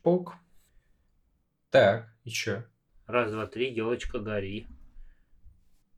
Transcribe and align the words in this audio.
Чпок. 0.00 0.34
Так, 1.68 2.08
и 2.24 2.30
чё? 2.30 2.64
Раз, 3.06 3.32
два, 3.32 3.46
три, 3.46 3.70
елочка, 3.70 4.18
гори. 4.18 4.66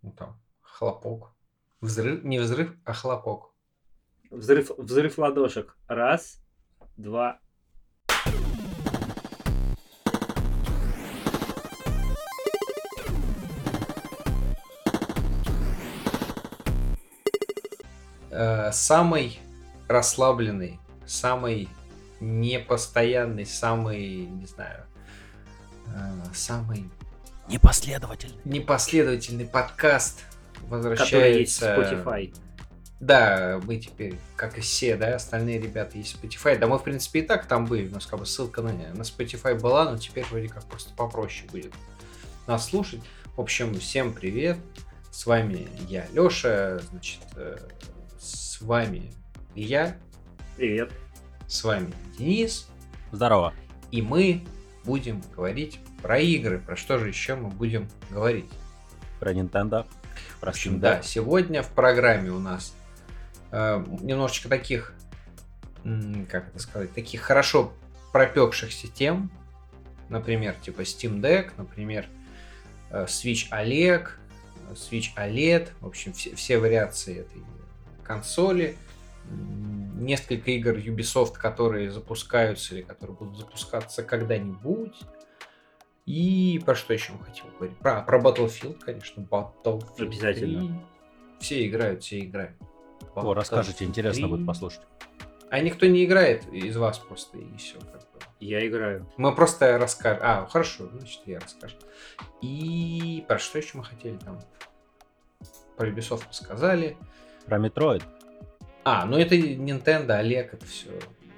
Ну 0.03 0.11
там, 0.11 0.41
хлопок. 0.61 1.33
Взрыв, 1.81 2.25
не 2.25 2.41
взрыв, 2.41 2.75
а 2.85 2.95
хлопок. 2.95 3.55
Взрыв, 4.29 4.73
взрыв 4.77 5.19
ладошек. 5.19 5.77
Раз, 5.87 6.43
два. 6.97 7.39
Э, 18.31 18.73
самый 18.73 19.39
расслабленный, 19.87 20.81
самый 21.07 21.69
непостоянный, 22.23 23.45
самый, 23.45 24.27
не 24.27 24.47
знаю, 24.47 24.85
э, 25.89 26.25
самый 26.35 26.91
Непоследовательный. 27.49 28.41
непоследовательный 28.45 29.47
подкаст 29.47 30.21
Который 30.71 31.41
есть 31.41 31.61
возвращается. 31.61 31.77
Spotify. 31.77 32.35
Да, 33.01 33.61
мы 33.65 33.79
теперь, 33.79 34.17
как 34.37 34.57
и 34.57 34.61
все, 34.61 34.95
да, 34.95 35.17
остальные 35.17 35.59
ребята 35.61 35.99
есть 35.99 36.17
Spotify. 36.17 36.57
Да 36.57 36.69
мы, 36.69 36.79
в 36.79 36.85
принципе, 36.85 37.19
и 37.19 37.23
так 37.23 37.47
там 37.47 37.67
были. 37.67 37.89
У 37.89 37.93
нас 37.93 38.07
как 38.07 38.21
бы 38.21 38.27
ссылка 38.27 38.63
на, 38.63 38.73
на 38.73 39.03
Spotify 39.03 39.59
была, 39.59 39.91
но 39.91 39.99
теперь 39.99 40.25
вроде 40.31 40.49
как 40.49 40.65
просто 40.67 40.95
попроще 40.95 41.49
будет 41.51 41.73
нас 42.47 42.69
слушать. 42.69 43.01
В 43.37 43.41
общем, 43.41 43.75
всем 43.75 44.13
привет. 44.13 44.57
С 45.11 45.27
вами 45.27 45.69
я, 45.89 46.07
Лёша. 46.13 46.81
Значит, 46.91 47.21
э, 47.35 47.59
с 48.19 48.61
вами 48.61 49.13
я, 49.57 49.97
Привет. 50.57 50.93
С 51.47 51.65
вами 51.65 51.93
Денис. 52.19 52.69
Здорово. 53.11 53.53
И 53.91 54.03
мы 54.03 54.45
будем 54.85 55.23
говорить 55.35 55.81
про 56.03 56.19
игры. 56.19 56.59
Про 56.59 56.77
что 56.77 56.99
же 56.99 57.09
еще 57.09 57.35
мы 57.35 57.49
будем 57.49 57.89
говорить? 58.11 58.51
Про 59.21 59.33
Nintendo. 59.33 59.87
В 60.37 60.41
Про 60.41 60.51
общем, 60.51 60.75
Steam 60.75 60.79
да, 60.79 61.03
сегодня 61.03 61.63
в 61.63 61.69
программе 61.69 62.31
у 62.31 62.39
нас 62.39 62.75
э, 63.51 63.85
немножечко 64.01 64.49
таких, 64.49 64.95
как 66.29 66.49
это 66.49 66.59
сказать, 66.59 66.93
таких 66.93 67.21
хорошо 67.21 67.73
пропекшихся 68.13 68.89
тем. 68.89 69.31
Например, 70.09 70.55
типа 70.61 70.81
Steam 70.83 71.21
Deck, 71.21 71.53
например, 71.57 72.07
э, 72.91 73.05
Switch 73.05 73.49
OLED, 73.51 74.09
э, 74.69 74.73
Switch 74.75 75.15
OLED, 75.17 75.69
в 75.81 75.87
общем, 75.87 76.13
все, 76.13 76.35
все 76.35 76.59
вариации 76.59 77.21
этой 77.21 77.43
консоли. 78.05 78.77
Несколько 79.97 80.51
игр 80.51 80.73
Ubisoft, 80.73 81.35
которые 81.35 81.91
запускаются 81.91 82.75
или 82.75 82.83
которые 82.83 83.17
будут 83.17 83.37
запускаться 83.37 84.03
когда-нибудь. 84.03 85.01
И 86.07 86.61
про 86.65 86.75
что 86.75 86.93
еще 86.93 87.13
мы 87.13 87.25
хотим 87.25 87.47
говорить? 87.57 87.77
Про, 87.79 88.03
про 88.03 88.21
Battlefield, 88.21 88.81
конечно, 88.81 89.23
Battlefield 89.23 90.03
Обязательно. 90.03 90.61
3. 90.61 90.71
Все 91.41 91.67
играют, 91.67 92.03
все 92.03 92.21
играют. 92.21 92.57
О, 93.15 93.35
расскажите, 93.35 93.85
Battlefield 93.85 93.89
интересно 93.89 94.23
3. 94.23 94.31
будет 94.37 94.47
послушать. 94.47 94.83
А 95.51 95.61
никто 95.61 95.87
не 95.87 96.05
играет 96.05 96.49
из 96.53 96.77
вас 96.77 96.99
просто, 96.99 97.39
и 97.39 97.57
все. 97.57 97.79
Как 97.79 98.01
бы. 98.01 98.21
Я 98.41 98.67
играю. 98.67 99.07
Мы 99.19 99.35
просто 99.35 99.79
расскажем. 99.79 100.23
А, 100.25 100.47
хорошо, 100.47 100.89
значит, 100.93 101.21
я 101.27 101.39
расскажу. 101.39 101.77
И 102.41 103.25
про 103.29 103.39
что 103.39 103.59
еще 103.59 103.79
мы 103.79 103.85
хотели 103.85 104.17
там? 104.17 104.41
Про 105.77 105.91
Ubisoft 105.91 106.25
мы 106.27 106.33
сказали. 106.33 106.97
Про 107.47 107.59
Metroid. 107.59 108.03
А, 108.85 109.07
ну 109.07 109.17
это 109.17 109.37
Nintendo, 109.37 110.13
Олег, 110.13 110.55
это 110.55 110.67
все 110.67 110.91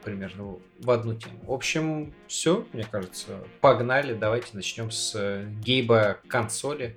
примерно 0.03 0.59
в 0.79 0.91
одну 0.91 1.15
тему. 1.15 1.41
В 1.45 1.53
общем, 1.53 2.15
все, 2.27 2.67
мне 2.73 2.85
кажется, 2.85 3.45
погнали. 3.61 4.15
Давайте 4.15 4.49
начнем 4.53 4.91
с 4.91 5.15
э, 5.15 5.47
гейба 5.61 6.21
консоли, 6.29 6.97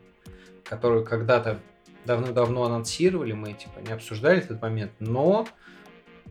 которую 0.64 1.06
когда-то 1.06 1.60
давно-давно 2.06 2.64
анонсировали, 2.64 3.34
мы 3.34 3.54
типа 3.54 3.80
не 3.80 3.92
обсуждали 3.92 4.40
этот 4.40 4.62
момент, 4.62 4.92
но 5.00 5.48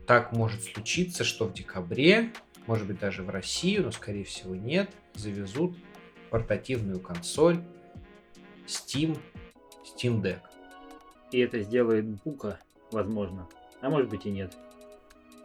так 0.06 0.32
может 0.32 0.64
случиться, 0.64 1.24
что 1.24 1.46
в 1.46 1.52
декабре, 1.52 2.32
может 2.66 2.86
быть 2.86 2.98
даже 2.98 3.22
в 3.22 3.30
Россию, 3.30 3.84
но 3.84 3.90
скорее 3.90 4.24
всего 4.24 4.54
нет, 4.54 4.90
завезут 5.14 5.76
портативную 6.30 7.00
консоль 7.00 7.62
Steam, 8.66 9.18
Steam 9.84 10.22
Deck. 10.22 10.40
И 11.32 11.40
это 11.40 11.60
сделает 11.60 12.06
Бука, 12.06 12.58
возможно. 12.90 13.48
А 13.86 13.88
может 13.88 14.08
быть 14.08 14.26
и 14.26 14.30
нет. 14.30 14.52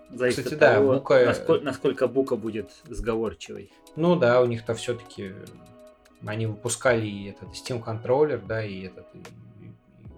Зависит 0.10 0.46
Кстати, 0.46 0.56
от 0.56 0.60
да, 0.60 0.74
того, 0.74 0.94
Бука- 0.96 1.26
насколько, 1.26 1.64
насколько 1.64 2.08
Бука 2.08 2.36
будет 2.36 2.72
сговорчивой. 2.90 3.72
Ну 3.96 4.16
да, 4.16 4.42
у 4.42 4.48
них-то 4.48 4.74
все-таки 4.74 5.34
они 6.26 6.48
выпускали 6.48 7.06
и 7.06 7.30
этот 7.30 7.50
Steam 7.50 7.84
контроллер, 7.84 8.40
да, 8.40 8.66
и 8.66 8.82
этот 8.82 9.06
и- 9.14 9.22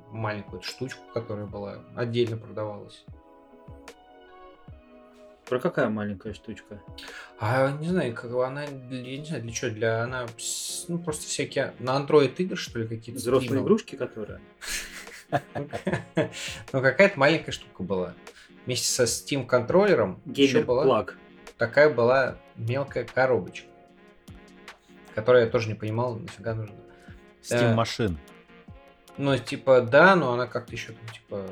маленькую 0.10 0.62
эту 0.62 0.70
штучку, 0.70 1.02
которая 1.14 1.48
была 1.48 1.80
отдельно 1.98 2.38
продавалась. 2.38 3.04
Про 5.46 5.60
какая 5.60 5.90
маленькая 5.90 6.34
штучка? 6.34 6.82
А 7.40 7.72
не 7.74 7.90
знаю, 7.90 8.16
как 8.16 8.32
она, 8.34 8.64
я 8.64 9.18
не 9.18 9.26
знаю, 9.26 9.44
для 9.44 9.52
чего, 9.52 9.70
для 9.70 10.04
она, 10.04 10.26
ну 10.88 10.98
просто 10.98 11.28
всякие 11.28 11.74
на 11.80 12.00
Android 12.00 12.34
игры 12.38 12.56
что 12.56 12.80
ли 12.80 12.88
какие-то. 12.88 13.20
Взрослые 13.20 13.62
игрушки, 13.62 13.98
которые? 13.98 14.40
Ну 16.72 16.82
какая-то 16.82 17.20
маленькая 17.20 17.52
штука 17.52 17.84
была. 17.84 18.14
Вместе 18.66 18.88
со 18.88 19.04
Steam 19.04 19.46
контроллером 19.46 20.22
еще 20.26 20.64
была 20.64 21.06
такая 21.58 21.90
была 21.90 22.38
мелкая 22.56 23.06
коробочка, 23.06 23.68
которая 25.16 25.46
я 25.46 25.50
тоже 25.50 25.70
не 25.70 25.76
понимал, 25.76 26.16
нафига 26.16 26.54
нужна. 26.54 26.76
Steam 27.42 27.70
Да. 27.70 27.76
машин. 27.76 28.18
Ну, 29.18 29.38
типа, 29.38 29.82
да, 29.82 30.16
но 30.16 30.34
она 30.34 30.48
как-то 30.48 30.72
еще 30.74 30.94
там, 30.94 31.08
типа, 31.08 31.48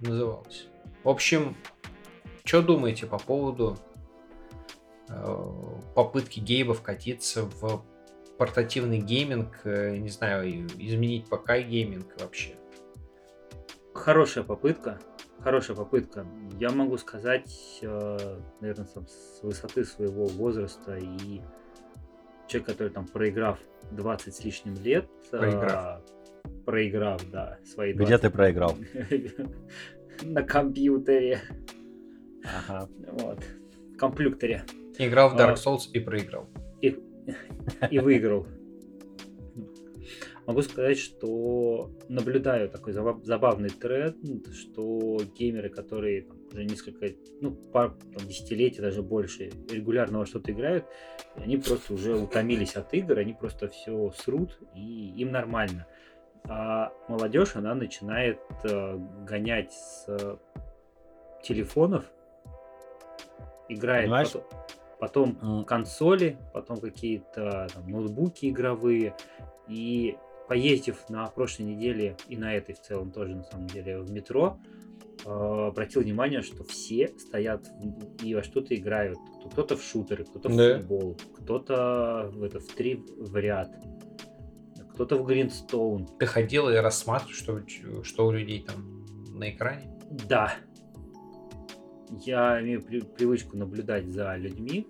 называлась. 0.00 0.66
В 1.04 1.08
общем, 1.08 1.56
что 2.44 2.60
думаете 2.60 3.06
по 3.06 3.18
поводу 3.18 3.78
э, 5.08 5.36
попытки 5.94 6.40
Гейба 6.40 6.74
вкатиться 6.74 7.44
в 7.44 7.84
портативный 8.36 8.98
гейминг, 8.98 9.60
э, 9.64 9.96
не 9.98 10.08
знаю, 10.08 10.66
изменить 10.66 11.28
ПК 11.28 11.58
гейминг 11.58 12.20
вообще? 12.20 12.56
Хорошая 14.00 14.44
попытка. 14.44 14.98
Хорошая 15.40 15.76
попытка. 15.76 16.26
Я 16.58 16.70
могу 16.70 16.96
сказать, 16.96 17.78
наверное, 17.82 18.86
с 18.86 19.40
высоты 19.42 19.84
своего 19.84 20.26
возраста 20.26 20.96
и 20.96 21.40
человек, 22.48 22.66
который 22.68 22.88
там 22.88 23.06
проиграв 23.06 23.58
20 23.90 24.34
с 24.34 24.44
лишним 24.44 24.74
лет, 24.82 25.06
э, 25.32 25.38
Проиграв. 25.38 26.02
проиграв, 26.64 27.30
да, 27.30 27.58
свои 27.64 27.92
Где 27.92 28.06
20 28.06 28.20
ты 28.22 28.30
проиграл? 28.30 28.76
на 30.22 30.42
компьютере, 30.42 31.40
Ага. 32.44 32.88
вот, 33.12 33.44
компьютере 33.98 34.64
Играл 34.98 35.30
в 35.30 35.34
Dark 35.34 35.52
А. 35.52 35.54
Souls 35.54 35.90
и 35.92 36.00
проиграл. 36.00 36.48
и 36.80 37.98
выиграл. 37.98 38.46
Могу 40.50 40.62
сказать, 40.62 40.98
что 40.98 41.92
наблюдаю 42.08 42.68
такой 42.68 42.92
заба- 42.92 43.22
забавный 43.22 43.68
тренд, 43.68 44.16
что 44.52 45.20
геймеры, 45.38 45.68
которые 45.68 46.22
там, 46.22 46.38
уже 46.52 46.64
несколько, 46.64 47.06
ну, 47.40 47.52
пар, 47.52 47.92
там, 48.12 48.26
десятилетий, 48.26 48.80
даже 48.80 49.00
больше, 49.00 49.52
регулярно 49.70 50.18
во 50.18 50.26
что-то 50.26 50.50
играют, 50.50 50.86
они 51.36 51.56
просто 51.56 51.94
уже 51.94 52.16
утомились 52.16 52.74
от 52.74 52.92
игр, 52.94 53.18
они 53.18 53.32
просто 53.32 53.68
все 53.68 54.10
срут, 54.16 54.58
и 54.74 55.12
им 55.18 55.30
нормально. 55.30 55.86
А 56.48 56.92
молодежь, 57.06 57.54
она 57.54 57.76
начинает 57.76 58.40
э, 58.64 58.98
гонять 59.24 59.72
с 59.72 60.06
э, 60.08 60.36
телефонов, 61.44 62.06
играет 63.68 64.06
Понимаешь? 64.06 64.32
потом, 64.98 65.36
потом 65.36 65.64
консоли, 65.64 66.38
потом 66.52 66.80
какие-то 66.80 67.68
ноутбуки 67.86 68.50
игровые. 68.50 69.14
И 69.68 70.16
поездив 70.50 71.08
на 71.08 71.26
прошлой 71.28 71.62
неделе 71.66 72.16
и 72.28 72.36
на 72.36 72.52
этой 72.56 72.74
в 72.74 72.80
целом 72.80 73.12
тоже 73.12 73.36
на 73.36 73.44
самом 73.44 73.68
деле 73.68 74.00
в 74.00 74.10
метро, 74.10 74.58
э, 75.24 75.30
обратил 75.30 76.02
внимание, 76.02 76.42
что 76.42 76.64
все 76.64 77.06
стоят 77.18 77.70
и 78.20 78.34
во 78.34 78.42
что-то 78.42 78.74
играют. 78.74 79.16
Кто-то 79.52 79.76
в 79.76 79.82
шутеры, 79.84 80.24
кто-то 80.24 80.48
в 80.48 80.56
Да. 80.56 80.78
футбол, 80.78 81.16
кто-то 81.36 82.32
в, 82.34 82.42
это, 82.42 82.58
в 82.58 82.66
три 82.66 82.96
в 83.16 83.36
ряд, 83.36 83.70
кто-то 84.92 85.18
в 85.18 85.24
Гринстоун. 85.24 86.08
Ты 86.18 86.26
ходил 86.26 86.68
и 86.68 86.74
рассматривал, 86.74 87.32
что, 87.62 88.02
что 88.02 88.26
у 88.26 88.32
людей 88.32 88.64
там 88.66 89.06
на 89.38 89.50
экране? 89.50 89.96
Да. 90.28 90.54
Я 92.26 92.60
имею 92.60 92.82
при- 92.82 93.02
привычку 93.02 93.56
наблюдать 93.56 94.08
за 94.08 94.34
людьми. 94.34 94.84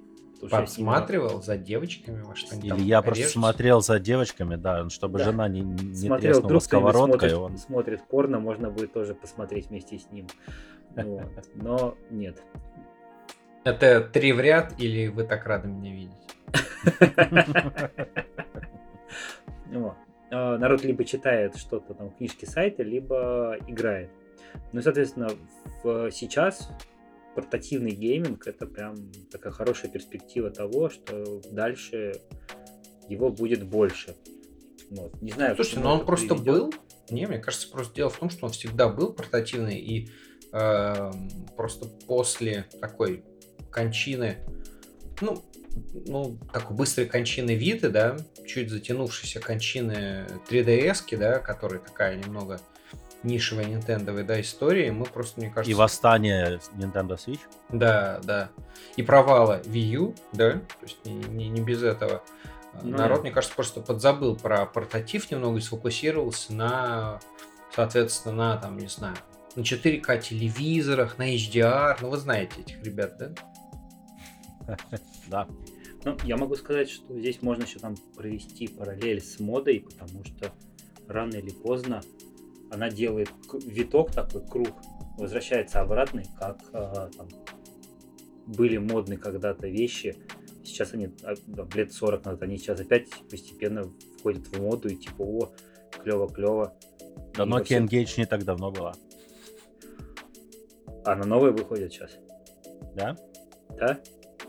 С 0.48 0.52
ними- 0.52 0.60
Подсматривал 0.60 1.42
за 1.42 1.56
девочками 1.56 2.22
во 2.22 2.34
что-нибудь 2.34 2.64
Или 2.64 2.70
там 2.70 2.82
я 2.82 3.02
просто 3.02 3.28
смотрел 3.28 3.80
за 3.80 3.98
девочками, 3.98 4.56
да, 4.56 4.88
чтобы 4.88 5.18
Да. 5.18 5.24
жена 5.24 5.48
не, 5.48 5.60
не 5.60 5.94
смотрел, 5.94 6.20
треснула 6.34 6.46
вдруг 6.46 6.62
сковородкой. 6.62 7.30
смотрит, 7.30 7.38
он... 7.38 7.58
смотрит 7.58 8.02
порно, 8.08 8.40
можно 8.40 8.70
будет 8.70 8.92
тоже 8.92 9.14
посмотреть 9.14 9.68
вместе 9.68 9.98
с 9.98 10.10
ним. 10.10 10.26
Вот. 10.96 11.30
Но 11.54 11.96
нет. 12.10 12.42
Это 13.64 14.00
три 14.00 14.32
в 14.32 14.40
ряд 14.40 14.74
или 14.78 15.08
вы 15.08 15.24
так 15.24 15.44
рады 15.46 15.68
меня 15.68 15.92
видеть? 15.92 17.00
А, 20.32 20.56
Народ 20.58 20.84
либо 20.84 21.04
читает 21.04 21.56
что-то 21.56 21.92
там, 21.94 22.10
книжки 22.10 22.44
сайта, 22.44 22.84
либо 22.84 23.56
играет. 23.66 24.10
Ну 24.72 24.80
соответственно, 24.80 25.28
сейчас 25.82 26.70
портативный 27.34 27.92
гейминг 27.92 28.46
это 28.46 28.66
прям 28.66 28.96
такая 29.30 29.52
хорошая 29.52 29.90
перспектива 29.90 30.50
того, 30.50 30.90
что 30.90 31.40
дальше 31.50 32.20
его 33.08 33.30
будет 33.30 33.64
больше. 33.64 34.16
Вот. 34.90 35.20
Не 35.22 35.32
знаю, 35.32 35.54
Слушайте, 35.54 35.80
но 35.80 35.92
он 35.92 35.96
это 35.98 36.06
просто 36.06 36.34
приведет. 36.34 36.54
был. 36.54 36.74
Не, 37.10 37.26
мне 37.26 37.38
кажется, 37.38 37.68
просто 37.70 37.94
дело 37.94 38.10
в 38.10 38.18
том, 38.18 38.30
что 38.30 38.46
он 38.46 38.52
всегда 38.52 38.88
был 38.88 39.12
портативный, 39.12 39.78
и 39.78 40.10
эм, 40.52 41.30
просто 41.56 41.86
после 42.06 42.66
такой 42.80 43.24
кончины, 43.70 44.38
ну, 45.20 45.44
ну, 46.06 46.38
такой 46.52 46.76
быстрой 46.76 47.06
кончины 47.06 47.52
Виты, 47.54 47.90
да, 47.90 48.16
чуть 48.46 48.70
затянувшейся 48.70 49.40
кончины 49.40 50.26
3DS, 50.48 51.16
да, 51.16 51.38
которая 51.38 51.80
такая 51.80 52.16
немного 52.16 52.60
нишевая 53.22 53.66
нинтендовая, 53.66 54.24
да, 54.24 54.40
история, 54.40 54.92
мы 54.92 55.04
просто, 55.04 55.40
мне 55.40 55.50
кажется... 55.50 55.70
И 55.70 55.74
восстание 55.74 56.60
Nintendo 56.76 57.18
Switch. 57.18 57.40
Да, 57.68 58.20
да. 58.24 58.50
И 58.96 59.02
провала 59.02 59.60
Wii 59.64 59.80
U, 59.96 60.14
да, 60.32 60.52
то 60.52 60.62
есть 60.82 61.04
не, 61.04 61.12
не- 61.14 61.48
не 61.48 61.60
без 61.60 61.82
этого. 61.82 62.22
Ну 62.82 62.96
Народ, 62.96 63.18
да. 63.18 63.22
мне 63.22 63.30
кажется, 63.30 63.54
просто 63.54 63.80
подзабыл 63.80 64.36
про 64.36 64.64
портатив 64.64 65.30
немного 65.30 65.58
и 65.58 65.60
сфокусировался 65.60 66.52
на, 66.54 67.20
соответственно, 67.74 68.34
на, 68.34 68.56
там, 68.56 68.78
не 68.78 68.86
знаю, 68.86 69.16
на 69.56 69.62
4К 69.62 70.20
телевизорах, 70.20 71.18
на 71.18 71.34
HDR. 71.34 71.98
Ну, 72.00 72.10
вы 72.10 72.16
знаете 72.16 72.60
этих 72.60 72.82
ребят, 72.82 73.18
да? 73.18 73.32
Да. 75.26 75.46
Ну, 76.04 76.16
я 76.24 76.36
могу 76.36 76.56
сказать, 76.56 76.88
что 76.88 77.18
здесь 77.18 77.42
можно 77.42 77.64
еще 77.64 77.78
там 77.78 77.94
провести 78.16 78.68
параллель 78.68 79.20
с 79.20 79.38
модой, 79.38 79.80
потому 79.80 80.24
что 80.24 80.52
рано 81.08 81.34
или 81.34 81.50
поздно 81.50 82.00
она 82.70 82.88
делает 82.90 83.28
виток 83.64 84.12
такой, 84.12 84.46
круг, 84.46 84.68
возвращается 85.18 85.80
обратный, 85.80 86.24
как 86.38 86.58
а, 86.72 87.10
там, 87.16 87.28
были 88.46 88.78
модны 88.78 89.16
когда-то 89.16 89.68
вещи. 89.68 90.16
Сейчас 90.64 90.94
они, 90.94 91.08
а, 91.24 91.34
там, 91.54 91.68
лет 91.74 91.92
40 91.92 92.24
назад, 92.24 92.42
они 92.42 92.58
сейчас 92.58 92.80
опять 92.80 93.08
постепенно 93.28 93.90
входят 94.18 94.46
в 94.46 94.60
моду 94.62 94.88
и 94.88 94.96
типа, 94.96 95.22
о, 95.22 95.52
клево-клево. 95.98 96.72
Да 97.34 97.44
Nokia 97.44 97.64
всем- 97.64 97.86
Engage 97.86 98.14
не 98.18 98.26
так 98.26 98.44
давно 98.44 98.70
была. 98.70 98.94
А 101.04 101.16
на 101.16 101.24
новые 101.26 101.52
выходят 101.52 101.92
сейчас, 101.92 102.10
Да? 102.94 103.16
да? 103.78 103.98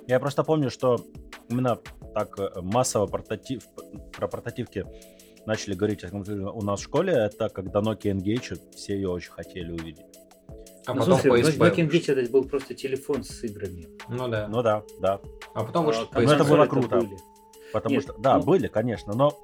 Я 0.08 0.20
просто 0.20 0.44
помню, 0.44 0.70
что 0.70 1.06
именно 1.50 1.80
так 2.14 2.38
э, 2.40 2.62
массово 2.62 3.08
портатив, 3.08 3.64
про 4.12 4.28
портативки 4.28 4.86
начали 5.46 5.74
говорить 5.74 6.04
у 6.12 6.62
нас 6.64 6.80
в 6.80 6.84
школе, 6.84 7.14
это 7.14 7.50
когда 7.50 7.80
Nokia 7.82 8.14
Engage, 8.14 8.60
все 8.76 8.96
ее 8.96 9.10
очень 9.10 9.32
хотели 9.32 9.72
увидеть. 9.72 10.06
А 10.88 10.94
ну, 10.94 11.00
потом 11.02 11.20
слушай, 11.20 11.42
PSP. 11.42 11.58
Nokia. 11.58 11.90
Engage 11.90 12.12
это 12.14 12.32
был 12.32 12.44
просто 12.46 12.74
телефон 12.74 13.24
с 13.24 13.44
играми. 13.44 13.88
Ну 14.10 14.28
да. 14.28 14.48
Ну 14.48 14.62
да, 14.64 14.84
да. 15.00 15.20
А 15.54 15.64
потом 15.64 15.86
вышел 15.86 16.08
А 16.12 16.20
Ну, 16.22 16.32
это 16.32 16.44
PSP. 16.44 16.50
было 16.50 16.66
круто. 16.66 16.98
были. 17.02 17.18
Потому 17.74 17.96
Нет, 17.96 18.04
что, 18.04 18.14
да, 18.18 18.38
ну- 18.38 18.44
были, 18.44 18.68
конечно, 18.68 19.14
но 19.14 19.38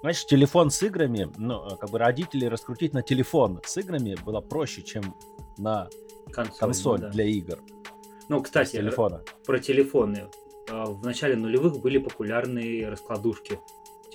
знаешь, 0.00 0.24
телефон 0.26 0.70
с 0.70 0.82
играми, 0.82 1.28
ну, 1.36 1.76
как 1.78 1.90
бы 1.90 1.98
родителей 1.98 2.48
раскрутить 2.48 2.92
на 2.92 3.02
телефон 3.02 3.60
с 3.64 3.76
играми 3.76 4.16
было 4.24 4.40
проще, 4.40 4.82
чем 4.82 5.14
на 5.58 5.88
Консоль, 6.32 6.58
консоль 6.58 7.00
ну 7.00 7.06
да. 7.06 7.10
для 7.12 7.24
игр. 7.24 7.58
Ну, 8.28 8.42
кстати, 8.42 8.72
телефона. 8.72 9.22
про 9.46 9.58
телефоны. 9.58 10.26
А, 10.70 10.86
В 10.86 11.04
начале 11.04 11.36
нулевых 11.36 11.80
были 11.80 11.98
популярные 11.98 12.88
раскладушки 12.88 13.60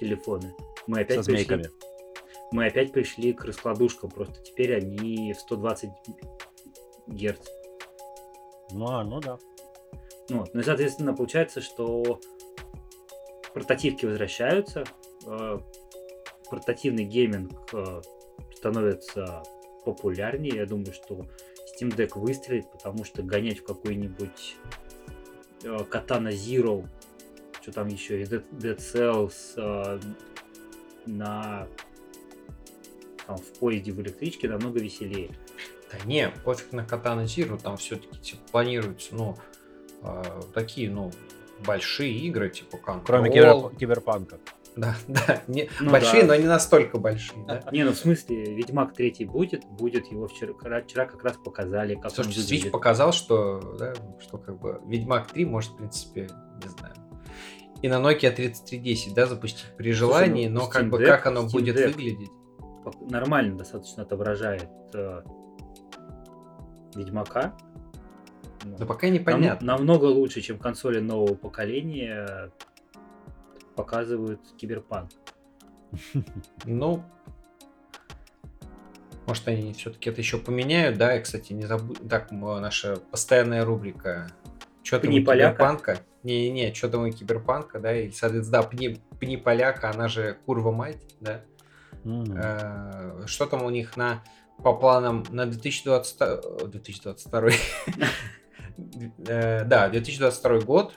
телефоны. 0.01 0.53
Мы 0.87 1.01
опять, 1.01 1.17
Со 1.17 1.23
змейками. 1.23 1.63
пришли, 1.63 1.77
мы 2.51 2.65
опять 2.65 2.91
пришли 2.91 3.33
к 3.33 3.45
раскладушкам, 3.45 4.09
просто 4.09 4.41
теперь 4.43 4.75
они 4.75 5.33
в 5.33 5.39
120 5.39 5.89
герц. 7.07 7.47
Ну, 8.71 8.87
а, 8.87 9.03
ну 9.03 9.19
да. 9.19 9.37
Ну, 10.29 10.39
вот. 10.39 10.53
ну 10.53 10.61
и, 10.61 10.63
соответственно, 10.63 11.13
получается, 11.13 11.61
что 11.61 12.19
портативки 13.53 14.05
возвращаются, 14.05 14.85
э, 15.25 15.59
портативный 16.49 17.03
гейминг 17.03 17.51
э, 17.73 18.01
становится 18.55 19.43
популярнее. 19.85 20.55
Я 20.55 20.65
думаю, 20.65 20.93
что 20.93 21.25
Steam 21.71 21.95
Deck 21.95 22.17
выстрелит, 22.17 22.71
потому 22.71 23.03
что 23.03 23.23
гонять 23.23 23.59
в 23.59 23.63
какой-нибудь 23.65 24.55
э, 25.63 25.67
Katana 25.67 26.29
Zero, 26.29 26.87
что 27.61 27.71
там 27.71 27.87
еще, 27.87 28.21
и 28.21 28.23
Dead, 28.25 28.43
Dead 28.51 28.77
Cells 28.77 29.33
э, 29.57 29.99
на 31.05 31.67
там, 33.27 33.37
в 33.37 33.59
поезде 33.59 33.91
в 33.91 34.01
электричке 34.01 34.49
намного 34.49 34.79
веселее. 34.79 35.31
Да 35.91 35.97
не, 36.05 36.29
пофиг 36.29 36.71
на 36.71 36.85
Катана 36.85 37.21
Zero, 37.21 37.61
там 37.61 37.77
все-таки 37.77 38.17
типа, 38.19 38.41
планируются, 38.51 39.13
ну, 39.13 39.37
э, 40.03 40.23
такие, 40.53 40.89
ну, 40.89 41.11
большие 41.65 42.13
игры, 42.13 42.49
типа 42.49 42.77
Control. 42.77 43.01
Кроме 43.05 43.29
кибер- 43.29 43.75
киберпанка. 43.75 44.39
Да, 44.75 44.95
да, 45.07 45.41
не, 45.47 45.69
Ну 45.81 45.91
большие, 45.91 46.21
да. 46.21 46.29
но 46.29 46.35
не 46.35 46.47
настолько 46.47 46.97
большие, 46.97 47.45
да. 47.45 47.63
Не, 47.71 47.83
ну 47.83 47.91
в 47.91 47.97
смысле, 47.97 48.55
Ведьмак 48.55 48.93
3 48.93 49.25
будет, 49.25 49.65
будет 49.65 50.07
его 50.07 50.27
вчера, 50.27 50.53
вчера 50.53 51.05
как 51.05 51.23
раз 51.23 51.37
показали, 51.37 51.95
как 51.95 52.05
он 52.05 52.11
Слушайте, 52.11 52.55
Switch 52.55 52.69
показал, 52.69 53.11
что, 53.11 53.59
да, 53.77 53.93
что 54.21 54.37
как 54.37 54.59
бы 54.59 54.81
Ведьмак 54.87 55.27
3 55.31 55.45
может, 55.45 55.71
в 55.71 55.77
принципе, 55.77 56.29
не 56.63 56.69
знаю, 56.69 56.95
и 57.81 57.87
на 57.89 57.95
Nokia 57.95 58.31
3310, 58.31 59.13
да, 59.13 59.25
запустить 59.25 59.65
при 59.77 59.91
желании, 59.91 60.47
ну, 60.47 60.61
но 60.61 60.67
как 60.67 60.89
бы 60.89 60.99
Deck- 60.99 61.05
как 61.07 61.27
оно 61.27 61.41
Steam 61.41 61.51
будет 61.51 61.75
Deck. 61.77 61.87
выглядеть. 61.87 62.31
Нормально 63.09 63.57
достаточно 63.57 64.03
отображает 64.03 64.69
э, 64.93 65.21
Ведьмака. 66.95 67.53
Ну, 68.63 68.77
Да 68.77 68.85
пока 68.85 69.07
нам- 69.07 69.15
непонятно. 69.15 69.65
намного 69.67 70.05
лучше, 70.05 70.41
чем 70.41 70.57
консоли 70.59 70.99
нового 70.99 71.33
поколения 71.35 72.51
показывают 73.75 74.41
Киберпанк. 74.57 75.09
Ну, 76.65 77.03
может, 79.27 79.47
они 79.47 79.73
все-таки 79.73 80.09
это 80.09 80.19
еще 80.21 80.37
поменяют, 80.37 80.97
да, 80.97 81.15
и, 81.15 81.21
кстати, 81.21 81.53
не 81.53 81.65
забудь, 81.65 81.99
так, 82.09 82.31
наша 82.31 82.97
постоянная 83.11 83.63
рубрика 83.65 84.27
что 84.83 84.99
там 84.99 85.11
киберпанка? 85.11 85.99
Не-не-не, 86.23 86.73
что 86.73 86.89
там 86.89 87.03
у 87.03 87.11
киберпанка, 87.11 87.79
да, 87.79 87.95
и, 87.95 88.11
соответственно, 88.11 88.61
да, 88.61 88.67
пни, 88.67 89.01
пни 89.19 89.37
поляка, 89.37 89.89
она 89.89 90.07
же 90.07 90.37
курва 90.45 90.71
мать, 90.71 91.15
да. 91.19 91.41
М. 92.03 92.23
Э, 92.35 93.25
Что 93.27 93.45
там 93.45 93.63
у 93.63 93.69
них 93.69 93.97
на 93.97 94.23
по 94.63 94.73
планам 94.73 95.23
на 95.29 95.45
2020, 95.45 96.69
2022 96.69 97.49
Э, 99.27 99.63
да, 99.65 99.89
2022 99.89 100.59
год 100.61 100.93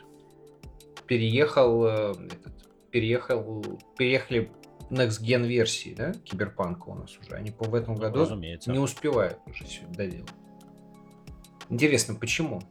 переехал, 1.07 1.85
э, 1.87 2.15
переехал, 2.91 3.63
переехали 3.99 4.51
Next 4.91 5.21
Gen 5.23 5.47
версии, 5.47 5.95
да, 5.95 6.13
Киберпанка 6.13 6.89
у 6.89 6.95
нас 6.95 7.17
уже. 7.19 7.35
Они 7.35 7.51
по 7.51 7.65
в 7.65 7.75
этом 7.75 7.95
Ну, 7.95 8.01
году 8.01 8.27
не 8.37 8.79
успевают 8.79 9.39
уже 9.47 9.65
все 9.65 9.83
доделать. 9.89 10.31
Интересно, 11.69 12.15
почему? 12.15 12.63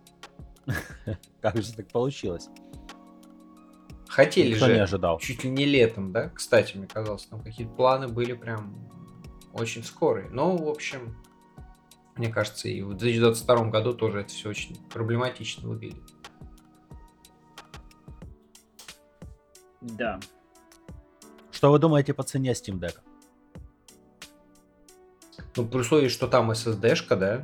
Как 1.41 1.61
же 1.61 1.73
так 1.73 1.87
получилось? 1.89 2.49
Хотели 4.07 4.53
Никто 4.53 4.67
не 4.67 4.75
же 4.75 4.81
ожидал. 4.81 5.17
чуть 5.19 5.43
ли 5.43 5.49
не 5.49 5.65
летом, 5.65 6.11
да? 6.11 6.29
Кстати, 6.29 6.77
мне 6.77 6.87
казалось, 6.87 7.25
там 7.25 7.41
какие-то 7.41 7.73
планы 7.73 8.07
были 8.07 8.33
прям 8.33 8.75
очень 9.53 9.83
скорые. 9.83 10.29
Но, 10.29 10.55
в 10.55 10.69
общем, 10.69 11.15
мне 12.15 12.29
кажется, 12.29 12.67
и 12.69 12.81
в 12.83 12.93
2022 12.93 13.69
году 13.69 13.93
тоже 13.93 14.21
это 14.21 14.29
все 14.29 14.49
очень 14.49 14.75
проблематично 14.89 15.67
выглядит. 15.67 16.03
Да. 19.81 20.19
Что 21.51 21.71
вы 21.71 21.79
думаете 21.79 22.13
по 22.13 22.23
цене 22.23 22.51
Steam 22.51 22.79
Deck? 22.79 22.99
Ну, 25.55 25.67
при 25.67 25.79
условии, 25.79 26.07
что 26.07 26.27
там 26.27 26.51
SSD-шка, 26.51 27.15
да? 27.15 27.43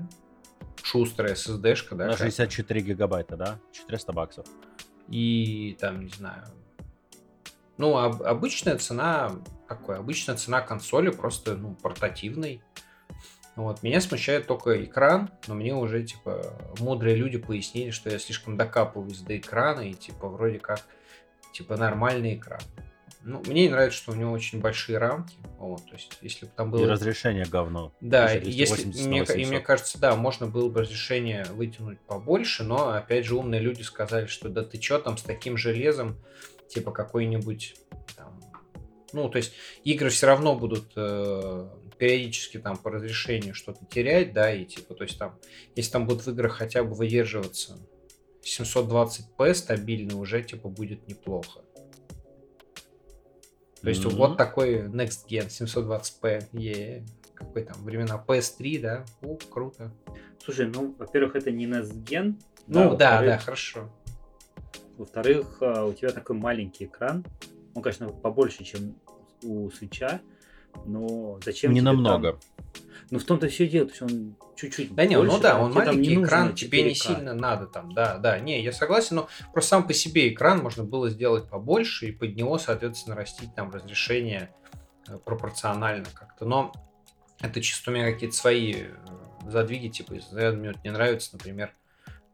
Шустрая 0.84 1.34
SSD-шка, 1.34 1.96
да? 1.96 2.06
На 2.06 2.12
как- 2.12 2.20
64 2.20 2.82
гигабайта, 2.82 3.38
да? 3.38 3.60
400 3.72 4.14
баксов. 4.14 4.46
И 5.08 5.78
там, 5.80 6.02
не 6.06 6.10
знаю. 6.10 6.44
Ну, 7.78 7.98
об- 7.98 8.24
обычная 8.24 8.78
цена, 8.78 9.32
такой, 9.68 9.98
обычная 9.98 10.36
цена 10.36 10.62
консоли 10.62 11.10
просто, 11.10 11.56
ну, 11.56 11.76
портативной. 11.76 12.62
Вот. 13.56 13.84
Меня 13.84 14.00
смущает 14.02 14.48
только 14.48 14.84
экран, 14.84 15.30
но 15.48 15.56
мне 15.56 15.76
уже, 15.76 16.04
типа, 16.04 16.58
мудрые 16.80 17.16
люди 17.16 17.38
пояснили, 17.38 17.92
что 17.92 18.10
я 18.10 18.20
слишком 18.20 18.56
докапываюсь 18.58 19.20
до 19.20 19.38
экрана, 19.38 19.82
и, 19.82 19.94
типа, 19.94 20.28
вроде 20.30 20.60
как, 20.60 20.82
типа, 21.54 21.76
нормальный 21.78 22.36
экран. 22.36 22.62
Ну, 23.22 23.42
мне 23.48 23.64
не 23.64 23.70
нравится, 23.70 23.98
что 23.98 24.12
у 24.14 24.16
него 24.16 24.32
очень 24.32 24.62
большие 24.62 24.98
рамки. 24.98 25.36
Вот, 25.58 25.86
то 25.86 25.94
есть, 25.94 26.18
если 26.22 26.46
бы 26.46 26.52
там 26.56 26.72
было... 26.72 26.84
И 26.84 26.88
разрешение 26.88 27.46
говно. 27.46 27.94
Да, 28.00 28.26
1280 28.26 28.88
если, 28.88 29.08
мне, 29.08 29.18
и 29.18 29.22
800. 29.22 29.48
мне 29.50 29.60
кажется, 29.60 30.00
да, 30.00 30.16
можно 30.16 30.48
было 30.48 30.70
бы 30.70 30.82
разрешение 30.82 31.46
вытянуть 31.52 32.00
побольше, 32.00 32.64
но, 32.64 32.90
опять 32.90 33.26
же, 33.26 33.36
умные 33.36 33.60
люди 33.60 33.82
сказали, 33.82 34.28
что 34.28 34.48
да 34.48 34.64
ты 34.64 34.78
чё 34.78 35.00
там 35.00 35.18
с 35.18 35.24
таким 35.24 35.58
железом, 35.58 36.18
типа 36.70 36.92
какой-нибудь 36.92 37.76
там... 38.16 38.40
Ну, 39.12 39.28
то 39.28 39.38
есть, 39.38 39.54
игры 39.84 40.10
все 40.10 40.28
равно 40.28 40.56
будут 40.56 40.94
э, 40.96 41.70
периодически 41.98 42.58
там 42.58 42.78
по 42.78 42.90
разрешению 42.90 43.54
что-то 43.54 43.86
терять, 43.86 44.32
да, 44.34 44.54
и 44.54 44.64
типа, 44.64 44.96
то 44.96 45.04
есть 45.04 45.20
там, 45.20 45.38
если 45.76 45.92
там 45.92 46.08
будут 46.08 46.26
в 46.26 46.32
играх 46.32 46.54
хотя 46.54 46.84
бы 46.84 46.96
выдерживаться 46.96 47.78
720p 48.44 49.54
стабильно, 49.54 50.18
уже 50.18 50.42
типа 50.42 50.70
будет 50.70 51.08
неплохо. 51.08 51.62
То 53.82 53.90
есть 53.90 54.06
Мгм. 54.06 54.16
вот 54.16 54.38
такой 54.38 54.84
Next 54.88 55.28
Gen 55.30 55.48
720p. 55.50 56.44
е 56.54 57.04
Какой 57.34 57.64
там 57.64 57.82
времена 57.86 58.22
PS3, 58.28 58.82
да? 58.82 59.06
О, 59.22 59.38
круто. 59.50 59.92
Слушай, 60.44 60.68
ну, 60.68 60.94
во-первых, 61.00 61.38
это 61.38 61.52
не 61.52 61.66
NES-ген. 61.68 62.38
Ну 62.68 62.74
да, 62.74 62.96
да, 62.96 63.12
во-вторых- 63.22 63.42
хорошо. 63.46 63.90
Во-вторых, 64.98 65.58
а, 65.62 65.86
у 65.86 65.94
тебя 65.94 66.10
такой 66.10 66.36
маленький 66.36 66.86
экран. 66.86 67.24
Он, 67.74 67.82
конечно, 67.82 68.10
побольше, 68.10 68.66
чем 68.66 68.96
у 69.44 69.70
свеча, 69.72 70.20
но 70.86 71.40
зачем 71.46 71.72
Не 71.72 71.80
тебе 71.80 71.92
там- 71.92 72.40
Ну, 73.12 73.20
в 73.20 73.24
том-то 73.24 73.48
все 73.48 73.68
дело, 73.68 73.88
то 73.88 73.92
есть 73.92 74.02
он 74.02 74.36
чуть-чуть 74.56 74.94
Да 74.94 75.06
не, 75.06 75.18
ну 75.18 75.40
да, 75.40 75.60
он 75.60 75.74
маленький 75.74 76.22
экран, 76.22 76.54
тебе 76.54 76.84
не 76.84 76.92
4К. 76.92 76.96
сильно 76.96 77.34
надо 77.34 77.66
там, 77.68 77.92
да, 77.94 78.18
да, 78.18 78.40
не, 78.40 78.62
я 78.62 78.72
согласен, 78.72 79.18
но 79.18 79.30
просто 79.54 79.70
сам 79.70 79.88
по 79.88 79.94
себе 79.94 80.30
экран 80.34 80.62
можно 80.62 80.84
было 80.84 81.10
сделать 81.10 81.50
побольше 81.50 82.08
и 82.08 82.12
под 82.12 82.36
него, 82.36 82.58
соответственно, 82.58 83.16
растить 83.16 83.56
там 83.56 83.72
разрешение 83.72 84.54
э, 85.08 85.18
пропорционально 85.18 86.08
как-то, 86.14 86.46
но 86.46 86.72
это 87.40 87.62
чисто 87.62 87.92
у 87.92 87.94
меня 87.94 88.12
какие-то 88.12 88.36
свои 88.36 88.74
э, 88.84 88.88
задвиги, 89.48 89.88
типа, 89.88 90.14
из 90.14 90.32
мне 90.32 90.72
вот 90.72 90.84
не 90.84 90.92
нравится, 90.92 91.30
например, 91.34 91.74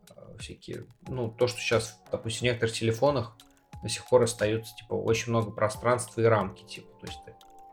э, 0.09 0.37
всякие, 0.39 0.85
ну, 1.07 1.29
то, 1.29 1.47
что 1.47 1.59
сейчас, 1.59 2.01
допустим, 2.11 2.39
в 2.39 2.43
некоторых 2.43 2.73
телефонах 2.73 3.37
до 3.83 3.89
сих 3.89 4.07
пор 4.07 4.23
остается, 4.23 4.75
типа, 4.75 4.93
очень 4.93 5.29
много 5.29 5.51
пространства 5.51 6.21
и 6.21 6.25
рамки, 6.25 6.63
типа, 6.63 6.87
то 6.99 7.07
есть 7.07 7.19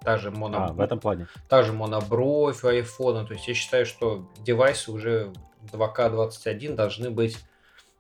та 0.04 0.18
же 0.18 0.30
моно... 0.30 0.64
А, 0.64 0.72
в 0.72 0.80
этом 0.80 1.00
плане. 1.00 1.26
та 1.48 1.62
же 1.62 1.72
монобровь 1.72 2.64
у 2.64 2.68
айфона. 2.68 3.24
То 3.24 3.34
есть 3.34 3.48
я 3.48 3.54
считаю, 3.54 3.86
что 3.86 4.28
девайсы 4.40 4.90
уже 4.90 5.32
2К21 5.72 6.74
должны 6.74 7.10
быть, 7.10 7.38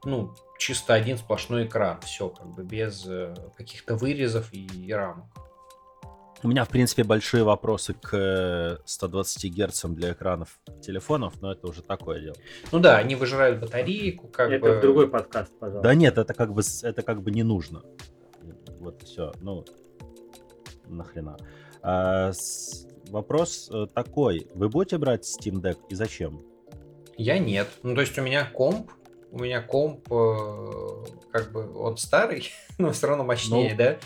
ну, 0.04 0.34
чисто 0.58 0.94
один 0.94 1.18
сплошной 1.18 1.66
экран. 1.66 2.00
Все, 2.02 2.28
как 2.28 2.46
бы 2.46 2.64
без 2.64 3.04
э, 3.06 3.34
каких-то 3.56 3.96
вырезов 3.96 4.52
и, 4.52 4.66
и 4.66 4.92
рамок. 4.92 5.26
У 6.44 6.48
меня, 6.48 6.64
в 6.64 6.68
принципе, 6.68 7.04
большие 7.04 7.44
вопросы 7.44 7.94
к 7.94 8.16
э, 8.16 8.78
120 8.84 9.44
герцам 9.44 9.94
для 9.94 10.12
экранов 10.12 10.58
телефонов, 10.80 11.40
но 11.40 11.52
это 11.52 11.68
уже 11.68 11.82
такое 11.82 12.20
дело. 12.20 12.36
Ну 12.72 12.80
да, 12.80 12.96
они 12.96 13.14
выжирают 13.14 13.60
батарейку, 13.60 14.26
как 14.26 14.50
Это 14.50 14.66
бы... 14.66 14.78
в 14.78 14.80
другой 14.80 15.08
подкаст, 15.08 15.52
пожалуйста. 15.60 15.88
Да 15.88 15.94
нет, 15.94 16.18
это 16.18 16.34
как 16.34 16.52
бы 16.52 16.62
это 16.82 17.02
как 17.02 17.22
бы 17.22 17.30
не 17.30 17.44
нужно. 17.44 17.82
Вот 18.80 19.02
все. 19.02 19.32
Ну, 19.40 19.64
нахрена. 20.88 21.36
А, 21.82 22.32
с- 22.32 22.86
вопрос 23.08 23.70
э, 23.72 23.86
такой. 23.94 24.46
Вы 24.54 24.68
будете 24.68 24.98
брать 24.98 25.24
Steam 25.24 25.60
Deck 25.60 25.78
и 25.88 25.94
зачем? 25.94 26.42
Я 27.16 27.38
нет. 27.38 27.68
Ну, 27.82 27.94
то 27.94 28.00
есть 28.00 28.16
у 28.18 28.22
меня 28.22 28.44
комп, 28.46 28.90
у 29.30 29.38
меня 29.38 29.60
комп, 29.62 30.06
э, 30.10 31.04
как 31.32 31.52
бы, 31.52 31.76
он 31.78 31.96
старый, 31.96 32.50
но 32.78 32.92
все 32.92 33.06
равно 33.08 33.24
мощнее, 33.24 33.72
Ну, 33.72 33.76
да? 33.76 33.96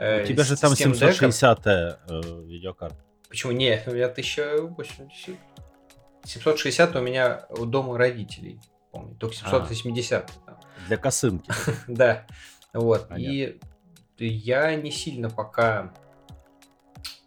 Э, 0.00 0.22
У 0.24 0.26
тебя 0.26 0.44
же 0.44 0.56
там 0.56 0.72
Steam 0.72 0.92
Deck'ом. 0.92 1.32
760 1.32 1.66
э, 1.66 1.96
видеокарта. 2.46 2.96
Почему? 3.28 3.52
Нет, 3.52 3.84
у 3.86 3.90
меня 3.92 4.06
1080. 4.06 5.36
760 6.24 6.96
у 6.96 7.00
меня 7.00 7.46
у 7.50 7.64
дома 7.66 7.96
родителей. 7.98 8.58
Помню, 8.90 9.14
только 9.16 9.36
А. 9.44 9.50
780. 9.50 10.26
там. 10.46 10.58
Для 10.88 10.96
косынки. 10.96 11.50
Да. 11.88 12.26
Вот. 12.72 13.08
Понятно. 13.08 13.32
И 13.32 13.58
я 14.18 14.74
не 14.76 14.90
сильно 14.90 15.28
пока 15.30 15.92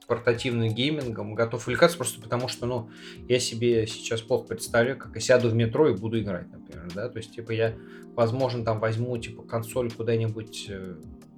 портативным 0.10 0.74
геймингом 0.74 1.36
готов 1.36 1.66
увлекаться, 1.66 1.96
просто 1.96 2.20
потому 2.20 2.48
что, 2.48 2.66
ну, 2.66 2.90
я 3.28 3.40
себе 3.40 3.86
сейчас 3.88 4.22
плохо 4.22 4.48
представляю, 4.48 4.98
как 4.98 5.14
я 5.16 5.22
сяду 5.22 5.50
в 5.50 5.54
метро 5.54 5.88
и 5.88 5.96
буду 5.96 6.20
играть, 6.20 6.52
например, 6.52 6.90
да, 6.94 7.08
то 7.08 7.18
есть, 7.18 7.32
типа, 7.32 7.52
я, 7.52 7.76
возможно, 8.16 8.66
там 8.66 8.80
возьму, 8.80 9.18
типа, 9.20 9.44
консоль 9.44 9.92
куда-нибудь, 9.92 10.66
э, 10.68 10.96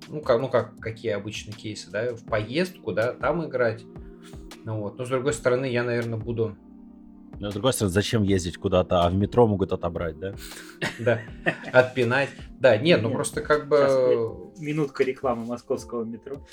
ну, 0.07 0.21
как, 0.21 0.39
ну, 0.39 0.47
как, 0.47 0.79
какие 0.79 1.11
обычные 1.11 1.53
кейсы, 1.53 1.91
да, 1.91 2.15
в 2.15 2.23
поездку, 2.23 2.93
да, 2.93 3.11
там 3.11 3.45
играть, 3.45 3.83
ну, 4.63 4.79
вот, 4.79 4.97
но, 4.97 5.05
с 5.05 5.09
другой 5.09 5.33
стороны, 5.33 5.65
я, 5.65 5.83
наверное, 5.83 6.17
буду, 6.17 6.55
Но 7.41 7.50
с 7.50 7.53
другой 7.55 7.74
стороны, 7.74 7.91
зачем 7.91 8.21
ездить 8.21 8.57
куда-то, 8.57 9.03
а 9.03 9.10
в 9.10 9.15
метро 9.15 9.48
могут 9.48 9.74
отобрать, 9.74 10.19
да? 10.19 10.36
да, 11.00 11.21
отпинать, 11.74 12.29
да, 12.60 12.77
нет, 12.77 13.01
ну, 13.01 13.10
просто, 13.10 13.41
как 13.41 13.67
бы, 13.67 14.51
Минутка 14.60 15.03
рекламы 15.03 15.48
московского 15.48 16.03
метро. 16.03 16.45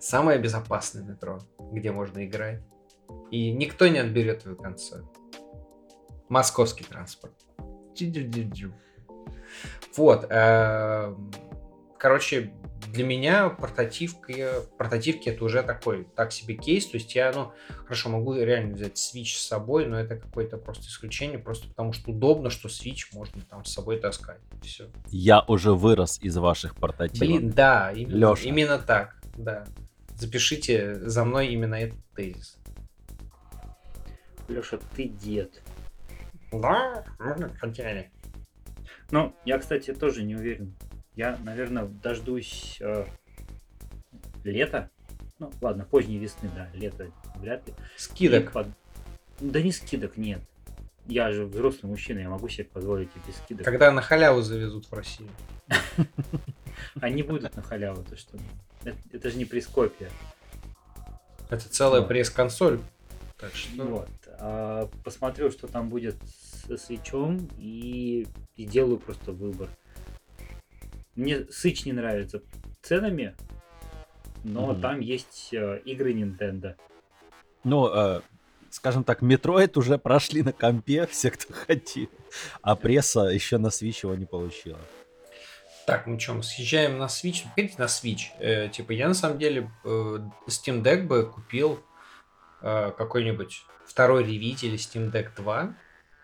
Самое 0.00 0.38
безопасное 0.38 1.02
метро, 1.04 1.40
где 1.70 1.92
можно 1.92 2.24
играть. 2.24 2.62
И 3.30 3.52
никто 3.52 3.88
не 3.88 3.98
отберет 3.98 4.44
твою 4.44 4.56
консоль. 4.56 5.04
Московский 6.30 6.84
транспорт. 6.84 7.34
Вот. 9.98 10.24
Короче, 12.02 12.50
для 12.88 13.04
меня 13.04 13.48
портативка, 13.48 14.64
портативки 14.76 15.28
это 15.28 15.44
уже 15.44 15.62
такой, 15.62 16.08
так 16.16 16.32
себе 16.32 16.56
кейс. 16.56 16.84
То 16.86 16.96
есть 16.96 17.14
я, 17.14 17.30
ну, 17.32 17.52
хорошо, 17.84 18.08
могу 18.08 18.34
реально 18.34 18.74
взять 18.74 18.98
Switch 18.98 19.36
с 19.36 19.46
собой, 19.46 19.86
но 19.86 20.00
это 20.00 20.16
какое-то 20.16 20.56
просто 20.56 20.82
исключение, 20.88 21.38
просто 21.38 21.68
потому 21.68 21.92
что 21.92 22.10
удобно, 22.10 22.50
что 22.50 22.66
Switch 22.66 23.04
можно 23.12 23.40
там 23.42 23.64
с 23.64 23.72
собой 23.72 24.00
таскать. 24.00 24.40
Все. 24.62 24.90
Я 25.12 25.42
уже 25.42 25.74
вырос 25.74 26.18
из 26.20 26.36
ваших 26.36 26.74
портативов. 26.74 27.20
Блин, 27.20 27.50
да, 27.50 27.92
именно, 27.92 28.16
Лёша. 28.16 28.48
именно 28.48 28.78
так, 28.80 29.22
да. 29.36 29.64
Запишите 30.16 30.96
за 31.08 31.24
мной 31.24 31.50
именно 31.50 31.76
этот 31.76 32.04
тезис. 32.16 32.58
Леша, 34.48 34.80
ты 34.96 35.04
дед. 35.04 35.62
Да, 36.50 37.04
мы 37.20 37.48
хотели. 37.60 38.10
Ну, 39.12 39.36
я, 39.44 39.60
кстати, 39.60 39.94
тоже 39.94 40.24
не 40.24 40.34
уверен. 40.34 40.74
Я, 41.14 41.38
наверное, 41.44 41.84
дождусь 41.84 42.78
э, 42.80 43.06
лета. 44.44 44.90
Ну, 45.38 45.50
ладно, 45.60 45.84
поздней 45.84 46.18
весны, 46.18 46.50
да, 46.54 46.68
лето 46.72 47.10
вряд 47.36 47.66
ли. 47.66 47.74
Скидок. 47.96 48.44
И 48.44 48.52
под- 48.52 48.68
Да 49.40 49.60
не 49.60 49.72
скидок, 49.72 50.16
нет. 50.16 50.40
Я 51.06 51.32
же 51.32 51.44
взрослый 51.44 51.90
мужчина, 51.90 52.20
я 52.20 52.30
могу 52.30 52.48
себе 52.48 52.64
позволить 52.64 53.10
и 53.16 53.28
без 53.28 53.36
скидок. 53.36 53.64
Когда 53.64 53.90
на 53.90 54.00
халяву 54.02 54.40
завезут 54.40 54.86
в 54.86 54.92
Россию. 54.92 55.28
Они 57.00 57.22
будут 57.22 57.54
на 57.56 57.62
халяву, 57.62 58.02
то 58.04 58.16
что? 58.16 58.38
Это, 59.12 59.30
же 59.30 59.36
не 59.36 59.44
прескопия. 59.44 60.10
Это 61.50 61.68
целая 61.68 62.02
пресс-консоль. 62.02 62.80
Так 63.36 63.54
что... 63.54 63.84
Вот. 63.84 64.08
А, 64.38 64.88
посмотрю, 65.04 65.50
что 65.50 65.66
там 65.66 65.88
будет 65.88 66.16
со 66.66 66.76
свечом 66.76 67.48
и 67.58 68.26
сделаю 68.56 68.98
просто 68.98 69.32
выбор. 69.32 69.68
Мне 71.14 71.40
Switch 71.50 71.82
не 71.84 71.92
нравится 71.92 72.42
ценами, 72.82 73.36
но 74.44 74.72
Мгм. 74.72 74.80
там 74.80 75.00
есть 75.00 75.50
э, 75.52 75.80
игры 75.84 76.12
Nintendo. 76.12 76.74
Ну, 77.64 77.88
э, 77.88 78.20
скажем 78.70 79.04
так, 79.04 79.22
Metroid 79.22 79.76
уже 79.76 79.98
прошли 79.98 80.42
на 80.42 80.52
компе, 80.52 81.06
все, 81.10 81.30
кто 81.30 81.52
хотел. 81.52 82.08
А 82.62 82.74
пресса 82.76 83.20
еще 83.24 83.58
на 83.58 83.68
Switch 83.68 84.00
его 84.02 84.14
не 84.14 84.24
получила. 84.26 84.78
Так, 85.86 86.06
ну 86.06 86.18
что, 86.18 86.34
мы 86.34 86.42
съезжаем 86.42 86.96
на 86.98 87.04
Switch. 87.06 87.42
Погодите, 87.54 87.74
на 87.78 87.86
Switch. 87.86 88.28
Э, 88.38 88.68
типа, 88.68 88.92
я 88.92 89.08
на 89.08 89.14
самом 89.14 89.38
деле 89.38 89.70
э, 89.84 89.88
Steam 90.48 90.82
Deck 90.82 91.02
бы 91.06 91.26
купил 91.26 91.80
э, 92.62 92.92
какой-нибудь 92.96 93.64
второй 93.84 94.24
revision 94.24 94.62
или 94.64 94.76
Steam 94.76 95.10
Deck 95.12 95.34
2. 95.36 95.74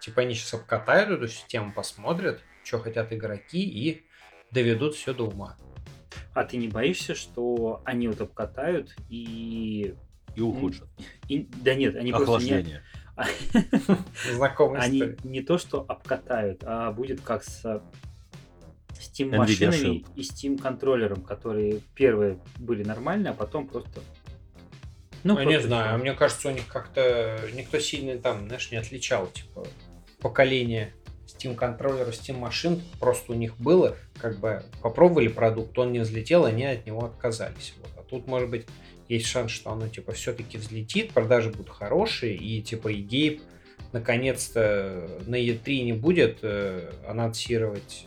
Типа, 0.01 0.23
они 0.23 0.35
сейчас 0.35 0.55
обкатают 0.55 1.11
эту 1.11 1.27
систему, 1.29 1.73
посмотрят, 1.73 2.41
что 2.65 2.79
хотят 2.79 3.13
игроки 3.13 3.63
и 3.63 4.05
доведут 4.51 4.95
все 4.95 5.15
до 5.15 5.27
ума. 5.27 5.57
А 6.35 6.45
ты 6.45 6.57
не 6.57 6.69
боишься, 6.69 7.15
что 7.15 7.83
они 7.85 8.09
вот 8.09 8.21
обкатают 8.21 8.95
и... 9.09 9.95
И 10.35 10.41
ухудшат. 10.41 10.89
и- 11.29 11.49
да 11.63 11.75
нет, 11.75 11.97
они 11.97 12.13
просто 12.13 12.45
не... 12.45 12.53
Охлаждение. 12.53 12.83
Знакомая 14.35 14.83
Они 14.83 15.17
не 15.25 15.43
то 15.43 15.59
что 15.59 15.85
обкатают, 15.89 16.63
а 16.65 16.93
будет 16.93 17.21
как 17.21 17.43
с 17.43 17.83
Steam 18.99 19.37
машинами 19.37 20.05
и 20.15 20.21
Steam 20.21 20.59
контроллером, 20.59 21.23
которые 21.23 21.81
первые 21.95 22.39
были 22.59 22.85
нормальные, 22.85 23.33
а 23.33 23.35
потом 23.35 23.67
просто. 23.67 24.01
Ну, 25.25 25.39
я 25.39 25.45
не 25.45 25.61
знаю, 25.61 25.99
мне 25.99 26.15
кажется, 26.15 26.49
у 26.49 26.53
них 26.53 26.67
как-то 26.69 27.41
никто 27.53 27.81
сильно 27.81 28.17
там, 28.19 28.47
знаешь, 28.47 28.71
не 28.71 28.77
отличал, 28.77 29.27
типа, 29.27 29.67
поколение 30.21 30.95
Steam 31.39 31.55
контроллеров, 31.55 32.15
Steam 32.15 32.39
машин, 32.39 32.83
просто 32.99 33.33
у 33.33 33.35
них 33.35 33.57
было, 33.59 33.97
как 34.19 34.39
бы 34.39 34.65
попробовали 34.83 35.29
продукт, 35.29 35.79
он 35.79 35.93
не 35.93 36.01
взлетел, 36.01 36.45
они 36.45 36.65
от 36.65 36.87
него 36.87 37.05
отказались. 37.05 37.75
Вот. 37.81 37.91
А 37.97 38.03
тут, 38.03 38.27
может 38.27 38.51
быть, 38.51 38.67
есть 39.09 39.27
шанс, 39.27 39.51
что 39.51 39.71
оно 39.71 39.89
типа 39.89 40.13
все-таки 40.13 40.59
взлетит, 40.59 41.13
продажи 41.13 41.51
будут 41.51 41.71
хорошие, 41.71 42.37
и 42.37 42.61
типа 42.61 42.89
и 42.89 43.01
Гейб 43.01 43.43
наконец-то 43.93 45.09
на 45.27 45.37
E3 45.37 45.83
не 45.83 45.93
будет 45.93 46.39
э, 46.43 46.93
анонсировать 47.07 48.07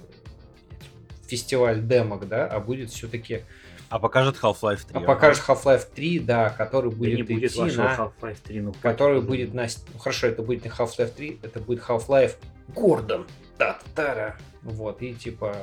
фестиваль 1.28 1.82
демок, 1.82 2.28
да, 2.28 2.46
а 2.46 2.60
будет 2.60 2.92
все-таки 2.92 3.44
А 3.90 4.00
покажет 4.00 4.36
Half-Life 4.42 4.86
3. 4.88 4.98
а 4.98 5.00
покажет 5.00 5.44
Half-Life 5.48 5.88
3, 5.96 6.20
да, 6.20 6.50
который 6.50 6.92
Да 6.92 6.98
будет 6.98 7.16
не 7.16 7.24
будет 7.24 7.52
идти 7.52 7.62
на... 7.78 7.96
Half-Life 7.96 8.38
3, 8.44 8.62
ну 8.62 8.74
который 8.82 9.22
будет 9.22 9.54
на... 9.54 9.64
Ну, 9.64 10.00
хорошо, 10.00 10.28
это 10.28 10.44
будет 10.44 10.66
не 10.66 10.70
Half-Life 10.70 11.14
3, 11.16 11.40
это 11.42 11.60
будет 11.62 11.82
Half-Life 11.84 12.36
Гордон. 12.74 13.28
Да-да-да. 13.58 14.38
Вот, 14.64 15.02
и 15.02 15.14
типа... 15.14 15.56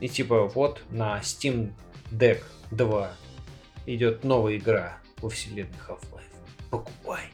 И 0.00 0.08
типа 0.08 0.46
вот 0.46 0.82
на 0.90 1.18
Steam 1.20 1.72
Deck 2.10 2.42
2 2.70 3.10
идет 3.86 4.24
новая 4.24 4.56
игра 4.56 4.98
во 5.20 5.28
вселенной 5.28 5.70
Half-Life. 5.86 6.22
Покупай. 6.70 7.24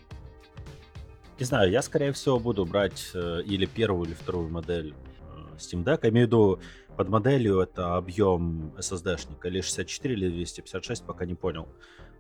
Не 1.39 1.45
знаю, 1.45 1.71
я, 1.71 1.83
скорее 1.83 2.13
всего, 2.13 2.39
буду 2.41 2.65
брать 2.65 3.11
э, 3.15 3.43
или 3.45 3.67
первую, 3.67 4.09
или 4.09 4.15
вторую 4.15 4.49
модель 4.49 4.95
э, 5.21 5.57
Steam 5.59 5.85
Deck. 5.85 6.01
Я 6.03 6.09
имею 6.09 6.27
в 6.27 6.29
виду, 6.29 6.61
под 6.97 7.09
моделью 7.11 7.61
это 7.61 7.97
объем 7.97 8.73
SSD-шника, 8.79 9.49
или 9.49 9.61
64, 9.61 10.15
или 10.15 10.29
256, 10.31 11.05
пока 11.05 11.27
не 11.27 11.35
понял, 11.35 11.69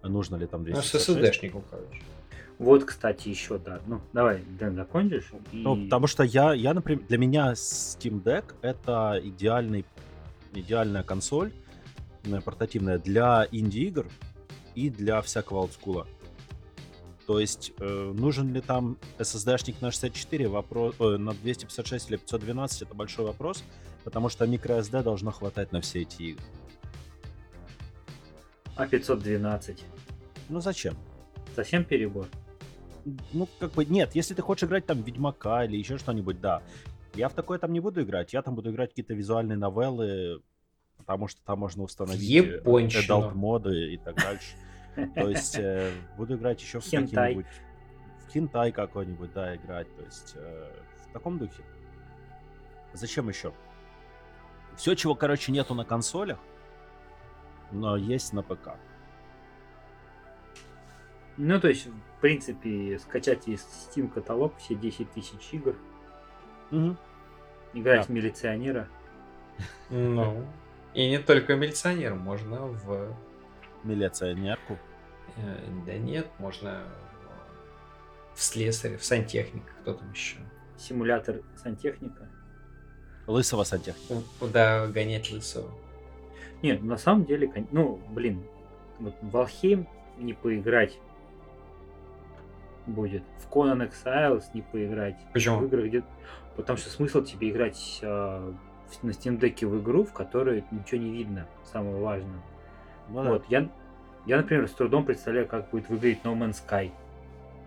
нужно 0.02 0.36
ли 0.36 0.46
там 0.46 0.64
Ну, 0.64 0.82
с 0.82 0.90
256. 0.90 1.08
SSD-шником, 1.08 1.64
короче. 1.70 2.02
Вот, 2.58 2.84
кстати, 2.84 3.28
еще, 3.28 3.58
да. 3.58 3.80
Ну, 3.86 4.00
давай, 4.12 4.42
Дэн, 4.58 4.75
закончишь? 4.76 5.30
И- 5.52 5.56
Ну, 5.58 5.84
потому 5.84 6.06
что 6.06 6.22
я, 6.22 6.54
я, 6.54 6.72
например, 6.72 7.04
для 7.06 7.18
меня 7.18 7.52
Steam 7.52 8.22
Deck 8.22 8.54
это 8.62 9.20
идеальный, 9.22 9.84
идеальная 10.54 11.02
консоль 11.02 11.52
э, 12.25 12.40
портативная 12.40 12.98
для 12.98 13.46
инди-игр 13.50 14.06
и 14.75 14.88
для 14.90 15.20
всякого 15.20 15.58
олдскула. 15.60 16.06
То 17.26 17.40
есть, 17.40 17.72
э, 17.78 18.12
нужен 18.16 18.52
ли 18.54 18.60
там 18.62 18.96
SSD-шник 19.18 19.76
на 19.82 19.90
64, 19.90 20.48
вопрос, 20.48 20.94
э, 20.98 21.16
на 21.18 21.32
256 21.34 22.08
или 22.08 22.16
512, 22.16 22.82
это 22.82 22.94
большой 22.94 23.26
вопрос, 23.26 23.64
потому 24.04 24.28
что 24.30 24.46
microSD 24.46 25.02
должно 25.02 25.30
хватать 25.30 25.72
на 25.72 25.80
все 25.82 26.02
эти 26.02 26.22
игры. 26.22 26.44
А 28.76 28.86
512. 28.86 29.84
Ну 30.48 30.60
зачем? 30.60 30.94
Совсем 31.54 31.84
перебор? 31.84 32.26
Ну, 33.32 33.48
как 33.60 33.72
бы, 33.72 33.84
нет, 33.84 34.14
если 34.14 34.34
ты 34.34 34.42
хочешь 34.42 34.64
играть 34.64 34.84
там 34.84 35.02
Ведьмака 35.02 35.64
или 35.64 35.76
еще 35.76 35.96
что-нибудь, 35.96 36.40
да. 36.40 36.62
Я 37.14 37.28
в 37.28 37.34
такое 37.34 37.58
там 37.58 37.72
не 37.72 37.80
буду 37.80 38.02
играть, 38.02 38.32
я 38.32 38.42
там 38.42 38.56
буду 38.56 38.70
играть 38.70 38.90
какие-то 38.90 39.14
визуальные 39.14 39.56
новеллы, 39.56 40.42
потому 40.98 41.28
что 41.28 41.40
там 41.44 41.60
можно 41.60 41.84
установить 41.84 42.28
э, 42.28 42.56
Японщину. 42.56 43.02
adult 43.02 43.34
моды 43.34 43.94
и 43.94 43.96
так 43.96 44.16
дальше. 44.16 44.56
То 45.14 45.28
есть 45.28 45.56
э, 45.56 45.92
буду 46.16 46.36
играть 46.36 46.60
еще 46.60 46.80
в 46.80 46.84
какие-нибудь... 46.84 47.46
В 48.26 48.32
хентай 48.32 48.72
какой-нибудь, 48.72 49.32
да, 49.32 49.54
играть. 49.54 49.94
То 49.96 50.02
есть 50.02 50.32
э, 50.34 50.72
в 51.08 51.12
таком 51.12 51.38
духе. 51.38 51.62
Зачем 52.92 53.28
еще? 53.28 53.52
Все, 54.76 54.94
чего, 54.94 55.14
короче, 55.14 55.52
нету 55.52 55.75
на 55.75 55.84
консолях, 55.84 56.38
но 57.70 57.96
есть 57.96 58.32
на 58.32 58.42
ПК. 58.42 58.70
Ну, 61.36 61.60
то 61.60 61.68
есть, 61.68 61.88
в 62.16 62.20
принципе, 62.20 62.99
скачать 62.99 63.46
из 63.49 63.61
Steam 63.94 64.08
каталог 64.08 64.56
все 64.58 64.75
10 64.75 65.11
тысяч 65.12 65.52
игр, 65.52 65.76
Мгм. 66.70 66.96
играть 67.75 68.00
Да. 68.00 68.06
в 68.06 68.08
милиционера. 68.11 68.88
Ну, 69.90 70.44
и 70.94 71.08
не 71.08 71.18
только 71.18 71.56
милиционер, 71.56 72.14
можно 72.14 72.66
в... 72.66 73.14
Милиционерку. 73.85 74.78
э, 75.37 75.58
Да 75.87 75.94
нет, 75.99 76.26
можно 76.38 76.82
в 78.35 78.42
слесаре, 78.42 78.96
в 78.99 79.04
сантехника, 79.04 79.73
кто 79.82 79.94
там 79.94 80.11
еще. 80.12 80.37
Симулятор 80.76 81.40
сантехника. 81.56 82.28
Лысого 83.26 83.64
сантехника. 83.64 84.23
Куда 84.38 84.87
гонять 84.88 85.30
лысого. 85.30 85.70
Нет, 86.62 86.82
на 86.82 86.96
самом 86.99 87.25
деле, 87.25 87.50
ну, 87.70 87.96
блин, 88.11 88.42
вот 88.98 89.14
в 89.22 89.35
Valheim 89.37 89.87
не 90.18 90.33
поиграть 90.33 90.98
будет. 92.87 93.22
В 93.38 93.53
Conan 93.53 93.88
Exiles 93.90 94.44
не 94.55 94.62
поиграть. 94.62 95.16
Почему? 95.33 95.59
В 95.59 95.64
играх, 95.66 95.87
где... 95.87 96.03
Потому 96.57 96.79
что 96.79 96.88
смысл 96.90 97.22
тебе 97.22 97.51
играть 97.51 97.99
в- 98.03 98.55
на 99.03 99.11
Steam 99.11 99.38
Deck 99.38 99.66
в 99.66 99.83
игру, 99.83 100.05
в 100.05 100.12
которой 100.12 100.64
ничего 100.70 101.01
не 101.01 101.11
видно, 101.11 101.46
самое 101.70 101.96
важное. 101.96 102.40
Ну 103.11 103.22
да. 103.22 103.31
Вот, 103.31 103.44
я, 103.49 103.68
я, 104.27 104.37
например, 104.38 104.66
с 104.68 104.72
трудом 104.72 105.05
представляю, 105.05 105.46
как 105.46 105.68
будет 105.70 105.88
выглядеть 105.90 106.20
No 106.25 106.37
Man's 106.37 106.57
Sky 106.66 106.90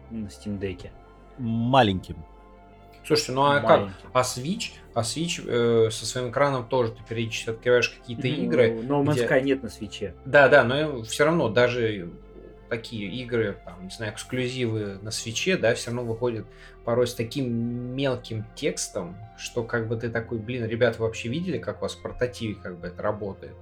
на 0.09 0.25
Steam 0.27 0.57
Deck. 0.59 0.89
Маленьким. 1.37 2.15
Слушайте, 3.05 3.31
ну 3.33 3.43
а 3.43 3.59
как? 3.61 3.69
Маленький. 3.79 3.93
А 4.13 4.21
Switch? 4.21 4.71
А 4.93 5.01
Switch 5.01 5.43
э, 5.47 5.89
со 5.91 6.05
своим 6.05 6.31
экраном 6.31 6.67
тоже 6.67 6.91
ты 6.91 6.99
периодически 7.07 7.51
открываешь 7.51 7.89
какие-то 7.89 8.27
Ну, 8.27 8.33
игры. 8.45 8.69
No 8.81 9.03
Man's 9.03 9.13
где- 9.13 9.27
Sky 9.27 9.41
нет 9.41 9.63
на 9.63 9.69
свече. 9.69 10.15
Да, 10.25 10.49
да, 10.49 10.63
но 10.63 11.03
все 11.03 11.25
равно 11.25 11.49
даже 11.49 12.09
такие 12.69 13.09
игры, 13.09 13.57
там, 13.65 13.83
не 13.83 13.89
знаю, 13.89 14.13
эксклюзивы 14.13 14.99
на 15.01 15.11
свече, 15.11 15.57
да, 15.57 15.73
все 15.73 15.87
равно 15.87 16.03
выходят 16.03 16.45
порой 16.85 17.07
с 17.07 17.13
таким 17.13 17.51
мелким 17.95 18.45
текстом, 18.55 19.17
что 19.37 19.63
как 19.63 19.87
бы 19.87 19.95
ты 19.95 20.09
такой, 20.09 20.39
блин, 20.39 20.65
ребята, 20.65 21.01
вообще 21.01 21.29
видели, 21.29 21.57
как 21.57 21.79
у 21.79 21.81
вас 21.81 21.95
в 21.95 22.01
портативе 22.01 22.55
как 22.55 22.79
бы 22.79 22.87
это 22.87 23.01
работает? 23.01 23.55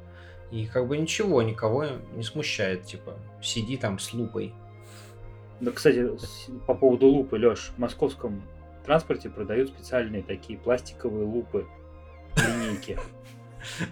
И 0.52 0.65
как 0.65 0.88
бы 0.88 0.98
ничего, 0.98 1.41
никого 1.41 1.86
не 2.15 2.24
смущает, 2.24 2.84
типа, 2.84 3.15
сиди 3.41 3.78
там 3.78 4.00
с 4.00 4.13
лупой. 4.13 4.54
Да, 5.60 5.72
кстати, 5.72 6.10
по 6.67 6.74
поводу 6.74 7.08
лупы, 7.08 7.38
Леш, 7.38 7.72
в 7.76 7.80
московском 7.80 8.43
транспорте 8.86 9.30
продают 9.30 9.70
специальные 9.70 10.24
такие 10.24 10.58
пластиковые 10.58 11.26
лупы, 11.26 11.65
линейки. 12.36 12.98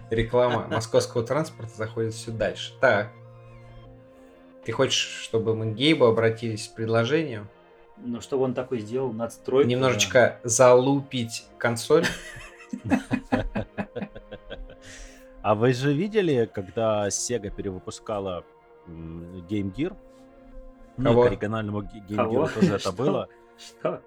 Реклама 0.10 0.68
московского 0.68 1.24
транспорта 1.24 1.76
заходит 1.76 2.14
все 2.14 2.32
дальше. 2.32 2.74
Так. 2.80 3.12
Ты 4.66 4.72
хочешь, 4.72 5.22
чтобы 5.24 5.56
мы 5.56 5.72
к 5.72 5.76
Гейбу 5.76 6.06
обратились 6.06 6.66
с 6.66 6.68
предложением? 6.68 7.48
Но 7.98 8.20
чтобы 8.20 8.44
он 8.44 8.54
такой 8.54 8.80
сделал 8.80 9.14
надстройку. 9.14 9.70
Немножечко 9.70 10.40
залупить 10.44 11.46
консоль? 11.58 12.06
А 15.42 15.54
вы 15.54 15.74
же 15.74 15.94
видели, 15.94 16.50
когда 16.52 17.08
Sega 17.10 17.52
перевыпускала 17.56 18.44
Game 18.88 19.72
Gear? 19.74 19.96
Ну, 20.98 21.22
к 21.22 21.28
оригинальному 21.28 21.82
Game? 21.84 22.08
Gear 22.08 22.54
тоже 22.54 22.74
это 22.76 22.92
было. 22.92 23.30
Что? 23.58 24.02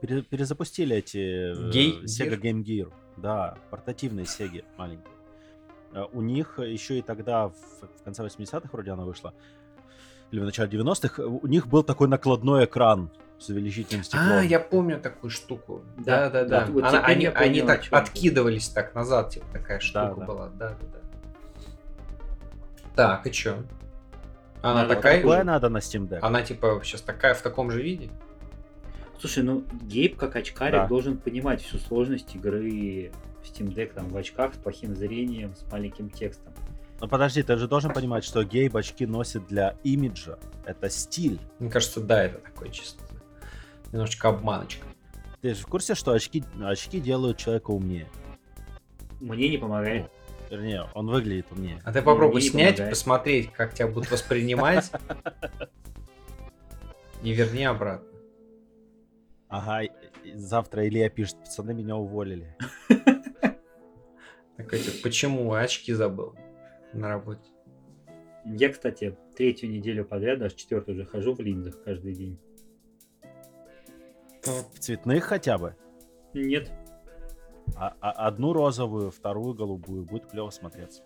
Пере- 0.00 0.22
перезапустили 0.22 0.96
эти 0.96 1.18
э, 1.18 2.04
Sega? 2.04 2.40
Game 2.40 2.62
Gear. 2.62 2.92
Да, 3.16 3.58
портативные 3.70 4.24
Sega 4.24 4.64
маленькие. 4.76 5.15
Э, 5.92 6.04
У 6.12 6.20
них 6.22 6.58
еще 6.58 6.98
и 6.98 7.02
тогда, 7.02 7.48
в, 7.48 7.52
в 8.00 8.02
конце 8.04 8.24
80-х 8.24 8.68
вроде 8.72 8.90
она 8.92 9.04
вышла, 9.04 9.32
или 10.30 10.40
в 10.40 10.44
начале 10.44 10.70
90-х, 10.78 11.22
э, 11.22 11.26
у 11.26 11.46
них 11.46 11.66
был 11.68 11.82
такой 11.82 12.08
накладной 12.08 12.64
экран 12.64 13.10
с 13.38 13.48
увеличительным 13.48 14.02
стеклом. 14.04 14.32
А, 14.38 14.42
я 14.42 14.58
помню 14.60 14.98
такую 15.00 15.30
штуку. 15.30 15.82
Да, 15.98 16.28
Да, 16.30 16.44
да, 16.44 16.44
да. 16.44 16.60
вот- 16.66 16.70
вот 16.74 16.84
Она- 16.84 17.04
они 17.04 17.26
понял, 17.26 17.40
они 17.40 17.62
так 17.62 17.82
откидывались 17.90 18.68
так 18.68 18.94
назад, 18.94 19.30
типа 19.30 19.46
такая 19.52 19.78
штука 19.80 20.14
да. 20.18 20.24
была. 20.26 20.48
Да, 20.48 20.70
да, 20.70 20.76
да. 20.92 20.98
Так, 22.94 23.26
и 23.26 23.32
чё? 23.32 23.62
Она 24.62 24.82
Надо 24.82 24.94
такая 24.96 25.18
Такое 25.20 25.38
же? 25.38 25.44
надо 25.44 25.68
на 25.68 25.78
Steam 25.78 26.08
Deck. 26.08 26.18
Она 26.22 26.42
типа 26.42 26.80
сейчас 26.82 27.02
такая 27.02 27.34
в 27.34 27.42
таком 27.42 27.70
же 27.70 27.82
виде? 27.82 28.10
Слушай, 29.20 29.44
ну 29.44 29.64
Гейб 29.82 30.16
как 30.16 30.36
очкарик 30.36 30.74
Да. 30.74 30.86
должен 30.86 31.16
понимать 31.16 31.62
всю 31.62 31.78
сложность 31.78 32.34
игры 32.34 33.10
в 33.42 33.46
Steam 33.46 33.74
Deck 33.74 33.94
там 33.94 34.08
в 34.08 34.16
очках 34.16 34.54
с 34.54 34.58
плохим 34.58 34.94
зрением, 34.94 35.54
с 35.54 35.70
маленьким 35.70 36.10
текстом. 36.10 36.52
Но 37.00 37.08
подожди, 37.08 37.42
ты 37.42 37.56
же 37.56 37.68
должен 37.68 37.92
понимать, 37.92 38.24
что 38.24 38.42
гейб 38.44 38.76
очки 38.76 39.06
носит 39.06 39.46
для 39.46 39.76
имиджа. 39.84 40.38
Это 40.64 40.88
стиль. 40.90 41.38
Мне 41.58 41.70
кажется, 41.70 42.00
да, 42.00 42.24
это 42.24 42.38
такой 42.38 42.70
чисто 42.70 43.02
немножечко 43.92 44.28
обманочка. 44.28 44.86
Ты 45.40 45.54
же 45.54 45.62
в 45.62 45.66
курсе, 45.66 45.94
что 45.94 46.12
очки, 46.12 46.44
очки 46.62 47.00
делают 47.00 47.38
человека 47.38 47.70
умнее? 47.70 48.08
Мне 49.20 49.48
не 49.48 49.58
помогает. 49.58 50.10
Вернее, 50.50 50.86
он 50.94 51.08
выглядит 51.08 51.46
умнее. 51.50 51.80
А 51.84 51.92
ты 51.92 52.02
попробуй 52.02 52.36
мне 52.40 52.44
не 52.44 52.50
снять, 52.50 52.76
помогает. 52.76 52.90
посмотреть, 52.90 53.52
как 53.52 53.74
тебя 53.74 53.88
будут 53.88 54.10
воспринимать. 54.10 54.90
И 57.22 57.32
верни 57.32 57.64
обратно. 57.64 58.06
Ага, 59.48 59.88
завтра 60.34 60.86
Илья 60.88 61.08
пишет, 61.08 61.38
пацаны 61.38 61.72
меня 61.72 61.96
уволили. 61.96 62.56
Такой, 64.56 64.78
типа, 64.80 64.96
почему 65.02 65.52
очки 65.52 65.92
забыл 65.92 66.34
на 66.92 67.08
работе? 67.08 67.48
Я, 68.44 68.70
кстати, 68.72 69.16
третью 69.36 69.70
неделю 69.70 70.04
подряд, 70.04 70.38
даже 70.38 70.56
четвертую 70.56 70.96
уже 70.96 71.04
хожу 71.06 71.34
в 71.34 71.40
линзах 71.40 71.82
каждый 71.82 72.14
день. 72.14 72.38
В 74.42 74.78
цветных 74.78 75.24
хотя 75.24 75.58
бы? 75.58 75.74
Нет. 76.32 76.70
А, 77.76 77.94
а 78.00 78.10
одну 78.28 78.52
розовую, 78.52 79.10
вторую 79.10 79.54
голубую 79.54 80.04
будет 80.04 80.26
клево 80.26 80.50
смотреться. 80.50 81.02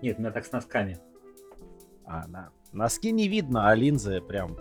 Нет, 0.00 0.18
у 0.18 0.22
меня 0.22 0.30
так 0.30 0.46
с 0.46 0.52
носками. 0.52 0.98
А, 2.04 2.26
на, 2.28 2.50
носки 2.72 3.10
не 3.10 3.26
видно, 3.28 3.68
а 3.68 3.74
линзы 3.74 4.20
прям 4.20 4.56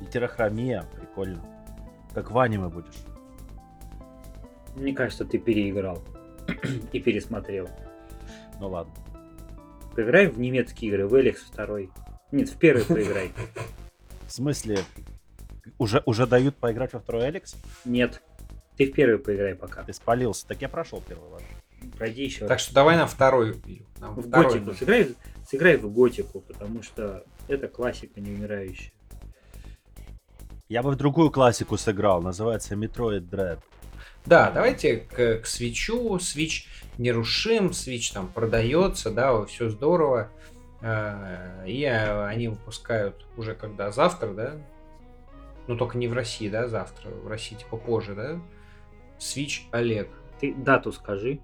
гетерохромия, 0.00 0.84
прикольно. 0.94 1.55
Как 2.16 2.30
в 2.30 2.38
аниме 2.38 2.70
будешь. 2.70 3.04
Мне 4.74 4.94
кажется, 4.94 5.26
ты 5.26 5.36
переиграл 5.36 6.02
и 6.92 6.98
пересмотрел. 6.98 7.68
Ну 8.58 8.68
ладно. 8.68 8.94
Поиграй 9.94 10.26
в 10.28 10.38
немецкие 10.40 10.90
игры, 10.90 11.06
в 11.06 11.20
Эликс 11.20 11.42
второй. 11.42 11.90
Нет, 12.32 12.48
в 12.48 12.56
первый 12.56 12.86
поиграй. 12.86 13.32
В 14.26 14.32
смысле, 14.32 14.78
уже, 15.76 16.02
уже 16.06 16.26
дают 16.26 16.56
поиграть 16.56 16.94
во 16.94 17.00
второй 17.00 17.28
Эликс? 17.28 17.54
Нет. 17.84 18.22
Ты 18.78 18.86
в 18.90 18.94
первый 18.94 19.18
поиграй 19.18 19.54
пока. 19.54 19.82
Ты 19.82 19.92
спалился. 19.92 20.46
Так 20.46 20.62
я 20.62 20.70
прошел 20.70 21.02
первый 21.06 21.30
раз. 21.32 21.42
Пройди 21.98 22.24
еще 22.24 22.40
Так 22.40 22.52
раз. 22.52 22.62
что 22.62 22.72
давай 22.74 22.96
на 22.96 23.06
второй. 23.06 23.60
Нам 23.98 24.14
В 24.14 24.26
второй 24.26 24.58
готику. 24.60 24.74
Сыграй, 24.74 25.14
сыграй 25.46 25.76
в 25.76 25.92
готику, 25.92 26.40
потому 26.40 26.82
что 26.82 27.26
это 27.46 27.68
классика 27.68 28.22
неумирающая. 28.22 28.92
Я 30.68 30.82
бы 30.82 30.90
в 30.90 30.96
другую 30.96 31.30
классику 31.30 31.76
сыграл, 31.76 32.22
называется 32.22 32.74
Metroid 32.74 33.28
Dread. 33.28 33.58
Да, 34.24 34.50
давайте 34.50 34.96
к, 34.96 35.42
к 35.42 35.46
свечу. 35.46 36.18
Свич 36.18 36.68
нерушим, 36.98 37.72
свич 37.72 38.10
там 38.10 38.26
продается, 38.26 39.10
да, 39.10 39.44
все 39.44 39.68
здорово. 39.68 40.28
Э, 40.82 41.64
И 41.66 41.82
э, 41.84 42.26
они 42.26 42.48
выпускают 42.48 43.24
уже 43.36 43.54
когда 43.54 43.92
завтра, 43.92 44.32
да? 44.32 44.54
Ну 45.68 45.76
только 45.76 45.98
не 45.98 46.08
в 46.08 46.12
России, 46.12 46.48
да, 46.48 46.66
завтра. 46.66 47.10
В 47.10 47.28
России 47.28 47.54
типа 47.54 47.76
позже, 47.76 48.14
да? 48.14 48.40
Switch 49.20 49.62
OLED. 49.70 50.08
Ты 50.40 50.52
дату 50.54 50.90
скажи. 50.92 51.38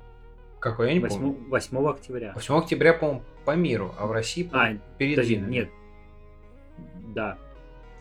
Какой, 0.58 0.88
я 0.88 0.94
не 0.94 1.00
помню. 1.00 1.36
8, 1.48 1.48
8 1.78 1.88
октября. 1.90 2.32
8 2.34 2.54
октября, 2.58 2.92
по-моему, 2.94 3.22
по 3.44 3.52
миру, 3.56 3.94
а 3.98 4.06
в 4.06 4.12
России 4.12 4.48
А, 4.52 4.72
по- 4.72 4.72
подожди, 4.72 4.80
передвинули. 4.98 5.50
нет. 5.50 5.70
Да, 7.14 7.38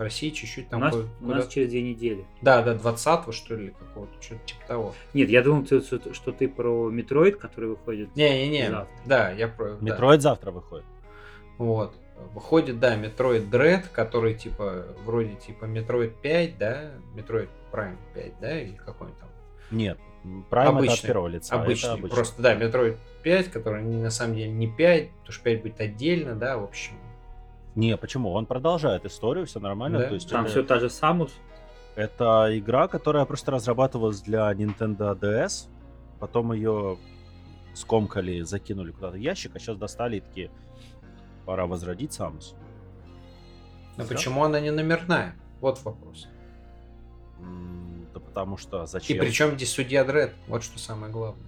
В 0.02 0.04
России 0.04 0.32
чуть-чуть 0.32 0.66
у 0.66 0.70
там 0.72 0.80
нас, 0.80 0.96
ку- 0.96 1.04
у 1.22 1.26
нас 1.28 1.48
через 1.48 1.70
две 1.70 1.84
недели. 1.84 2.26
Да, 2.42 2.64
да, 2.64 2.74
20 2.74 3.32
что 3.36 3.54
ли, 3.56 3.70
какого-то, 3.70 4.20
что-то 4.20 4.42
типа 4.48 4.62
того. 4.68 4.96
Нет, 5.14 5.30
я 5.30 5.44
думал, 5.44 5.64
ты- 5.64 5.80
что, 5.80 6.32
ты 6.32 6.48
про 6.50 6.90
Metroid, 6.89 7.38
который 7.38 7.70
выходит. 7.70 8.16
Не-не-не, 8.16 8.70
Завтра. 8.72 8.96
да, 9.06 9.30
я 9.30 9.48
про... 9.48 9.76
да. 9.76 9.96
Metroid 9.96 10.20
завтра 10.22 10.50
выходит. 10.50 10.86
Вот. 11.60 11.94
Выходит, 12.34 12.80
да, 12.80 12.98
Metroid 12.98 13.48
Dread, 13.52 13.84
который 13.94 14.34
типа, 14.34 14.88
вроде 15.06 15.36
типа 15.36 15.66
Metroid 15.66 16.16
5, 16.20 16.58
да, 16.58 16.92
Metroid 17.16 17.50
Prime 17.72 17.98
5, 18.16 18.40
да, 18.42 18.60
или 18.60 18.74
какой-нибудь 18.78 19.20
там. 19.20 19.30
Нет, 19.70 20.00
Prime 20.24 20.42
это 20.50 20.70
от 20.70 20.76
Обычный, 20.78 21.08
первого 21.08 21.28
лица. 21.28 21.62
обычный, 21.62 21.92
обычный. 21.92 22.10
просто, 22.10 22.42
да, 22.42 22.56
Metroid 22.56 22.98
5, 23.22 23.52
который 23.52 23.84
не- 23.84 24.02
на 24.02 24.10
самом 24.10 24.34
деле 24.36 24.50
не 24.50 24.68
5, 24.68 25.12
потому 25.12 25.32
что 25.32 25.44
5 25.44 25.62
будет 25.62 25.80
отдельно, 25.80 26.34
да, 26.36 26.58
в 26.58 26.64
общем. 26.64 26.94
Не, 27.76 27.96
почему? 27.98 28.32
Он 28.34 28.46
продолжает 28.46 29.06
историю, 29.06 29.46
все 29.46 29.60
нормально. 29.60 30.00
Да? 30.00 30.08
То 30.10 30.14
есть 30.16 30.30
Там 30.30 30.42
это, 30.42 30.52
все 30.52 30.64
та 30.64 30.80
же 30.80 30.90
Самус. 30.90 31.32
это 31.96 32.48
игра, 32.58 32.88
которая 32.88 33.26
просто 33.26 33.52
разрабатывалась 33.52 34.22
для 34.22 34.52
Nintendo 34.54 35.18
DS. 35.18 35.68
Потом 36.20 36.52
ее 36.54 36.98
скомкали, 37.74 38.42
закинули 38.42 38.92
куда-то 38.92 39.14
в 39.18 39.20
ящик, 39.20 39.56
а 39.56 39.60
сейчас 39.60 39.78
достали 39.78 40.18
и 40.18 40.20
такие, 40.22 40.52
пора 41.46 41.66
возродить 41.66 42.12
Самус. 42.14 42.56
Но 43.98 44.06
почему 44.06 44.44
она 44.44 44.60
не 44.60 44.72
номерная? 44.72 45.36
Вот 45.62 45.82
вопрос. 45.84 46.28
М, 47.40 48.08
Да 48.14 48.20
потому 48.20 48.58
что 48.58 48.84
И 48.84 48.88
зачем? 48.88 49.20
причем 49.20 49.56
здесь 49.56 49.72
судья 49.72 50.04
Дред, 50.04 50.34
вот 50.48 50.64
что 50.64 50.78
самое 50.80 51.12
главное. 51.12 51.46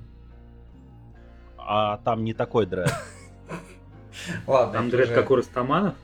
А 1.58 1.98
там 1.98 2.24
не 2.24 2.34
такой 2.34 2.66
дред. 2.66 2.92
Ладно, 4.48 4.74
Там 4.74 4.90
дред 4.90 5.10
как 5.14 5.32
у 5.32 5.36
Растаманов. 5.36 5.96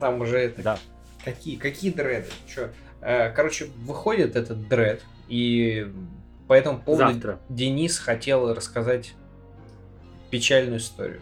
Там 0.00 0.20
уже 0.20 0.38
это 0.38 0.62
Да. 0.62 0.78
Какие, 1.24 1.56
какие 1.56 1.92
дреды? 1.92 2.28
Чё? 2.46 2.70
Э, 3.00 3.30
Короче, 3.30 3.66
выходит 3.84 4.36
этот 4.36 4.68
дред, 4.68 5.02
и 5.28 5.92
по 6.48 6.52
этому 6.54 6.80
поводу 6.80 7.12
Завтра. 7.12 7.38
Денис 7.48 7.98
хотел 7.98 8.52
рассказать 8.54 9.14
печальную 10.30 10.78
историю. 10.78 11.20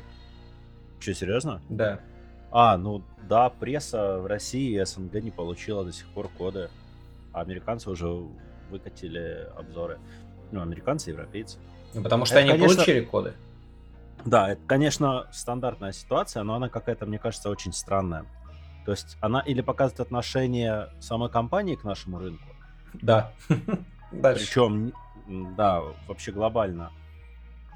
Че, 1.01 1.15
серьезно? 1.15 1.61
Да. 1.69 2.01
А, 2.51 2.77
ну 2.77 3.03
да, 3.29 3.49
пресса 3.51 4.19
в 4.19 4.27
России 4.27 4.81
и 4.81 4.85
СНГ 4.85 5.15
не 5.23 5.31
получила 5.31 5.85
до 5.85 5.93
сих 5.93 6.07
пор 6.09 6.29
коды. 6.37 6.69
А 7.33 7.43
американцы 7.43 7.89
уже 7.91 8.09
выкатили 8.71 9.47
обзоры. 9.57 9.99
Ну, 10.51 10.61
американцы 10.61 11.11
и 11.11 11.13
европейцы. 11.13 11.59
Ну, 11.95 12.03
потому 12.03 12.25
что 12.25 12.35
Это, 12.37 12.43
они 12.43 12.51
конечно- 12.59 12.77
получили 12.77 13.01
коды. 13.05 13.33
Да, 14.25 14.51
это, 14.51 14.61
конечно, 14.67 15.27
стандартная 15.33 15.93
ситуация, 15.93 16.43
но 16.43 16.55
она 16.55 16.69
какая-то, 16.69 17.07
мне 17.07 17.19
кажется, 17.19 17.51
очень 17.51 17.73
странная. 17.73 18.27
То 18.85 18.93
есть 18.93 19.17
она 19.21 19.41
или 19.41 19.61
показывает 19.61 20.01
отношение 20.01 20.89
самой 21.01 21.31
компании 21.31 21.77
к 21.77 21.85
нашему 21.85 22.19
рынку, 22.19 22.45
Да. 22.95 23.33
Дальше. 24.13 24.45
причем, 24.47 24.93
да, 25.57 25.81
вообще 26.09 26.33
глобально, 26.33 26.91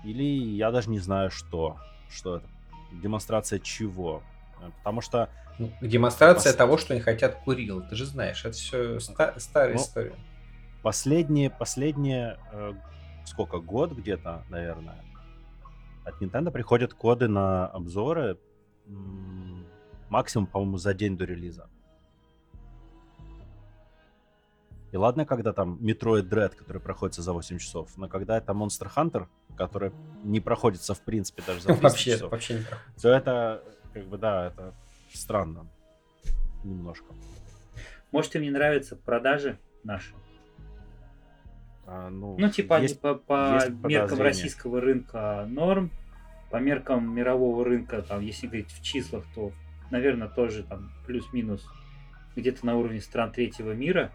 или 0.04 0.22
я 0.24 0.70
даже 0.70 0.90
не 0.90 0.98
знаю, 0.98 1.30
что. 1.30 1.78
Что 2.10 2.36
это? 2.36 2.46
Демонстрация 2.92 3.58
чего? 3.58 4.22
Э, 4.60 4.70
Потому 4.78 5.00
что 5.00 5.28
Ну, 5.58 5.72
Демонстрация 5.80 6.52
Пос- 6.52 6.56
того, 6.56 6.76
что 6.78 6.94
не 6.94 7.00
хотят 7.00 7.36
Курил. 7.44 7.82
Ты 7.88 7.94
же 7.96 8.04
знаешь, 8.06 8.44
это 8.44 8.54
все 8.54 8.98
старая 9.00 9.74
Ну, 9.74 9.80
история. 9.80 10.14
последние, 10.82 11.50
последние, 11.50 12.38
э, 12.52 12.72
сколько, 13.24 13.58
год 13.58 13.92
где-то, 13.92 14.44
наверное, 14.48 14.96
от 16.04 16.20
Nintendo 16.22 16.50
приходят 16.50 16.94
коды 16.94 17.28
на 17.28 17.66
обзоры 17.66 18.38
м, 18.86 19.66
максимум, 20.08 20.46
по-моему, 20.46 20.76
за 20.78 20.94
день 20.94 21.16
до 21.16 21.24
релиза. 21.24 21.68
И 24.92 24.96
ладно, 24.96 25.26
когда 25.26 25.52
там 25.52 25.76
Metroid 25.82 26.28
Dread, 26.28 26.54
который 26.54 26.80
проходится 26.80 27.20
за 27.22 27.32
8 27.32 27.58
часов, 27.58 27.96
но 27.96 28.08
когда 28.08 28.36
это 28.38 28.52
Monster 28.52 28.88
Hunter, 28.94 29.26
который 29.56 29.92
не 30.22 30.40
проходится 30.40 30.94
в 30.94 31.00
принципе 31.00 31.42
даже 31.44 31.60
за 31.62 31.68
300 31.68 31.82
Вообще, 31.82 32.12
часов, 32.12 32.30
вообще 32.30 32.54
не 32.54 32.60
проходит. 32.64 33.02
то 33.02 33.08
это, 33.08 33.64
как 33.92 34.04
бы, 34.06 34.18
да, 34.18 34.46
это 34.46 34.74
странно. 35.12 35.66
Немножко. 36.62 37.06
Может, 38.12 38.36
им 38.36 38.42
не 38.42 38.50
нравятся 38.50 38.94
продажи 38.94 39.58
наши? 39.82 40.14
А, 41.86 42.08
ну, 42.10 42.36
Ну, 42.38 42.48
типа, 42.48 42.76
они 42.76 42.84
есть- 42.86 43.00
по, 43.00 43.14
по 43.14 43.54
есть 43.54 43.70
меркам 43.84 44.20
российского 44.20 44.80
рынка 44.80 45.46
норм, 45.48 45.90
по 46.50 46.56
меркам 46.56 47.12
мирового 47.14 47.64
рынка, 47.64 48.00
там, 48.02 48.20
если 48.22 48.46
говорить 48.46 48.70
в 48.70 48.82
числах, 48.82 49.24
то, 49.34 49.52
наверное, 49.90 50.28
тоже 50.28 50.62
там 50.62 50.90
плюс-минус 51.06 51.66
где-то 52.36 52.64
на 52.66 52.76
уровне 52.76 53.00
стран 53.00 53.32
третьего 53.32 53.72
мира, 53.72 54.10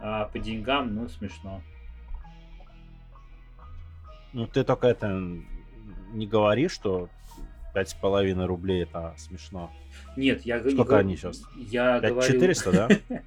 а 0.00 0.26
по 0.26 0.38
деньгам, 0.38 0.94
ну, 0.94 1.08
смешно. 1.08 1.62
Ну, 4.32 4.46
ты 4.46 4.64
только 4.64 4.88
это 4.88 5.08
не 6.12 6.26
говори, 6.26 6.68
что 6.68 7.08
пять 7.72 7.90
с 7.90 7.94
половиной 7.94 8.46
рублей 8.46 8.82
это 8.82 9.14
смешно. 9.16 9.70
Нет, 10.16 10.42
я 10.44 10.58
г- 10.58 10.68
не 10.68 10.74
Сколько 10.74 10.90
говорю- 10.90 11.06
они 11.08 11.16
щас? 11.16 11.42
Я 11.56 12.00
Пять 12.00 12.12
говорю, 12.12 12.32
четыреста, 12.32 12.72
да? 12.72 12.88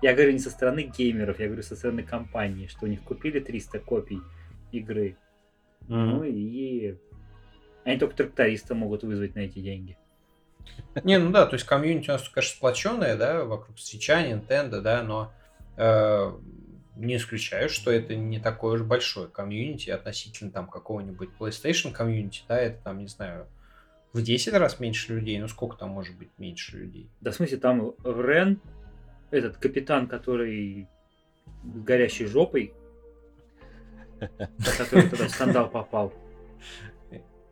я 0.00 0.14
говорю 0.14 0.32
не 0.32 0.38
со 0.38 0.50
стороны 0.50 0.82
геймеров, 0.96 1.40
я 1.40 1.46
говорю 1.46 1.62
со 1.62 1.76
стороны 1.76 2.02
компании, 2.02 2.66
что 2.66 2.86
у 2.86 2.88
них 2.88 3.02
купили 3.02 3.40
300 3.40 3.78
копий 3.80 4.20
игры, 4.72 5.16
ну 5.88 6.16
Мгм. 6.16 6.24
и 6.24 6.96
они 7.84 7.98
только 7.98 8.16
тракториста 8.16 8.74
могут 8.74 9.02
вызвать 9.02 9.34
на 9.34 9.40
эти 9.40 9.58
деньги. 9.58 9.96
Не, 11.02 11.18
ну 11.18 11.30
да, 11.30 11.46
то 11.46 11.54
есть 11.54 11.66
комьюнити 11.66 12.10
у 12.10 12.12
нас, 12.12 12.28
конечно, 12.28 12.56
сплоченное, 12.56 13.16
да, 13.16 13.44
вокруг 13.44 13.78
Свеча, 13.78 14.24
Nintendo, 14.24 14.80
да, 14.80 15.02
но 15.02 15.32
э, 15.76 16.32
не 16.96 17.16
исключаю, 17.16 17.68
что 17.68 17.90
это 17.90 18.14
не 18.14 18.38
такое 18.38 18.74
уж 18.74 18.82
большое 18.82 19.26
комьюнити 19.28 19.90
относительно 19.90 20.50
там 20.50 20.68
какого-нибудь 20.68 21.30
PlayStation 21.38 21.92
комьюнити, 21.92 22.42
да, 22.48 22.58
это 22.58 22.82
там, 22.82 22.98
не 22.98 23.08
знаю, 23.08 23.48
в 24.12 24.22
10 24.22 24.52
раз 24.54 24.78
меньше 24.78 25.14
людей, 25.14 25.38
ну 25.38 25.48
сколько 25.48 25.76
там 25.76 25.90
может 25.90 26.16
быть 26.16 26.30
меньше 26.38 26.76
людей? 26.76 27.10
Да, 27.20 27.30
в 27.30 27.34
смысле, 27.34 27.56
там 27.56 27.94
Рен, 28.04 28.60
этот 29.32 29.56
капитан, 29.56 30.06
который 30.06 30.88
с 31.64 31.78
горящей 31.80 32.26
жопой, 32.26 32.72
который 34.78 35.08
тогда 35.08 35.26
в 35.26 35.30
скандал 35.30 35.70
попал. 35.70 36.12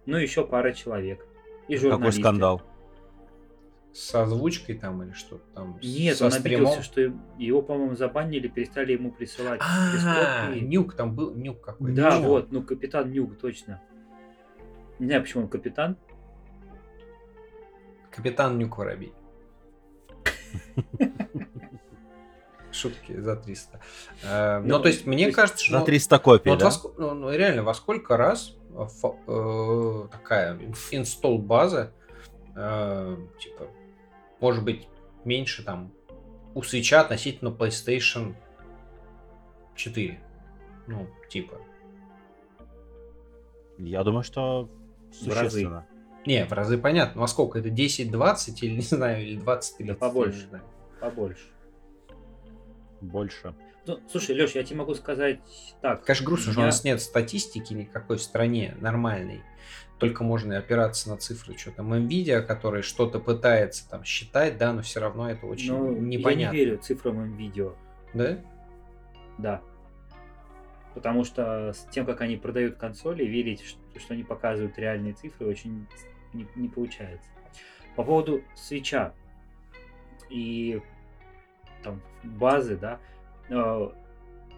Ну, 0.07 0.17
еще 0.17 0.47
пара 0.47 0.73
человек. 0.73 1.27
И 1.69 1.75
Какой 1.77 1.91
журналисты. 1.91 2.21
скандал? 2.21 2.63
С 3.93 4.15
озвучкой 4.15 4.77
там 4.79 5.03
или 5.03 5.13
что-то 5.13 5.45
там? 5.55 5.79
Нет, 5.83 6.17
со 6.17 6.27
он 6.27 6.31
стримом? 6.31 6.67
обиделся, 6.69 6.83
что 6.83 7.01
его, 7.39 7.61
по-моему, 7.61 7.97
забанили, 7.97 8.47
перестали 8.49 8.93
ему 8.93 9.11
присылать 9.11 9.61
А, 9.63 9.93
бескопии. 9.93 10.65
Нюк 10.65 10.95
там 10.95 11.15
был, 11.15 11.35
Нюк 11.35 11.61
какой-то. 11.61 11.97
Да, 11.97 12.17
Нюк. 12.19 12.27
вот, 12.27 12.53
ну, 12.53 12.63
капитан 12.63 13.11
Нюк, 13.11 13.37
точно. 13.39 13.83
Не 15.01 15.07
знаю, 15.07 15.23
почему 15.23 15.45
он 15.45 15.49
капитан. 15.49 15.97
Капитан 18.11 18.59
Нюк 18.59 18.79
Воробей. 18.79 19.13
Шутки 22.73 23.19
за 23.19 23.37
300. 23.37 23.81
Э, 24.23 24.61
ну, 24.61 24.79
то 24.79 24.89
есть, 24.89 25.07
мне 25.07 25.33
кажется, 25.33 25.65
что... 25.65 25.81
За 25.81 25.85
300 25.85 26.19
копий, 26.19 26.51
Ну, 26.51 26.55
вот 26.57 26.61
да? 26.61 26.71
во 26.71 26.93
ну, 26.99 27.15
ну, 27.15 27.31
реально, 27.31 27.63
во 27.63 27.75
сколько 27.75 28.17
раз 28.17 28.57
э, 29.27 30.09
такая 30.11 30.59
инсталл 30.93 31.39
база, 31.39 31.93
э, 32.55 33.17
типа, 33.41 33.67
может 34.41 34.65
быть, 34.65 34.89
меньше 35.25 35.65
там 35.65 35.93
у 36.55 36.63
свеча 36.63 37.01
относительно 37.01 37.49
PlayStation 37.49 38.35
4. 39.75 40.21
Ну, 40.87 41.09
типа. 41.29 41.57
Я 43.79 44.05
думаю, 44.05 44.23
что 44.23 44.69
В 45.23 45.29
разы. 45.29 45.51
существенно. 45.51 45.87
Не, 46.27 46.45
в 46.45 46.53
разы 46.53 46.77
понятно. 46.77 47.23
Во 47.23 47.27
сколько? 47.29 47.59
Это 47.59 47.69
10-20 47.69 48.59
или, 48.61 48.75
не 48.77 48.83
знаю, 48.83 49.23
или 49.23 49.39
20 49.39 49.87
Да 49.87 49.95
побольше. 49.95 50.43
Не 50.43 50.49
знаю. 50.49 50.65
Побольше. 51.01 51.45
Больше. 53.01 53.55
Ну, 53.87 53.99
слушай, 54.11 54.35
Леш, 54.37 54.53
я 54.53 54.63
тебе 54.63 54.77
могу 54.79 54.95
сказать 54.95 55.41
так. 55.81 56.05
Конечно, 56.05 56.27
грустно, 56.27 56.53
что 56.53 56.61
у 56.61 56.65
Я- 56.65 56.69
нас 56.69 56.85
нет 56.85 57.01
статистики 57.01 57.73
никакой 57.73 58.19
в 58.19 58.23
стране 58.23 58.77
нормальной. 58.81 59.43
Только 59.99 60.25
можно 60.25 60.57
опираться 60.59 61.11
на 61.11 61.17
цифры, 61.19 61.57
что 61.59 61.73
там 61.73 61.93
Nvidia, 61.93 62.41
который 62.43 62.83
что-то 62.83 63.19
пытается 63.21 63.89
там 63.89 64.05
считать, 64.05 64.57
да, 64.59 64.73
но 64.73 64.83
все 64.83 65.01
равно 65.01 65.31
это 65.31 65.47
очень 65.47 65.75
Ну, 65.77 65.93
непонятно. 65.97 66.57
Я 66.57 66.61
не 66.61 66.67
верю 66.67 66.79
цифрам 66.79 67.37
видео. 67.37 67.75
Да? 68.15 68.39
Да. 69.39 69.63
Потому 70.95 71.25
что 71.25 71.73
с 71.73 71.87
тем, 71.91 72.05
как 72.07 72.21
они 72.21 72.37
продают 72.37 72.77
консоли, 72.77 73.25
верить, 73.25 73.63
что, 73.63 73.79
что 74.01 74.15
они 74.15 74.25
показывают 74.25 74.79
реальные 74.79 75.13
цифры, 75.15 75.47
очень 75.47 75.87
не, 76.33 76.47
не 76.57 76.69
получается. 76.69 77.29
По 77.97 78.03
поводу 78.05 78.43
свеча 78.57 79.13
и 80.31 80.81
там 81.83 82.01
базы, 82.23 82.77
да, 82.77 82.99
э, 83.49 83.89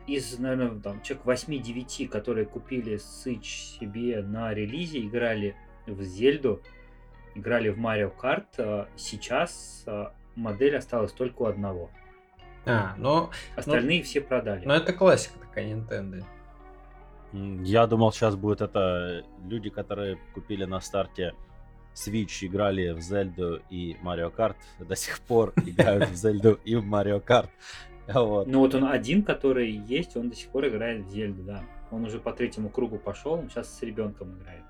из, 0.07 0.39
наверное, 0.39 0.81
там, 0.81 1.03
человек 1.03 1.27
8-9, 1.27 2.09
которые 2.09 2.47
купили 2.47 2.97
Switch 2.97 3.79
себе 3.79 4.23
на 4.23 4.53
релизе, 4.53 5.01
играли 5.01 5.57
в 5.87 6.03
Зельду, 6.03 6.61
играли 7.35 7.71
в 7.71 7.79
Mario 7.79 8.13
Kart, 8.15 8.47
э, 8.59 8.87
сейчас 8.97 9.85
э, 9.87 10.07
модель 10.35 10.77
осталась 10.77 11.13
только 11.13 11.43
у 11.43 11.47
одного. 11.47 11.91
А, 12.65 12.95
но, 12.97 13.31
Остальные 13.57 14.03
все 14.03 14.21
продали. 14.21 14.65
но 14.65 14.75
это 14.75 14.93
классика 14.93 15.39
такая 15.41 15.75
Nintendo. 15.75 16.25
Я 17.33 17.87
думал, 17.87 18.13
сейчас 18.13 18.37
будет 18.37 18.61
это 18.61 19.25
люди, 19.49 19.71
которые 19.71 20.19
купили 20.35 20.65
на 20.65 20.81
старте 20.81 21.35
Switch, 21.95 22.47
играли 22.47 22.91
в 22.91 23.01
Зельду 23.01 23.63
и 23.71 23.97
Mario 24.03 24.33
Kart, 24.37 24.57
до 24.81 24.97
сих 24.97 25.21
пор 25.21 25.53
играют 25.65 26.09
в 26.09 26.15
Зельду 26.15 26.59
и 26.65 26.77
в 26.77 26.85
Mario 26.85 27.23
Kart. 27.25 27.49
Вот. 28.09 28.47
Ну 28.47 28.61
вот 28.61 28.75
он 28.75 28.85
один, 28.85 29.23
который 29.23 29.71
есть, 29.71 30.17
он 30.17 30.31
до 30.31 30.37
сих 30.37 30.49
пор 30.49 30.69
играет 30.69 31.05
в 31.05 31.11
Зельду, 31.11 31.43
да. 31.43 31.65
Он 31.91 32.05
уже 32.05 32.19
по 32.19 32.33
третьему 32.33 32.69
кругу 32.71 32.99
пошел, 32.99 33.35
он 33.35 33.49
сейчас 33.49 33.73
с 33.79 33.83
ребенком 33.83 34.39
играет. 34.39 34.65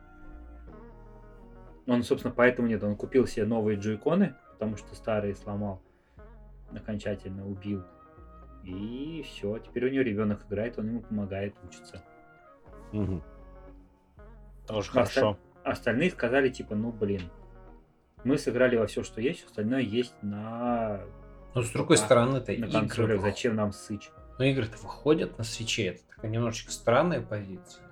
Он, 1.87 2.02
собственно, 2.02 2.35
поэтому 2.35 2.68
нет, 2.68 2.82
он 2.82 2.96
купил 2.96 3.26
себе 3.26 3.44
новые 3.44 3.78
джойконы, 3.78 4.35
потому 4.52 4.76
что 4.76 4.94
старые 4.94 5.35
сломал, 5.35 5.82
окончательно 6.74 7.46
убил. 7.46 7.82
И 8.64 9.24
все, 9.26 9.58
теперь 9.58 9.87
у 9.87 9.90
него 9.90 10.02
ребенок 10.02 10.46
играет, 10.46 10.78
он 10.78 10.88
ему 10.88 11.00
помогает 11.00 11.54
учиться. 11.64 12.02
Мгм. 12.92 13.22
Тоже 14.66 14.90
А 14.90 14.92
хорошо. 14.92 15.38
А 15.64 15.70
Остальные 15.70 16.11
сказали, 16.11 16.48
типа, 16.48 16.75
ну 16.75 16.90
блин, 16.92 17.22
мы 18.25 18.38
сыграли 18.38 18.77
во 18.77 18.87
все, 18.87 19.03
что 19.03 19.20
есть, 19.20 19.44
остальное 19.46 19.81
есть 19.81 20.14
на, 20.22 21.01
Но 21.55 21.62
с 21.62 21.70
другой 21.70 21.96
Да, 21.96 22.05
стороны-то 22.05 22.53
на 22.53 22.66
игры, 22.66 23.18
Зачем 23.20 23.57
нам 23.57 23.72
сыч? 23.72 24.11
ну, 24.38 24.44
игры-то 24.44 24.77
выходят 24.79 25.38
на 25.38 25.44
Switch 25.44 25.72
'е. 25.72 25.87
Это 25.88 26.01
такая 26.16 26.31
немножечко 26.31 26.72
странная 26.72 27.20
позиция. 27.20 27.83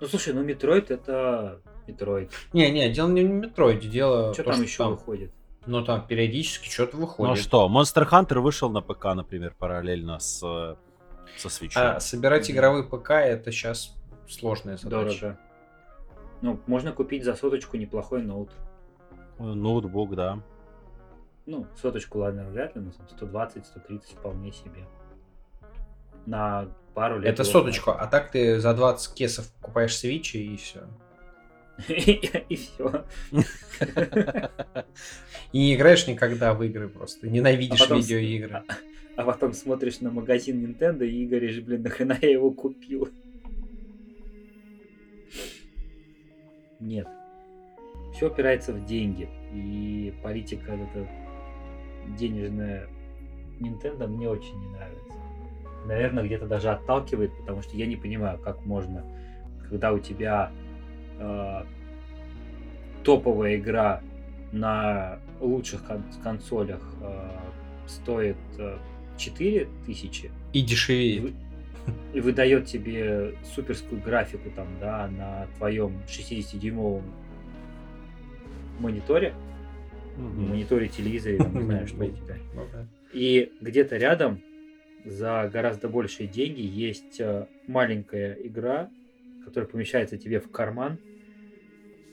Ну 0.00 0.06
слушай, 0.06 0.32
ну 0.32 0.42
Metroid 0.42 0.90
это 0.90 1.60
Metroid. 1.86 2.30
Не-не, 2.52 2.90
дело 2.92 3.08
не 3.08 3.22
в 3.24 3.30
Metroid 3.30 3.71
'е, 3.71 3.88
дело 3.88 4.32
Что 4.32 4.44
то, 4.44 4.50
там 4.50 4.54
что 4.60 4.64
еще 4.64 4.84
выходит? 4.88 5.32
Ну, 5.66 5.84
там 5.84 6.06
периодически 6.06 6.70
что-то 6.70 6.96
Ну 6.96 7.02
выходит. 7.06 7.38
что, 7.38 7.68
Monster 7.70 8.08
Hunter 8.08 8.38
вышел 8.40 8.70
на 8.70 8.80
ПК, 8.80 9.06
например, 9.14 9.54
параллельно 9.58 10.18
с, 10.18 10.38
со 10.38 10.76
Switch. 11.48 11.72
А 11.74 12.00
собирать 12.00 12.48
Мгм. 12.48 12.56
игровые 12.56 12.84
ПК 12.84 13.10
это 13.10 13.52
сейчас 13.52 13.94
сложная 14.28 14.78
задача. 14.78 15.20
Дорого. 15.20 15.40
Ну, 16.42 16.58
можно 16.66 16.92
купить 16.92 17.24
за 17.24 17.34
соточку 17.34 17.76
неплохой 17.76 18.22
ноут. 18.22 18.50
Ноутбук, 19.38 20.14
да. 20.14 20.42
Ну, 21.46 21.66
соточку, 21.80 22.18
ладно, 22.18 22.48
вряд 22.48 22.76
ли, 22.76 22.82
но 22.82 22.92
там 22.92 23.06
120-130 23.30 24.00
вполне 24.16 24.52
себе. 24.52 24.86
На 26.26 26.68
пару 26.94 27.18
лет. 27.18 27.32
Это 27.32 27.44
соточку, 27.44 27.90
а 27.90 28.06
так 28.06 28.30
ты 28.30 28.60
за 28.60 28.74
20 28.74 29.14
кесов 29.14 29.50
покупаешь 29.54 29.96
свечи 29.96 30.36
и 30.36 30.56
все. 30.56 30.80
И 31.88 32.56
все. 32.56 33.04
И 35.52 35.58
не 35.58 35.74
играешь 35.74 36.06
никогда 36.06 36.52
в 36.52 36.62
игры 36.62 36.88
просто. 36.88 37.28
Ненавидишь 37.28 37.90
А 37.90 37.94
видеоигры. 37.94 38.62
А 39.16 39.24
потом 39.24 39.54
смотришь 39.54 40.00
на 40.00 40.10
магазин 40.10 40.64
Nintendo 40.64 41.04
и 41.04 41.26
говоришь, 41.26 41.60
блин, 41.60 41.82
нахрена 41.82 42.18
я 42.20 42.30
его 42.30 42.50
купил? 42.50 43.08
Нет. 46.80 47.06
Все 48.12 48.26
опирается 48.26 48.72
в 48.72 48.84
деньги. 48.84 49.28
И 49.52 50.14
политика 50.22 50.72
вот 50.76 50.88
эта 50.94 51.08
денежная 52.18 52.88
Nintendo 53.60 54.06
мне 54.06 54.28
очень 54.28 54.58
не 54.58 54.68
нравится. 54.70 55.14
Наверное, 55.86 56.24
где-то 56.24 56.46
даже 56.46 56.70
отталкивает, 56.70 57.36
потому 57.38 57.62
что 57.62 57.76
я 57.76 57.86
не 57.86 57.96
понимаю, 57.96 58.38
как 58.38 58.64
можно, 58.64 59.04
когда 59.68 59.92
у 59.92 59.98
тебя 59.98 60.50
э, 61.18 61.62
топовая 63.02 63.56
игра 63.56 64.02
на 64.52 65.18
лучших 65.40 65.84
кон- 65.86 66.04
консолях 66.22 66.82
э, 67.00 67.30
стоит 67.86 68.36
э, 68.58 68.78
4000 69.16 70.30
И 70.52 70.58
и, 70.58 70.62
дешевеет. 70.62 71.34
И 72.12 72.20
выдает 72.20 72.66
тебе 72.66 73.34
суперскую 73.54 74.00
графику 74.00 74.50
там, 74.50 74.66
да, 74.80 75.08
на 75.08 75.46
твоем 75.56 76.02
60-дюймовом 76.06 77.04
мониторе, 78.78 79.34
Мгм. 80.16 80.48
мониторе 80.50 80.88
телевизоре, 80.88 81.38
там, 81.38 81.54
не 81.54 81.62
знаю, 81.62 81.86
что 81.86 82.04
у 82.04 82.10
тебя. 82.10 82.36
Ну. 82.54 82.66
И 83.12 83.52
где-то 83.60 83.96
рядом 83.96 84.40
за 85.04 85.48
гораздо 85.52 85.88
большие 85.88 86.28
деньги 86.28 86.60
есть 86.60 87.20
э, 87.20 87.46
маленькая 87.66 88.34
игра, 88.34 88.90
которая 89.44 89.68
помещается 89.68 90.18
тебе 90.18 90.40
в 90.40 90.50
карман, 90.50 90.98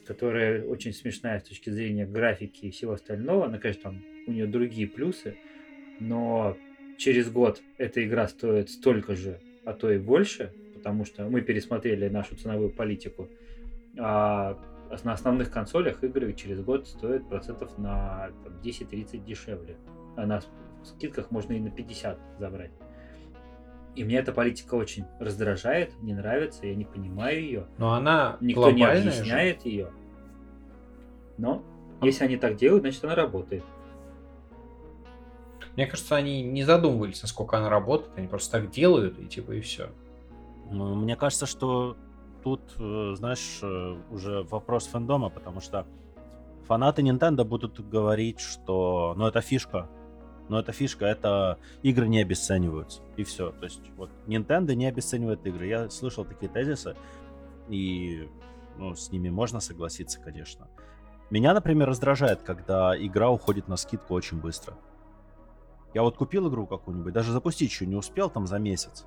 которая 0.05 0.63
очень 0.63 0.93
смешная 0.93 1.39
с 1.39 1.43
точки 1.43 1.69
зрения 1.69 2.05
графики 2.05 2.67
и 2.67 2.71
всего 2.71 2.93
остального. 2.93 3.45
Она, 3.45 3.57
конечно, 3.59 3.83
там 3.83 4.03
у 4.25 4.31
нее 4.31 4.47
другие 4.47 4.87
плюсы, 4.87 5.37
но 5.99 6.57
через 6.97 7.29
год 7.29 7.61
эта 7.77 8.03
игра 8.05 8.27
стоит 8.27 8.69
столько 8.69 9.15
же, 9.15 9.39
а 9.67 9.73
то 9.73 9.91
и 9.91 9.97
больше, 9.97 10.53
потому 10.75 11.03
что 11.03 11.25
мы 11.25 11.41
пересмотрели 11.41 12.07
нашу 12.07 12.37
ценовую 12.37 12.69
политику. 12.69 13.27
А 13.99 14.57
на 15.03 15.11
основных 15.11 15.51
консолях 15.51 16.05
игры 16.05 16.31
через 16.31 16.61
год 16.61 16.87
стоят 16.87 17.27
процентов 17.27 17.77
на 17.77 18.29
там, 18.45 18.53
10-30 18.63 19.25
дешевле. 19.25 19.75
А 20.15 20.25
на 20.25 20.39
скидках 20.85 21.31
можно 21.31 21.51
и 21.51 21.59
на 21.59 21.69
50 21.69 22.17
забрать. 22.39 22.71
И 23.95 24.05
мне 24.05 24.19
эта 24.19 24.31
политика 24.31 24.75
очень 24.75 25.03
раздражает, 25.19 25.91
не 26.01 26.13
нравится, 26.13 26.65
я 26.65 26.73
не 26.73 26.85
понимаю 26.85 27.41
ее. 27.41 27.67
Но 27.77 27.91
она 27.91 28.37
Никто 28.39 28.71
не 28.71 28.77
глобальная 28.77 29.11
же. 29.11 29.19
объясняет 29.19 29.65
ее. 29.65 29.91
Но 31.37 31.61
если 32.01 32.23
они 32.23 32.37
так 32.37 32.55
делают, 32.55 32.83
значит 32.83 33.03
она 33.03 33.15
работает. 33.15 33.65
Мне 35.77 35.85
кажется, 35.85 36.15
они 36.15 36.41
не 36.41 36.63
задумывались, 36.63 37.21
насколько 37.21 37.59
она 37.59 37.69
работает. 37.69 38.11
Они 38.17 38.27
просто 38.27 38.59
так 38.59 38.71
делают, 38.71 39.19
и 39.19 39.27
типа 39.27 39.51
и 39.51 39.61
все. 39.61 39.91
Ну, 40.71 40.95
Мне 40.95 41.15
кажется, 41.15 41.45
что 41.45 41.95
тут, 42.43 42.61
э, 42.79 43.13
знаешь, 43.15 43.59
э, 43.61 43.97
уже 44.09 44.41
вопрос 44.49 44.87
фэндома, 44.87 45.29
потому 45.29 45.61
что 45.61 45.85
фанаты 46.65 47.03
Nintendo 47.03 47.43
будут 47.43 47.79
говорить, 47.87 48.39
что 48.39 49.13
ну 49.17 49.27
это 49.27 49.41
фишка, 49.41 49.87
но 50.49 50.59
это 50.59 50.71
фишка, 50.71 51.05
это 51.05 51.59
игры 51.83 52.07
не 52.07 52.21
обесцениваются. 52.21 53.03
И 53.15 53.23
все. 53.23 53.51
То 53.51 53.65
есть 53.65 53.81
вот 53.97 54.09
Nintendo 54.25 54.73
не 54.73 54.87
обесценивает 54.87 55.45
игры. 55.45 55.67
Я 55.67 55.91
слышал 55.91 56.25
такие 56.25 56.51
тезисы, 56.51 56.95
и 57.69 58.27
ну, 58.79 58.95
с 58.95 59.11
ними 59.11 59.29
можно 59.29 59.59
согласиться, 59.59 60.19
конечно. 60.19 60.67
Меня, 61.29 61.53
например, 61.53 61.87
раздражает, 61.87 62.41
когда 62.41 62.97
игра 62.97 63.29
уходит 63.29 63.67
на 63.67 63.77
скидку 63.77 64.15
очень 64.15 64.39
быстро. 64.39 64.75
Я 65.93 66.03
вот 66.03 66.17
купил 66.17 66.49
игру 66.49 66.67
какую-нибудь, 66.67 67.13
даже 67.13 67.31
запустить 67.31 67.71
еще 67.71 67.85
не 67.85 67.95
успел 67.95 68.29
там 68.29 68.45
за 68.47 68.59
месяц, 68.59 69.05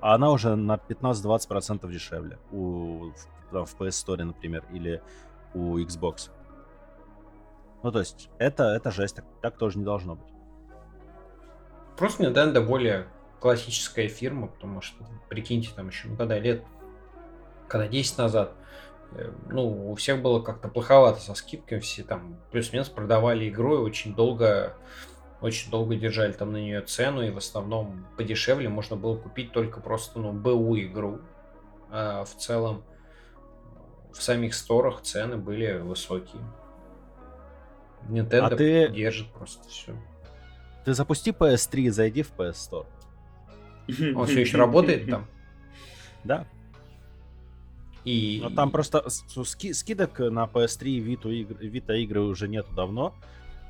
а 0.00 0.14
она 0.14 0.30
уже 0.30 0.54
на 0.54 0.76
15-20% 0.76 1.90
дешевле 1.90 2.38
у, 2.52 3.10
там, 3.50 3.66
в 3.66 3.74
PS 3.76 4.06
Store, 4.06 4.22
например, 4.24 4.64
или 4.72 5.02
у 5.54 5.78
Xbox. 5.78 6.30
Ну, 7.82 7.90
то 7.90 7.98
есть, 7.98 8.28
это, 8.38 8.64
это 8.64 8.90
жесть, 8.90 9.16
так, 9.16 9.24
так 9.40 9.56
тоже 9.56 9.78
не 9.78 9.84
должно 9.84 10.16
быть. 10.16 10.28
Просто 11.96 12.24
Nintendo 12.24 12.64
более 12.64 13.08
классическая 13.40 14.08
фирма, 14.08 14.48
потому 14.48 14.80
что, 14.80 15.04
прикиньте, 15.28 15.70
там 15.74 15.88
еще, 15.88 16.08
ну, 16.08 16.16
когда 16.16 16.38
лет, 16.38 16.62
когда 17.68 17.88
10 17.88 18.18
назад, 18.18 18.52
э, 19.12 19.32
ну, 19.48 19.90
у 19.90 19.94
всех 19.94 20.22
было 20.22 20.40
как-то 20.40 20.68
плоховато 20.68 21.20
со 21.20 21.34
скидками, 21.34 21.80
все 21.80 22.02
там 22.02 22.36
плюс-минус 22.52 22.88
продавали 22.88 23.48
игру 23.48 23.76
и 23.76 23.78
очень 23.78 24.14
долго, 24.14 24.76
очень 25.40 25.70
долго 25.70 25.96
держали 25.96 26.32
там 26.32 26.52
на 26.52 26.58
нее 26.58 26.80
цену, 26.82 27.22
и 27.22 27.30
в 27.30 27.38
основном 27.38 28.06
подешевле 28.16 28.68
можно 28.68 28.96
было 28.96 29.16
купить 29.16 29.52
только 29.52 29.80
просто, 29.80 30.18
ну, 30.18 30.32
БУ 30.32 30.76
игру. 30.78 31.20
А 31.90 32.24
в 32.24 32.34
целом 32.36 32.82
в 34.12 34.22
самих 34.22 34.54
сторах 34.54 35.02
цены 35.02 35.36
были 35.36 35.78
высокие. 35.78 36.42
Nintendo 38.08 38.46
А 38.46 38.56
ты- 38.56 38.88
держит 38.88 39.28
просто 39.32 39.66
все. 39.68 39.94
Ты 40.84 40.94
запусти 40.94 41.30
PS3 41.30 41.80
и 41.82 41.90
зайди 41.90 42.22
в 42.22 42.32
PS 42.32 42.52
Store. 42.52 42.86
Он 44.16 44.26
все 44.26 44.40
еще 44.40 44.56
работает 44.58 45.08
там. 45.08 45.26
Да. 46.24 46.46
И 48.04 48.40
Но 48.42 48.50
там 48.50 48.70
просто 48.70 49.08
ски- 49.08 49.72
скидок 49.74 50.18
на 50.18 50.44
PS3 50.44 50.84
и 50.88 51.00
Vita 51.00 51.30
игр- 51.30 51.58
Vita 51.60 51.96
игры 51.98 52.20
уже 52.20 52.48
нету 52.48 52.72
давно. 52.74 53.14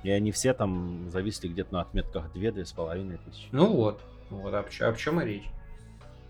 И 0.02 0.10
они 0.10 0.32
все 0.32 0.54
там 0.54 1.10
зависли 1.10 1.48
где-то 1.48 1.74
на 1.74 1.80
отметках 1.82 2.34
2-2,5 2.34 3.18
тысячи. 3.24 3.48
Ну 3.52 3.66
вот. 3.72 4.00
Вот 4.30 4.54
об, 4.54 4.66
об 4.80 4.96
чем 4.96 5.20
и 5.20 5.24
речь. 5.24 5.48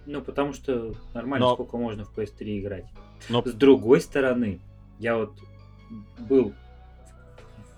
Ну, 0.06 0.22
потому 0.22 0.52
что 0.52 0.94
нормально, 1.14 1.46
Но- 1.46 1.54
сколько 1.54 1.76
можно 1.76 2.04
в 2.04 2.16
PS3 2.16 2.61
играть. 2.61 2.87
Но 3.28 3.42
С 3.44 3.52
другой 3.52 4.00
стороны, 4.00 4.59
я 4.98 5.16
вот 5.16 5.35
был 6.18 6.52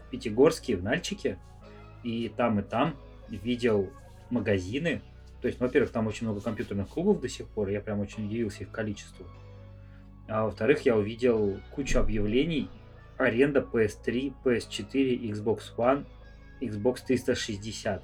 в 0.06 0.10
Пятигорске, 0.10 0.76
в 0.76 0.82
Нальчике, 0.82 1.38
и 2.04 2.32
там, 2.34 2.60
и 2.60 2.62
там 2.62 2.94
видел 3.28 3.90
магазины. 4.30 5.02
То 5.40 5.48
есть, 5.48 5.60
ну, 5.60 5.66
во-первых, 5.66 5.90
там 5.90 6.06
очень 6.06 6.26
много 6.26 6.40
компьютерных 6.40 6.88
клубов 6.88 7.20
до 7.20 7.28
сих 7.28 7.48
пор, 7.48 7.68
я 7.68 7.80
прям 7.80 8.00
очень 8.00 8.26
удивился 8.26 8.62
их 8.62 8.70
количеству. 8.70 9.26
А 10.28 10.44
во-вторых, 10.44 10.86
я 10.86 10.96
увидел 10.96 11.58
кучу 11.72 11.98
объявлений 11.98 12.68
аренда 13.22 13.60
PS3, 13.60 14.34
PS4, 14.44 15.20
Xbox 15.32 15.60
One, 15.76 16.06
Xbox 16.60 16.98
360. 17.06 18.02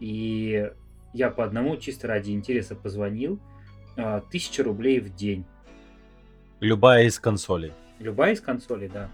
И 0.00 0.70
я 1.12 1.30
по 1.30 1.44
одному 1.44 1.76
чисто 1.76 2.06
ради 2.08 2.30
интереса 2.32 2.74
позвонил. 2.76 3.38
а, 3.96 4.20
Тысяча 4.20 4.62
рублей 4.62 5.00
в 5.00 5.14
день. 5.14 5.44
любая 6.60 7.04
из 7.04 7.18
консолей. 7.18 7.72
Любая 7.98 8.34
из 8.34 8.40
консолей, 8.40 8.88
да. 8.88 9.08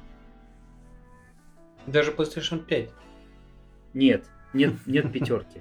Даже 1.87 2.11
PlayStation 2.13 2.65
5. 2.65 2.91
Нет, 3.95 4.25
нет, 4.53 4.75
нет 4.87 5.13
пятерки. 5.13 5.61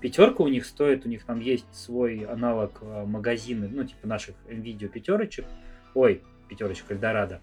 Пятерка 0.00 0.42
у 0.42 0.48
них 0.48 0.64
стоит, 0.66 1.06
у 1.06 1.08
них 1.08 1.24
там 1.24 1.38
есть 1.40 1.66
свой 1.74 2.24
аналог 2.24 2.78
а, 2.82 3.04
магазины, 3.04 3.68
ну, 3.68 3.84
типа 3.84 4.06
наших 4.06 4.34
NVIDIA 4.48 4.88
пятерочек. 4.88 5.44
Ой, 5.94 6.22
пятерочек 6.48 6.90
Эльдорадо. 6.90 7.40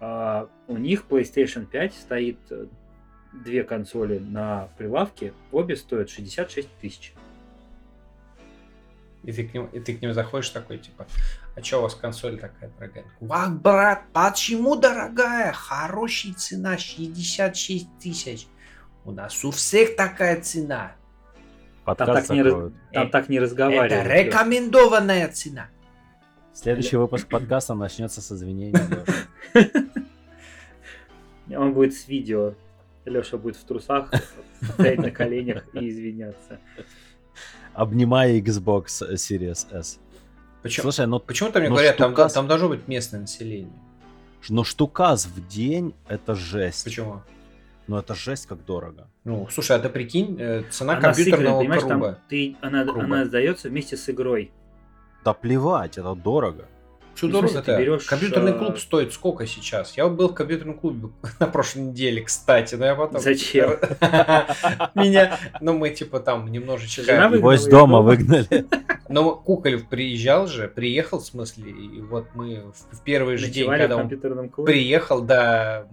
А, 0.00 0.48
у 0.68 0.76
них 0.76 1.04
PlayStation 1.08 1.64
5 1.66 1.94
стоит 1.94 2.38
э, 2.50 2.66
две 3.32 3.64
консоли 3.64 4.18
на 4.18 4.68
прилавке, 4.76 5.32
обе 5.52 5.76
стоят 5.76 6.10
66 6.10 6.68
тысяч. 6.80 7.14
И 9.22 9.32
ты, 9.32 9.44
к 9.48 9.54
ним, 9.54 9.66
и 9.72 9.80
ты 9.80 9.96
к 9.96 10.02
ним 10.02 10.12
заходишь 10.14 10.50
такой, 10.50 10.78
типа, 10.78 11.06
а 11.56 11.60
чё 11.60 11.80
у 11.80 11.82
вас 11.82 11.94
консоль 11.96 12.38
такая 12.38 12.70
дорогая? 12.78 13.04
Вах, 13.20 13.50
брат, 13.50 14.02
почему 14.12 14.76
дорогая? 14.76 15.52
Хорошая 15.52 16.34
цена, 16.34 16.78
66 16.78 17.88
тысяч. 17.98 18.46
У 19.04 19.10
нас 19.12 19.44
у 19.44 19.50
всех 19.50 19.96
такая 19.96 20.40
цена. 20.40 20.92
Там 21.84 21.96
так, 21.96 22.28
не, 22.30 22.42
раз- 22.42 22.72
там 22.92 23.06
Э, 23.06 23.10
так 23.10 23.28
не 23.28 23.36
Это 23.36 23.44
разговаривают. 23.46 24.06
рекомендованная 24.06 25.28
цена. 25.28 25.68
Следующий 26.56 26.96
выпуск 26.96 27.28
подкаста 27.28 27.74
начнется 27.74 28.22
с 28.22 28.32
извинений. 28.32 28.74
Он 31.54 31.74
будет 31.74 31.92
с 31.92 32.08
видео. 32.08 32.54
Леша 33.04 33.36
будет 33.36 33.56
в 33.56 33.64
трусах, 33.64 34.10
стоять 34.72 34.98
на 34.98 35.10
коленях 35.10 35.66
и 35.74 35.90
извиняться. 35.90 36.58
Обнимая 37.74 38.40
Xbox 38.40 38.86
Series 39.12 39.70
S. 39.70 40.00
Почему, 40.62 40.84
Слушай, 40.84 41.06
ну, 41.06 41.20
почему-то 41.20 41.60
мне 41.60 41.68
ну, 41.68 41.74
говорят, 41.74 41.98
там, 41.98 42.14
штукас- 42.14 42.32
там 42.32 42.48
должно 42.48 42.70
быть 42.70 42.88
местное 42.88 43.20
население. 43.20 43.78
ну 44.48 44.64
штуказ 44.64 45.26
в 45.26 45.46
день 45.46 45.94
это 46.08 46.34
жесть. 46.34 46.84
Почему? 46.84 47.20
Ну 47.86 47.98
это 47.98 48.14
жесть 48.14 48.46
как 48.46 48.64
дорого. 48.64 49.10
Ну, 49.24 49.46
слушай, 49.50 49.76
а 49.76 49.78
ты 49.78 49.90
прикинь, 49.90 50.38
э, 50.40 50.62
цена 50.70 50.96
Она 50.96 51.12
с 51.12 51.20
игрой, 51.20 51.32
компьютерного 51.32 51.60
понимаешь, 51.60 51.82
там 51.82 52.00
круга. 52.00 52.18
ты, 52.30 52.56
она, 52.62 52.84
Круга. 52.84 53.04
она 53.04 53.24
сдается 53.26 53.68
вместе 53.68 53.98
с 53.98 54.08
игрой. 54.08 54.52
Да 55.26 55.32
плевать, 55.32 55.98
это 55.98 56.14
дорого. 56.14 56.66
Что 57.16 57.26
Ну, 57.26 57.32
дорого-то? 57.32 57.62
ты 57.62 57.76
берешь, 57.76 58.04
Компьютерный 58.04 58.52
а, 58.52 58.58
клуб 58.58 58.78
стоит 58.78 59.12
сколько 59.12 59.44
сейчас? 59.44 59.96
Я 59.96 60.06
был 60.06 60.28
в 60.28 60.34
компьютерном 60.34 60.78
клубе 60.78 61.08
на 61.40 61.48
прошлой 61.48 61.80
неделе, 61.86 62.22
кстати, 62.22 62.76
но 62.76 62.86
я 62.86 62.94
потом... 62.94 63.20
Зачем? 63.20 63.70
Меня, 64.94 65.36
ну 65.60 65.76
мы 65.76 65.90
типа 65.90 66.20
там 66.20 66.46
немножечко... 66.46 67.10
Его 67.10 67.54
из 67.54 67.66
дома 67.66 68.02
выгнали. 68.02 68.66
Но 69.08 69.34
Куколев 69.34 69.88
приезжал 69.88 70.46
же, 70.46 70.68
приехал 70.68 71.18
в 71.18 71.26
смысле, 71.26 71.72
и 71.72 72.00
вот 72.02 72.28
мы 72.34 72.72
в 72.92 73.02
первый 73.02 73.36
же 73.36 73.48
день, 73.48 73.68
когда 73.68 73.96
он 73.96 74.02
компьютерном 74.02 74.48
клубе. 74.48 74.72
приехал, 74.72 75.22
да, 75.22 75.88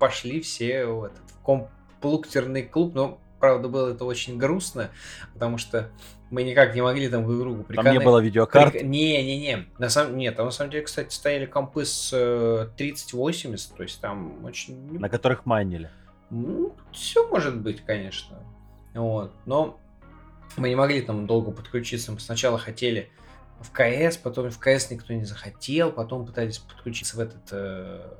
пошли 0.00 0.40
все 0.40 0.86
в 0.86 1.04
этот 1.04 1.22
в 1.30 1.44
комплуктерный 1.44 2.64
клуб, 2.64 2.94
но 2.94 3.20
правда 3.38 3.68
было 3.68 3.92
это 3.92 4.04
очень 4.04 4.36
грустно, 4.36 4.90
потому 5.32 5.58
что 5.58 5.90
мы 6.32 6.44
никак 6.44 6.74
не 6.74 6.80
могли 6.80 7.10
там 7.10 7.26
друг 7.26 7.38
другу 7.38 7.64
Там 7.74 7.92
не 7.92 8.00
было 8.00 8.18
видеокарт. 8.18 8.74
Прик- 8.74 8.84
Не-не-не. 8.84 9.66
На 9.78 9.90
самом... 9.90 10.16
Нет, 10.16 10.34
там 10.34 10.46
на 10.46 10.50
самом 10.50 10.70
деле, 10.70 10.82
кстати, 10.82 11.12
стояли 11.12 11.44
компы 11.44 11.84
с 11.84 12.10
э, 12.10 12.68
3080, 12.74 13.76
то 13.76 13.82
есть 13.82 14.00
там 14.00 14.42
очень... 14.42 14.98
на 14.98 15.10
которых 15.10 15.44
майнили. 15.44 15.90
все 16.90 17.28
может 17.28 17.60
быть, 17.60 17.82
конечно. 17.82 18.38
Вот. 18.94 19.34
Но 19.44 19.78
мы 20.56 20.70
не 20.70 20.74
могли 20.74 21.02
там 21.02 21.26
долго 21.26 21.50
подключиться. 21.50 22.12
Мы 22.12 22.20
сначала 22.20 22.58
хотели 22.58 23.10
в 23.60 23.70
КС, 23.70 24.16
потом 24.16 24.50
в 24.50 24.58
КС 24.58 24.90
никто 24.90 25.12
не 25.12 25.24
захотел, 25.24 25.92
потом 25.92 26.24
пытались 26.24 26.58
подключиться 26.58 27.18
в 27.18 27.20
этот... 27.20 27.42
э, 27.50 28.10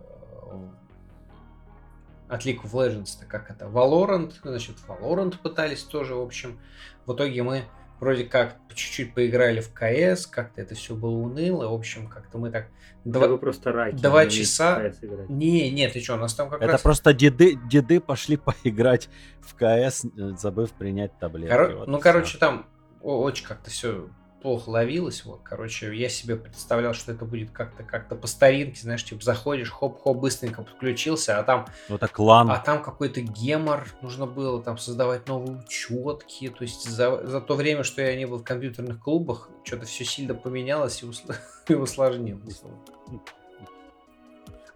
от 2.29 2.45
League 2.45 2.63
of 2.63 2.73
Legends, 2.73 3.19
-то 3.19 3.25
как 3.27 3.51
это, 3.51 3.65
Valorant, 3.65 4.35
значит, 4.43 4.77
в 4.79 4.91
Valorant 4.91 5.39
пытались 5.43 5.83
тоже, 5.83 6.15
в 6.15 6.21
общем. 6.21 6.59
В 7.07 7.15
итоге 7.15 7.43
мы 7.43 7.65
вроде 8.03 8.25
как 8.25 8.57
по 8.69 8.75
чуть-чуть 8.75 9.15
поиграли 9.15 9.61
в 9.61 9.73
КС, 9.73 10.27
как-то 10.27 10.61
это 10.61 10.75
все 10.75 10.97
было 10.97 11.19
уныло, 11.19 11.69
в 11.69 11.73
общем, 11.73 12.09
как-то 12.09 12.37
мы 12.37 12.51
так... 12.51 12.67
Да 13.05 13.21
Два... 13.21 13.29
вы 13.29 13.39
просто 13.39 13.71
раки. 13.71 13.95
два 13.95 14.25
не 14.25 14.29
умеете 14.31 14.43
часа-. 14.43 14.93
Не, 15.29 15.71
нет, 15.71 15.93
ты 15.93 16.01
что, 16.01 16.15
у 16.15 16.17
нас 16.17 16.35
там 16.35 16.51
как 16.51 16.61
Это 16.61 16.73
раз... 16.73 16.83
просто 16.83 17.15
деды, 17.15 17.57
деды 17.71 18.01
пошли 18.01 18.37
поиграть 18.65 19.09
в 19.41 19.55
КС, 19.55 20.05
забыв 20.37 20.73
принять 20.73 21.17
таблетки. 21.21 21.55
Коро- 21.55 21.77
Вот 21.77 21.87
ну, 21.87 22.01
короче, 22.01 22.31
всё. 22.31 22.39
там 22.39 22.67
очень 23.03 23.47
как-то 23.47 23.71
все 23.71 24.09
плохо 24.43 24.69
ловилось. 24.71 25.25
Вот, 25.25 25.41
короче, 25.43 25.95
я 25.97 26.09
себе 26.09 26.37
представлял, 26.37 26.93
что 26.95 27.13
это 27.13 27.25
будет 27.25 27.51
как-то 27.53 27.83
как-то 27.85 28.17
по 28.17 28.27
старинке, 28.27 28.81
знаешь, 28.83 29.05
типа 29.05 29.23
заходишь, 29.23 29.71
хоп-хоп, 29.71 30.19
быстренько 30.19 30.63
подключился, 30.63 31.39
а 31.39 31.43
там, 31.43 31.67
Ну 31.89 31.95
это 31.97 32.09
клан. 32.09 32.51
а 32.51 32.59
там 32.59 32.83
какой-то 32.83 33.21
гемор, 33.21 33.87
нужно 34.03 34.27
было 34.27 34.63
там 34.63 34.77
создавать 34.79 35.29
новые 35.29 35.59
учетки. 35.59 36.49
То 36.51 36.63
есть 36.63 36.85
за, 36.89 37.27
за 37.27 37.41
то 37.41 37.55
время, 37.55 37.85
что 37.85 38.03
я 38.03 38.17
не 38.17 38.27
был 38.27 38.39
в 38.39 38.45
компьютерных 38.45 38.99
клубах, 39.01 39.49
что-то 39.65 39.87
все 39.87 40.05
сильно 40.05 40.35
поменялось 40.35 41.03
и, 41.03 41.07
усл- 41.07 41.35
и 41.69 41.75
усложнилось. 41.75 42.63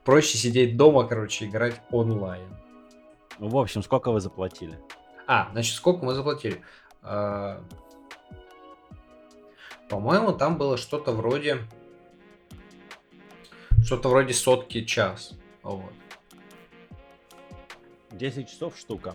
Проще 0.04 0.38
сидеть 0.38 0.76
дома, 0.76 1.04
короче, 1.04 1.46
играть 1.46 1.80
онлайн. 1.90 2.46
Ну, 3.38 3.48
в 3.48 3.58
общем, 3.58 3.82
сколько 3.82 4.12
вы 4.12 4.20
заплатили? 4.20 4.78
А, 5.26 5.48
значит, 5.52 5.74
сколько 5.74 6.04
мы 6.04 6.14
заплатили? 6.14 6.62
По-моему, 9.88 10.32
там 10.32 10.58
было 10.58 10.76
что-то 10.76 11.12
вроде... 11.12 11.58
Что-то 13.84 14.08
вроде 14.08 14.34
сотки 14.34 14.84
час. 14.84 15.32
Вот. 15.62 15.92
10 18.10 18.48
часов 18.48 18.76
штука. 18.76 19.14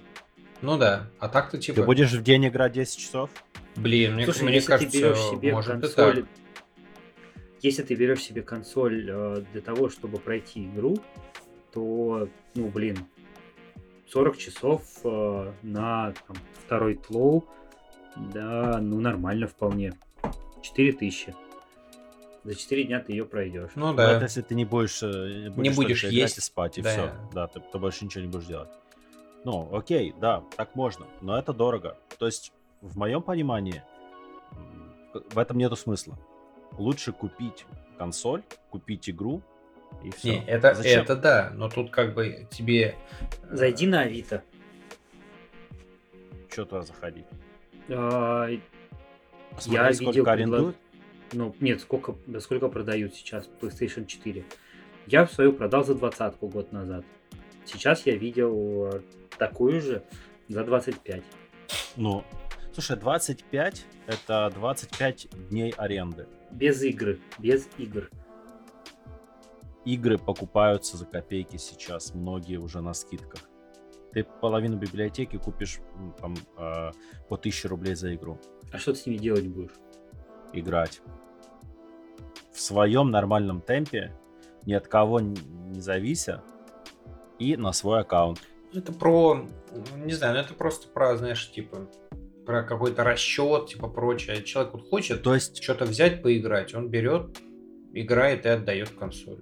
Ну 0.62 0.77
да, 0.77 1.07
а 1.19 1.27
так-то 1.27 1.57
типа... 1.57 1.82
Ты 1.82 1.84
будешь 1.84 2.11
в 2.11 2.24
день 2.24 2.47
играть 2.47 2.74
10 2.74 2.97
часов? 2.97 3.30
Блин, 3.76 4.15
мне, 4.15 4.26
Слушай, 4.26 4.43
мне 4.43 4.55
если 4.55 4.67
кажется, 4.67 4.91
ты 4.91 5.03
берешь 5.03 5.17
себе 5.17 5.53
может 5.53 5.78
и 5.78 5.82
консоль, 5.82 6.22
так. 6.22 6.26
если 7.61 7.84
ты 7.84 7.95
берешь 7.95 8.22
себе 8.22 8.41
консоль 8.41 9.09
э, 9.09 9.43
для 9.53 9.61
того, 9.61 9.89
чтобы 9.89 10.19
пройти 10.19 10.65
игру, 10.65 10.97
то, 11.74 12.28
ну, 12.53 12.67
блин, 12.67 12.97
40 14.09 14.38
часов 14.38 14.84
э, 15.03 15.53
на 15.63 16.13
там, 16.28 16.36
второй 16.65 16.95
тлоу, 16.95 17.45
да, 18.17 18.80
ну, 18.82 18.99
нормально 18.99 19.47
вполне. 19.47 19.93
4000. 20.62 21.36
За 22.43 22.55
4 22.55 22.84
дня 22.86 22.99
ты 22.99 23.12
ее 23.12 23.26
пройдешь. 23.26 23.72
Ну 23.76 23.88
Ну, 23.91 23.93
да. 23.93 24.14
Это 24.14 24.24
если 24.24 24.41
ты 24.41 24.55
не 24.55 24.66
будешь, 24.66 25.03
э, 25.03 25.49
будешь, 25.51 25.76
будешь 25.76 26.01
только 26.01 26.14
играть 26.14 26.14
есть, 26.14 26.38
и 26.39 26.41
спать, 26.41 26.78
и 26.78 26.82
да. 26.82 26.89
все. 26.89 27.14
Да, 27.34 27.47
ты, 27.47 27.59
ты 27.59 27.78
больше 27.78 28.05
ничего 28.05 28.24
не 28.24 28.30
будешь 28.30 28.45
делать. 28.45 28.70
Ну, 29.43 29.76
окей, 29.76 30.14
да, 30.20 30.43
так 30.55 30.76
можно, 30.76 31.05
но 31.22 31.38
это 31.38 31.53
дорого. 31.53 31.97
То 32.18 32.26
есть, 32.26 32.51
в 32.82 32.97
моем 32.97 33.22
понимании, 33.22 33.84
в 35.14 35.38
этом 35.38 35.57
нету 35.57 35.76
смысла. 35.76 36.18
Лучше 36.78 37.12
купить 37.12 37.66
консоль, 37.97 38.43
купить 38.70 39.09
игру 39.09 39.41
и 40.03 40.09
все. 40.12 40.39
Не, 40.39 40.45
это, 40.45 40.70
это 40.70 41.16
да, 41.16 41.51
но 41.53 41.70
тут 41.70 41.91
как 41.91 42.14
бы 42.14 42.47
тебе... 42.49 42.95
э, 43.43 43.55
Зайди 43.55 43.88
на 43.88 44.01
Авито. 44.01 44.43
Что 46.49 46.66
туда 46.66 46.82
заходить? 46.82 47.26
Посмотреть, 49.56 49.99
видел 49.99 50.12
сколько 50.14 50.30
предло- 50.30 50.34
арендуют? 50.34 50.78
Ну, 51.34 51.56
нет, 51.60 51.82
сколько, 51.82 52.16
да 52.28 52.39
сколько 52.39 52.68
продают 52.68 53.16
сейчас 53.16 53.49
PlayStation 53.62 54.06
4. 54.06 54.43
Я 55.08 55.28
свою 55.28 55.54
продал 55.54 55.84
за 55.84 55.95
двадцатку 55.95 56.47
год 56.47 56.72
назад. 56.72 57.06
Сейчас 57.66 58.06
я 58.06 58.16
видел 58.16 59.02
такую 59.38 59.82
же 59.82 60.04
за 60.49 60.64
25. 60.64 61.24
Ну, 61.95 62.24
слушай, 62.74 62.97
25 62.97 63.86
это 64.08 64.52
25 64.56 65.28
дней 65.49 65.72
аренды. 65.78 66.28
Без 66.52 66.82
игры, 66.84 67.20
без 67.39 67.70
игр. 67.78 68.10
Игры 69.86 70.18
покупаются 70.18 70.97
за 70.97 71.06
копейки 71.06 71.58
сейчас, 71.58 72.14
многие 72.14 72.58
уже 72.58 72.82
на 72.82 72.93
скидках. 72.93 73.41
Ты 74.14 74.24
половину 74.24 74.78
библиотеки 74.78 75.38
купишь 75.38 75.80
там, 76.20 76.36
э, 76.58 76.91
по 77.30 77.38
1000 77.38 77.68
рублей 77.70 77.95
за 77.95 78.14
игру. 78.14 78.38
А 78.72 78.78
что 78.78 78.93
ты 78.93 78.99
с 78.99 79.05
ними 79.05 79.17
делать 79.17 79.47
будешь? 79.47 79.72
Играть. 80.53 81.01
В 82.51 82.59
своем 82.59 83.11
нормальном 83.11 83.61
темпе, 83.61 84.11
ни 84.65 84.74
от 84.74 84.88
кого 84.88 85.19
не 85.19 85.80
завися, 85.80 86.43
и 87.39 87.57
на 87.57 87.72
свой 87.74 88.01
аккаунт. 88.01 88.39
Это 88.74 88.93
про, 88.93 89.45
не 89.97 90.13
знаю, 90.13 90.36
ну 90.36 90.39
это 90.39 90.53
просто 90.53 90.88
про, 90.88 91.17
знаешь, 91.17 91.51
типа, 91.51 91.88
про 92.45 92.63
какой-то 92.63 93.03
расчет, 93.03 93.67
типа 93.67 93.88
прочее. 93.88 94.43
Человек 94.43 94.74
вот 94.74 94.89
хочет 94.89 95.24
То 95.24 95.34
есть, 95.34 95.61
что-то 95.61 95.86
взять, 95.86 96.22
поиграть, 96.22 96.74
он 96.74 96.89
берет, 96.89 97.38
играет 97.93 98.45
и 98.45 98.49
отдает 98.49 98.89
консоль. 98.89 99.39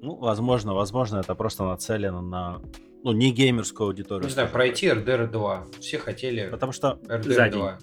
ну, 0.00 0.14
возможно, 0.16 0.74
возможно, 0.74 1.18
это 1.18 1.34
просто 1.34 1.64
нацелено 1.64 2.22
на, 2.22 2.62
ну, 3.02 3.12
не 3.12 3.30
геймерскую 3.32 3.88
аудиторию. 3.88 4.24
Не 4.26 4.32
знаю, 4.32 4.48
пройти 4.50 4.86
RDR 4.86 5.26
2. 5.26 5.66
Все 5.80 5.98
хотели. 5.98 6.48
Потому 6.50 6.72
что 6.72 6.98
RDR 7.04 7.34
За 7.34 7.50
2. 7.50 7.78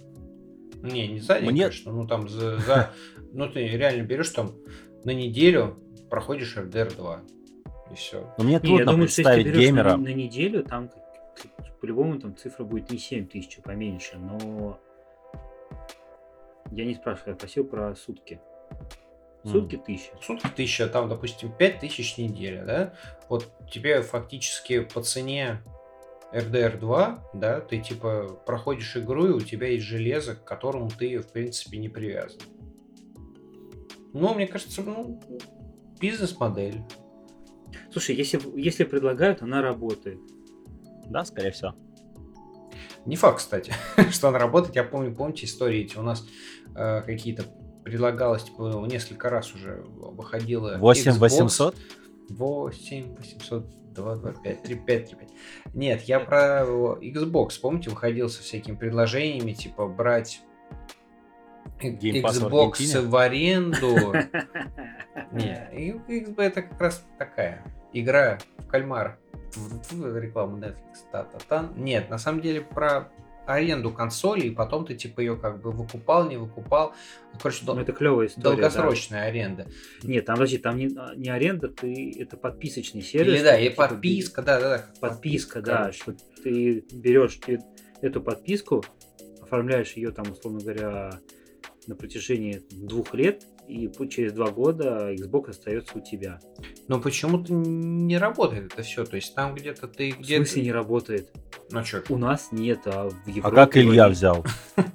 Не, 0.91 1.07
не 1.07 1.19
за 1.19 1.39
день, 1.39 1.51
Мне- 1.51 1.61
конечно, 1.63 1.91
ну 1.91 2.07
там 2.07 2.29
за, 2.29 2.57
за- 2.59 2.91
Ну 3.33 3.49
ты 3.49 3.67
реально 3.67 4.03
берешь 4.03 4.29
там 4.29 4.53
на 5.03 5.11
неделю, 5.11 5.77
проходишь 6.09 6.55
RDR 6.57 6.95
2. 6.95 7.21
И 7.91 7.95
все. 7.95 8.33
ну, 8.37 8.43
мне 8.45 8.53
Не, 8.53 8.59
трудно 8.59 8.79
я 8.79 8.85
думаю, 8.85 9.07
что 9.07 9.21
если 9.21 9.23
представить 9.23 9.45
ты 9.45 9.51
берешь 9.51 9.63
геймера. 9.65 9.91
на, 9.91 9.97
на 9.97 10.13
неделю, 10.13 10.63
там 10.63 10.89
как- 10.89 11.79
по-любому 11.81 12.19
там 12.19 12.35
цифра 12.35 12.63
будет 12.63 12.89
не 12.89 12.97
7 12.97 13.27
тысяч, 13.27 13.59
а 13.59 13.61
поменьше, 13.61 14.17
но 14.17 14.79
я 16.71 16.85
не 16.85 16.95
спрашиваю, 16.95 17.33
я 17.33 17.35
просил 17.37 17.65
про 17.65 17.95
сутки. 17.95 18.39
Сутки 19.43 19.75
тысяча. 19.77 20.11
Сутки 20.23 20.47
тысяча, 20.47 20.87
там, 20.87 21.07
допустим, 21.07 21.51
5000 21.55 22.17
неделя, 22.17 22.63
да? 22.65 22.93
Вот 23.29 23.47
тебе 23.71 24.01
фактически 24.01 24.79
по 24.79 25.03
цене 25.03 25.61
RDR2, 26.35 27.19
да, 27.33 27.61
ты 27.61 27.79
типа 27.79 28.41
проходишь 28.45 28.97
игру, 28.97 29.27
и 29.27 29.31
у 29.31 29.39
тебя 29.39 29.67
есть 29.67 29.85
железо, 29.85 30.35
к 30.35 30.43
которому 30.43 30.89
ты, 30.89 31.19
в 31.19 31.31
принципе, 31.31 31.77
не 31.77 31.87
привязан. 31.87 32.41
Ну, 34.13 34.33
мне 34.33 34.47
кажется, 34.47 34.81
ну, 34.81 35.21
бизнес-модель. 35.99 36.81
Слушай, 37.91 38.15
если, 38.15 38.39
если 38.59 38.83
предлагают, 38.83 39.41
она 39.41 39.61
работает. 39.61 40.19
Да, 41.09 41.23
скорее 41.23 41.51
всего. 41.51 41.73
Не 43.05 43.15
факт, 43.15 43.37
кстати, 43.37 43.73
что 44.11 44.29
она 44.29 44.39
работает. 44.39 44.75
Я 44.75 44.83
помню, 44.83 45.15
помните 45.15 45.45
истории 45.45 45.81
эти 45.81 45.97
у 45.97 46.01
нас 46.01 46.25
э, 46.75 47.01
какие-то 47.01 47.45
предлагалось, 47.83 48.43
типа, 48.43 48.85
несколько 48.87 49.29
раз 49.29 49.53
уже 49.53 49.85
выходило 49.85 50.77
8800? 50.79 51.75
8800 52.29 53.84
2, 53.95 54.15
2, 54.17 54.31
5, 54.33 54.63
3, 54.63 54.75
5, 54.75 55.09
3, 55.09 55.17
5. 55.17 55.29
Нет, 55.73 56.01
я 56.03 56.19
про 56.19 56.63
Xbox, 57.01 57.59
помните, 57.61 57.89
выходил 57.89 58.29
со 58.29 58.43
всякими 58.43 58.75
предложениями, 58.75 59.53
типа 59.53 59.87
брать 59.87 60.41
в 61.79 61.83
Xbox 61.83 63.01
в 63.01 63.15
аренду. 63.15 63.95
Не, 65.31 65.69
XB 65.73 66.41
это 66.41 66.61
как 66.61 66.79
раз 66.79 67.05
такая 67.17 67.63
игра 67.93 68.37
в 68.57 68.67
кальмар. 68.67 69.17
Реклама 69.91 70.57
Netflix. 70.57 71.05
Та-та-та. 71.11 71.69
Нет, 71.75 72.09
на 72.09 72.17
самом 72.17 72.41
деле 72.41 72.61
про 72.61 73.09
аренду 73.45 73.91
консоли, 73.91 74.47
и 74.47 74.49
потом 74.51 74.85
ты 74.85 74.95
типа 74.95 75.19
ее 75.21 75.37
как 75.37 75.61
бы 75.61 75.71
выкупал, 75.71 76.27
не 76.29 76.37
выкупал. 76.37 76.93
Ну, 77.33 77.39
Короче, 77.41 77.59
Ну, 77.61 77.73
дол- 77.73 77.79
это 77.79 77.91
клевая 77.93 78.27
история. 78.27 78.43
да. 78.43 78.49
долгосрочная 78.51 79.23
аренда. 79.27 79.67
Нет, 80.03 80.25
там, 80.25 80.35
подожди, 80.35 80.57
там 80.57 80.77
не, 80.77 80.89
не 81.15 81.29
аренда, 81.29 81.67
ты 81.67 82.15
это 82.19 82.37
подписочный 82.37 83.01
сервис. 83.01 83.35
Или 83.35 83.43
да, 83.43 83.57
и 83.59 83.69
типа, 83.69 83.87
подписка, 83.87 84.41
да, 84.41 84.59
да, 84.59 84.69
да. 84.77 84.85
подписка, 84.99 85.61
да, 85.61 85.77
короче. 85.77 85.97
что 86.01 86.15
ты 86.43 86.85
берешь 86.91 87.35
ты 87.45 87.61
эту 88.01 88.21
подписку, 88.21 88.83
оформляешь 89.41 89.93
ее 89.93 90.11
там, 90.11 90.31
условно 90.31 90.59
говоря, 90.59 91.19
на 91.87 91.95
протяжении 91.95 92.63
двух 92.71 93.13
лет, 93.13 93.45
и 93.67 93.89
через 94.09 94.33
два 94.33 94.49
года 94.51 95.11
Xbox 95.13 95.49
остается 95.49 95.97
у 95.97 96.01
тебя. 96.01 96.39
Но 96.87 96.99
почему-то 96.99 97.51
не 97.53 98.17
работает 98.17 98.73
это 98.73 98.83
все. 98.83 99.05
То 99.05 99.15
есть 99.15 99.33
там 99.35 99.55
где-то 99.55 99.87
ты 99.87 100.11
В 100.13 100.19
где-то. 100.19 100.45
смысле 100.45 100.63
не 100.63 100.71
работает? 100.71 101.31
Ну 101.71 101.83
что? 101.83 102.03
У 102.09 102.17
нас 102.17 102.49
нет, 102.51 102.81
а 102.85 103.09
в 103.09 103.13
А 103.27 103.29
Европе... 103.31 103.55
как 103.55 103.77
Илья 103.77 104.07
в- 104.07 104.11
взял? 104.11 104.45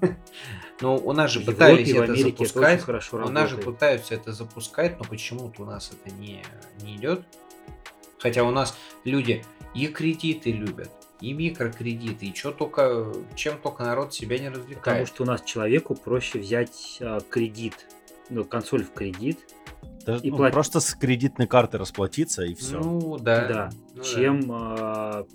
Ну, 0.82 0.94
у 0.96 1.12
нас 1.12 1.30
же 1.30 1.40
в 1.40 1.44
пытались 1.44 1.92
в 1.92 2.00
это 2.00 2.14
запускать. 2.16 2.80
хорошо 2.80 3.18
У 3.18 3.28
нас 3.28 3.50
же 3.50 3.58
пытаются 3.58 4.14
это 4.14 4.32
запускать, 4.32 4.98
но 4.98 5.04
почему-то 5.04 5.62
у 5.62 5.66
нас 5.66 5.92
это 5.92 6.14
не, 6.14 6.42
не 6.82 6.96
идет. 6.96 7.22
Хотя 8.18 8.44
у 8.44 8.50
нас 8.50 8.74
люди 9.04 9.44
и 9.74 9.88
кредиты 9.88 10.52
любят, 10.52 10.90
и 11.20 11.34
микрокредиты, 11.34 12.24
и 12.24 12.32
чё 12.32 12.50
только, 12.50 13.12
чем 13.34 13.58
только 13.58 13.82
народ 13.84 14.14
себя 14.14 14.38
не 14.38 14.46
Потому 14.46 14.62
развлекает. 14.64 15.08
что 15.08 15.24
у 15.24 15.26
нас 15.26 15.42
человеку 15.42 15.94
проще 15.94 16.38
взять 16.38 16.96
а, 17.02 17.20
кредит, 17.28 17.74
ну, 18.30 18.44
консоль 18.44 18.84
в 18.84 18.92
кредит, 18.92 19.38
Да, 20.06 20.16
И 20.22 20.30
ну, 20.30 20.38
платить. 20.38 20.54
Просто 20.54 20.80
с 20.80 20.94
кредитной 20.94 21.46
карты 21.46 21.76
расплатиться 21.78 22.42
и 22.44 22.54
все. 22.54 22.78
Ну, 22.80 23.18
да. 23.18 23.46
да, 23.48 23.70
Ну, 23.94 24.02
чем... 24.02 24.46
а, 24.50 25.26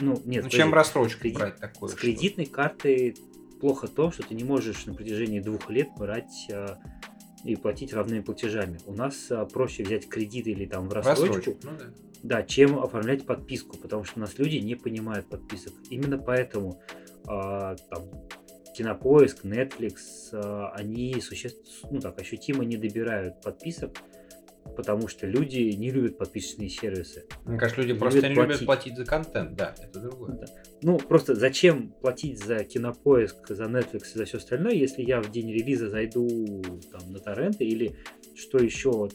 ну, 0.00 0.20
нет, 0.24 0.44
Ну, 0.44 0.50
чем 0.50 0.74
рассрочку 0.74 1.20
Кредит- 1.22 1.38
брать 1.38 1.56
такое? 1.60 1.88
С 1.88 1.92
что- 1.92 2.00
кредитной 2.02 2.46
картой 2.46 3.16
плохо 3.60 3.88
то, 3.88 4.10
что 4.10 4.22
ты 4.22 4.34
не 4.34 4.44
можешь 4.44 4.84
на 4.86 4.94
протяжении 4.94 5.40
двух 5.40 5.70
лет 5.70 5.88
брать 5.98 6.46
а, 6.52 6.78
и 7.44 7.56
платить 7.56 7.92
равными 7.94 8.20
платежами. 8.20 8.78
У 8.86 8.92
нас 8.92 9.30
а, 9.30 9.46
проще 9.46 9.82
взять 9.82 10.08
кредит 10.08 10.46
или 10.46 10.66
там 10.66 10.88
в 10.88 10.92
рассрочку, 10.92 11.26
Рассрочку. 11.36 11.56
Ну, 11.62 11.70
да. 11.78 11.84
да, 12.22 12.42
чем 12.42 12.78
оформлять 12.78 13.24
подписку, 13.24 13.78
потому 13.78 14.04
что 14.04 14.18
у 14.18 14.20
нас 14.20 14.38
люди 14.38 14.56
не 14.56 14.74
понимают 14.74 15.26
подписок. 15.28 15.72
Именно 15.88 16.18
поэтому 16.18 16.80
а, 17.26 17.76
там, 17.90 18.02
Кинопоиск, 18.80 19.44
Netflix, 19.44 19.94
а, 20.32 20.72
они 20.74 21.20
существенно, 21.20 21.90
ну 21.90 22.00
так, 22.00 22.18
ощутимо 22.18 22.64
не 22.64 22.78
добирают 22.78 23.42
подписок, 23.42 23.98
потому 24.74 25.06
что 25.06 25.26
люди 25.26 25.58
не 25.76 25.90
любят 25.90 26.16
подписочные 26.16 26.70
сервисы. 26.70 27.26
Мне 27.44 27.58
кажется, 27.58 27.82
люди 27.82 27.92
Не 27.92 27.98
просто 27.98 28.22
не 28.22 28.28
любят 28.28 28.36
любят 28.36 28.64
платить. 28.64 28.66
платить 28.66 28.96
за 28.96 29.04
контент, 29.04 29.54
да, 29.54 29.74
это 29.78 30.00
другое. 30.00 30.32
Да. 30.32 30.46
Ну, 30.80 30.96
просто 30.96 31.34
зачем 31.34 31.90
платить 32.00 32.42
за 32.42 32.64
кинопоиск, 32.64 33.48
за 33.48 33.64
Netflix 33.64 34.14
и 34.14 34.18
за 34.18 34.24
все 34.24 34.38
остальное, 34.38 34.72
если 34.72 35.02
я 35.02 35.20
в 35.20 35.30
день 35.30 35.52
релиза 35.52 35.90
зайду 35.90 36.62
там, 36.90 37.12
на 37.12 37.18
торренты 37.18 37.66
или 37.66 37.96
что 38.34 38.56
еще 38.56 39.10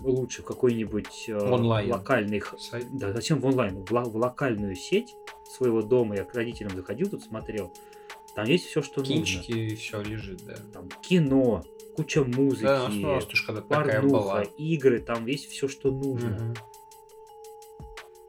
лучше 0.00 0.42
в 0.42 0.44
какой-нибудь 0.44 1.28
э, 1.28 1.36
локальный... 1.36 2.42
Сайт. 2.58 2.84
Да, 2.98 3.12
зачем 3.12 3.38
в 3.38 3.46
онлайн? 3.46 3.84
В, 3.84 3.90
в 3.90 4.16
локальную 4.16 4.74
сеть 4.74 5.14
своего 5.56 5.82
дома 5.82 6.16
я 6.16 6.24
к 6.24 6.34
родителям 6.34 6.74
заходил, 6.74 7.08
тут 7.08 7.22
смотрел. 7.22 7.72
Там 8.38 8.46
есть 8.46 8.66
все, 8.66 8.82
что 8.82 9.02
Кинчики 9.02 9.50
нужно. 9.50 9.62
и 9.64 9.74
все 9.74 10.00
лежит, 10.00 10.46
да. 10.46 10.54
Там 10.72 10.88
кино, 11.02 11.64
куча 11.96 12.22
музыки, 12.22 12.62
Да, 12.62 12.84
у 12.84 12.88
нас 12.88 13.24
тоже 13.24 13.44
когда 13.44 13.62
такая 13.62 14.00
порнуха, 14.00 14.42
игры, 14.56 15.00
там 15.00 15.26
есть 15.26 15.50
все, 15.50 15.66
что 15.66 15.90
нужно. 15.90 16.38
Мгм. 16.38 16.54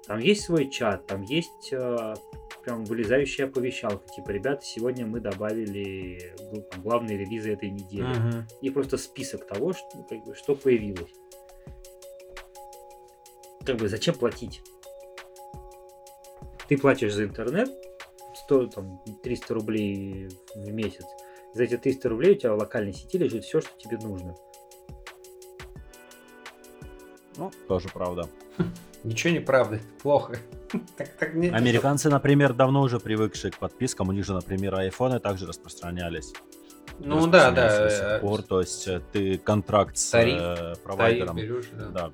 Там 0.08 0.18
есть 0.18 0.46
свой 0.46 0.68
чат, 0.68 1.06
там 1.06 1.22
есть 1.22 1.72
э, 1.72 2.16
прям 2.64 2.86
вылезающая 2.86 3.46
оповещалка. 3.46 4.10
Типа, 4.10 4.32
ребята, 4.32 4.66
сегодня 4.66 5.06
мы 5.06 5.20
добавили 5.20 6.34
ну, 6.52 6.64
там, 6.64 6.82
главные 6.82 7.16
релизы 7.16 7.54
этой 7.54 7.70
недели. 7.70 8.02
Мгм. 8.02 8.48
И 8.64 8.72
просто 8.72 8.98
список 8.98 9.46
того, 9.46 9.74
что, 9.74 9.90
ну, 9.94 10.08
как 10.10 10.26
бы, 10.26 10.34
что 10.34 10.56
появилось. 10.56 11.14
Как 13.64 13.78
бы 13.78 13.88
зачем 13.88 14.16
платить? 14.16 14.64
Ты 16.68 16.80
платишь 16.80 17.14
за 17.14 17.26
интернет 17.26 17.70
100, 18.50 18.68
там, 18.68 19.00
300 19.22 19.54
рублей 19.54 20.30
в 20.56 20.72
месяц. 20.72 21.06
За 21.54 21.64
эти 21.64 21.78
300 21.78 22.10
рублей 22.10 22.32
у 22.32 22.36
тебя 22.36 22.54
в 22.54 22.58
локальной 22.58 22.94
сети 22.94 23.18
лежит 23.20 23.44
все, 23.44 23.62
что 23.62 23.70
тебе 23.78 23.98
нужно. 23.98 24.36
Ну, 27.38 27.52
тоже 27.68 27.90
правда. 27.94 28.28
Ничего 29.04 29.34
не 29.34 29.40
правда, 29.40 29.76
это 29.76 29.86
плохо. 30.02 30.38
Так- 30.98 31.10
так 31.18 31.34
не- 31.34 31.50
Американцы, 31.50 32.10
например, 32.10 32.54
давно 32.54 32.82
уже 32.84 33.00
привыкшие 33.00 33.52
к 33.52 33.58
подпискам, 33.58 34.10
у 34.10 34.12
них 34.12 34.24
же, 34.24 34.34
например, 34.34 34.76
айфоны 34.76 35.20
также 35.20 35.48
распространялись. 35.48 36.32
Ну 37.00 37.26
да, 37.26 37.50
да. 37.50 37.70
До 37.70 37.86
э, 37.86 37.90
сих 37.90 38.22
пор, 38.22 38.44
то 38.44 38.60
есть 38.60 38.88
э, 38.88 39.02
ты 39.12 39.38
контракт 39.40 39.98
с 39.98 40.12
Тариф- 40.12 40.40
э, 40.40 40.56
тариф 40.56 40.80
провайдером, 40.82 41.36
берешь, 41.38 41.70
да. 41.74 41.88
да, 41.88 42.12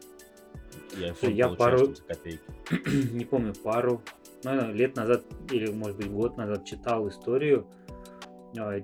и 0.94 1.02
iPhone 1.02 1.34
я 1.34 1.50
пару- 1.50 1.94
копейки. 2.08 2.40
не 3.14 3.26
помню, 3.26 3.54
пару, 3.56 4.02
наверное, 4.46 4.74
лет 4.74 4.96
назад 4.96 5.24
или, 5.52 5.72
может 5.72 5.98
быть, 5.98 6.10
год 6.10 6.38
назад 6.38 6.66
читал 6.66 7.08
историю 7.10 7.68
а, 8.58 8.80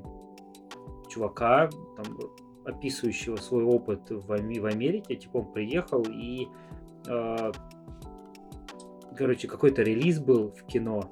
чувака, 1.10 1.70
там, 1.96 2.18
описывающего 2.66 3.38
свой 3.38 3.64
опыт 3.64 4.10
в, 4.10 4.28
в 4.28 4.66
Америке. 4.66 5.16
Типа 5.16 5.38
он 5.38 5.52
приехал 5.52 6.04
и, 6.10 6.48
а, 7.08 7.52
короче, 9.16 9.48
какой-то 9.48 9.82
релиз 9.84 10.20
был 10.20 10.52
в 10.52 10.66
кино, 10.66 11.12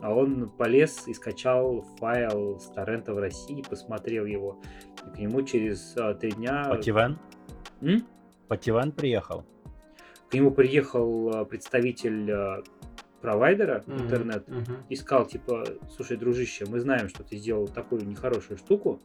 а 0.00 0.14
он 0.14 0.48
полез 0.50 1.06
и 1.06 1.14
скачал 1.14 1.84
файл 1.98 2.58
с 2.58 2.66
торрента 2.66 3.12
в 3.12 3.18
России, 3.18 3.62
посмотрел 3.68 4.24
его. 4.24 4.60
И 5.06 5.16
к 5.16 5.18
нему 5.18 5.42
через 5.42 5.94
а, 5.96 6.14
три 6.14 6.32
дня... 6.32 6.64
Пативен? 6.68 7.18
М? 7.82 8.06
Пативен 8.48 8.92
приехал? 8.92 9.44
К 10.30 10.34
нему 10.34 10.50
приехал 10.52 11.30
а, 11.34 11.44
представитель 11.44 12.30
а, 12.30 12.62
провайдера 13.20 13.84
Мгм, 13.86 14.02
интернет 14.02 14.48
мгм. 14.48 14.84
и 14.88 14.96
сказал, 14.96 15.26
типа, 15.26 15.64
слушай, 15.94 16.16
дружище, 16.16 16.64
мы 16.66 16.80
знаем, 16.80 17.08
что 17.08 17.22
ты 17.22 17.36
сделал 17.36 17.68
такую 17.68 18.06
нехорошую 18.06 18.56
штуку. 18.56 19.00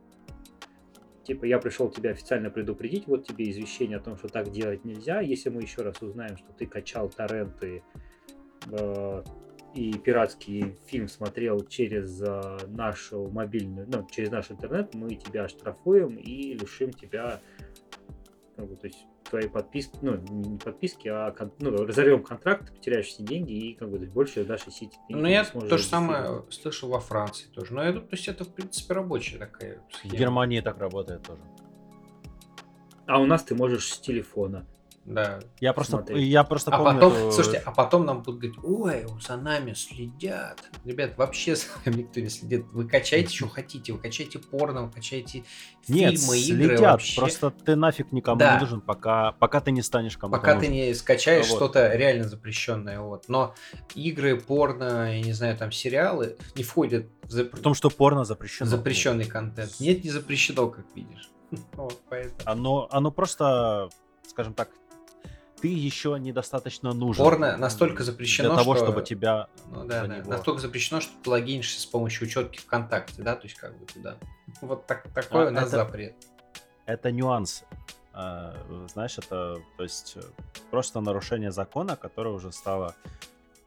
Типа, 1.24 1.46
я 1.46 1.58
пришел 1.60 1.90
тебя 1.90 2.12
официально 2.12 2.50
предупредить, 2.50 3.08
вот 3.08 3.26
тебе 3.26 3.50
извещение 3.50 3.98
о 3.98 4.02
том, 4.02 4.16
что 4.16 4.28
так 4.28 4.52
делать 4.52 4.86
нельзя. 4.86 5.22
Если 5.22 5.50
мы 5.50 5.62
еще 5.62 5.82
раз 5.82 6.02
узнаем, 6.02 6.38
что 6.38 6.54
ты 6.54 6.68
качал 6.68 7.10
торренты 7.10 7.82
э, 8.70 9.24
и 9.74 9.94
пиратский 9.94 10.78
фильм 10.86 11.08
смотрел 11.08 11.66
через 11.66 12.22
э, 12.22 12.58
нашу 12.68 13.28
мобильную, 13.28 13.88
ну, 13.92 14.08
через 14.12 14.30
наш 14.30 14.52
интернет, 14.52 14.94
мы 14.94 15.16
тебя 15.16 15.46
оштрафуем 15.46 16.16
и 16.16 16.54
лишим 16.54 16.92
тебя, 16.92 17.42
бы, 18.56 18.76
то 18.76 18.86
есть 18.86 19.08
твоей 19.36 19.50
подписки, 19.50 19.98
ну, 20.02 20.16
не 20.16 20.58
подписки, 20.58 21.10
а 21.10 21.32
кон- 21.32 21.52
ну, 21.60 21.86
разорвем 21.86 22.24
контракт, 22.24 22.74
потеряешь 22.74 23.08
все 23.08 23.22
деньги 23.22 23.52
и 23.52 23.74
как 23.74 23.90
бы 23.90 23.98
больше 23.98 24.46
нашей 24.46 24.72
сети 24.72 24.98
Ну, 25.10 25.28
я 25.28 25.44
то 25.44 25.78
же 25.78 25.84
самое 25.84 26.44
слышал 26.50 26.88
во 26.90 27.02
Франции 27.02 27.48
тоже. 27.48 27.74
Но 27.74 27.84
я 27.84 27.92
думаю, 27.92 28.08
то 28.08 28.16
есть 28.16 28.30
это, 28.30 28.46
в 28.46 28.54
принципе, 28.54 28.94
рабочая 28.94 29.38
такая 29.40 29.82
В 29.90 29.96
схема. 29.98 30.16
Германии 30.16 30.62
так 30.62 30.78
работает 30.80 31.24
тоже. 31.24 31.42
А 33.08 33.20
у 33.20 33.26
нас 33.26 33.44
ты 33.44 33.56
можешь 33.56 33.92
с 33.94 34.00
телефона. 34.00 34.66
Да. 35.06 35.40
Я 35.60 35.74
просто, 35.74 35.98
Смотри. 35.98 36.24
я 36.24 36.44
просто 36.44 36.72
А 36.72 36.78
помню... 36.80 36.94
потом, 37.00 37.14
эту- 37.14 37.32
слушайте, 37.32 37.62
а 37.64 37.72
потом 37.72 38.06
нам 38.06 38.24
будут 38.24 38.40
говорить, 38.42 38.60
ой, 38.64 39.06
за 39.22 39.38
нами 39.38 39.74
следят. 39.74 40.64
Ребят, 40.84 41.16
вообще 41.18 41.56
за 41.56 41.68
нами 41.86 41.98
никто 41.98 42.20
не 42.20 42.30
следит. 42.30 42.66
Вы 42.72 42.88
качаете, 42.88 43.30
что 43.36 43.48
хотите. 43.48 43.94
Вы 43.94 44.00
качаете 44.00 44.40
порно, 44.40 44.82
вы 44.88 44.92
качаете 44.92 45.44
Нет, 45.88 46.20
фильмы, 46.20 46.38
игры 46.40 46.66
следят, 46.78 46.82
вообще. 46.94 47.20
просто 47.22 47.52
ты 47.52 47.76
нафиг 47.76 48.12
никому 48.12 48.40
Да. 48.40 48.56
не 48.56 48.62
нужен, 48.62 48.82
пока, 48.82 49.34
пока 49.34 49.62
ты 49.62 49.70
не 49.72 49.84
станешь 49.84 50.18
кому-то 50.18 50.40
Пока 50.40 50.54
ты 50.54 50.68
нужен. 50.68 50.74
не 50.74 50.94
скачаешь 50.96 51.48
Вот. 51.50 51.56
что-то 51.58 51.96
реально 51.96 52.24
запрещенное. 52.28 53.00
Вот. 53.00 53.26
Но 53.30 53.54
игры, 53.94 54.40
порно, 54.42 55.14
я 55.16 55.22
не 55.22 55.34
знаю, 55.34 55.56
там 55.56 55.72
сериалы 55.72 56.36
не 56.56 56.64
входят 56.64 57.06
в 57.24 57.30
зап- 57.30 57.46
При 57.50 57.62
том, 57.62 57.76
что 57.76 57.92
порно 57.92 58.26
запрещено. 58.26 58.68
запрещенный 58.68 59.26
контент. 59.26 59.80
Нет, 59.80 60.04
не 60.04 60.10
запрещено, 60.10 60.68
как 60.68 60.86
видишь. 60.96 61.30
Вот, 61.74 62.02
поэтому. 62.10 62.40
Оно, 62.46 62.88
оно 62.92 63.12
просто, 63.12 63.90
скажем 64.28 64.56
так, 64.56 64.70
ты 65.66 65.74
еще 65.74 66.16
недостаточно 66.20 66.94
нужен. 66.94 67.26
Порно 67.26 67.58
настолько 67.58 68.04
запрещено, 68.04 68.50
Для 68.50 68.58
того, 68.60 68.76
что- 68.76 68.86
чтобы 68.86 69.02
тебя... 69.02 69.48
Ну 69.72 69.84
да, 69.86 70.06
да. 70.06 70.18
него. 70.18 70.30
Настолько 70.30 70.62
запрещено, 70.62 71.02
что 71.02 71.12
ты 71.24 71.30
логинишься 71.32 71.82
с 71.82 71.88
помощью 71.88 72.28
учетки 72.28 72.60
ВКонтакте, 72.60 73.24
да, 73.24 73.36
то 73.36 73.48
есть 73.48 73.58
как 73.58 73.76
бы 73.76 73.88
туда. 73.88 74.18
Вот 74.62 74.86
так, 74.86 75.08
такой 75.12 75.46
А, 75.46 75.48
у 75.48 75.52
нас 75.52 75.70
это- 75.70 75.78
запрет. 75.78 76.14
Это 76.86 77.12
нюансы. 77.12 77.66
А, 78.14 78.56
Знаешь, 78.94 79.18
это 79.18 79.58
то 79.76 79.84
есть 79.84 80.18
э, 80.18 80.22
просто 80.70 81.02
нарушение 81.02 81.52
закона, 81.52 81.96
которое 81.96 82.36
уже 82.36 82.52
стало 82.52 82.94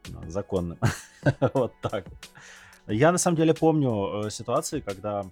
ну, 0.09 0.21
законным. 0.31 0.79
Вот 1.53 1.73
так. 1.83 2.05
Я 2.87 3.11
на 3.11 3.19
самом 3.19 3.37
деле 3.37 3.55
помню 3.55 4.27
э, 4.27 4.31
ситуации, 4.31 4.79
когда 4.79 5.27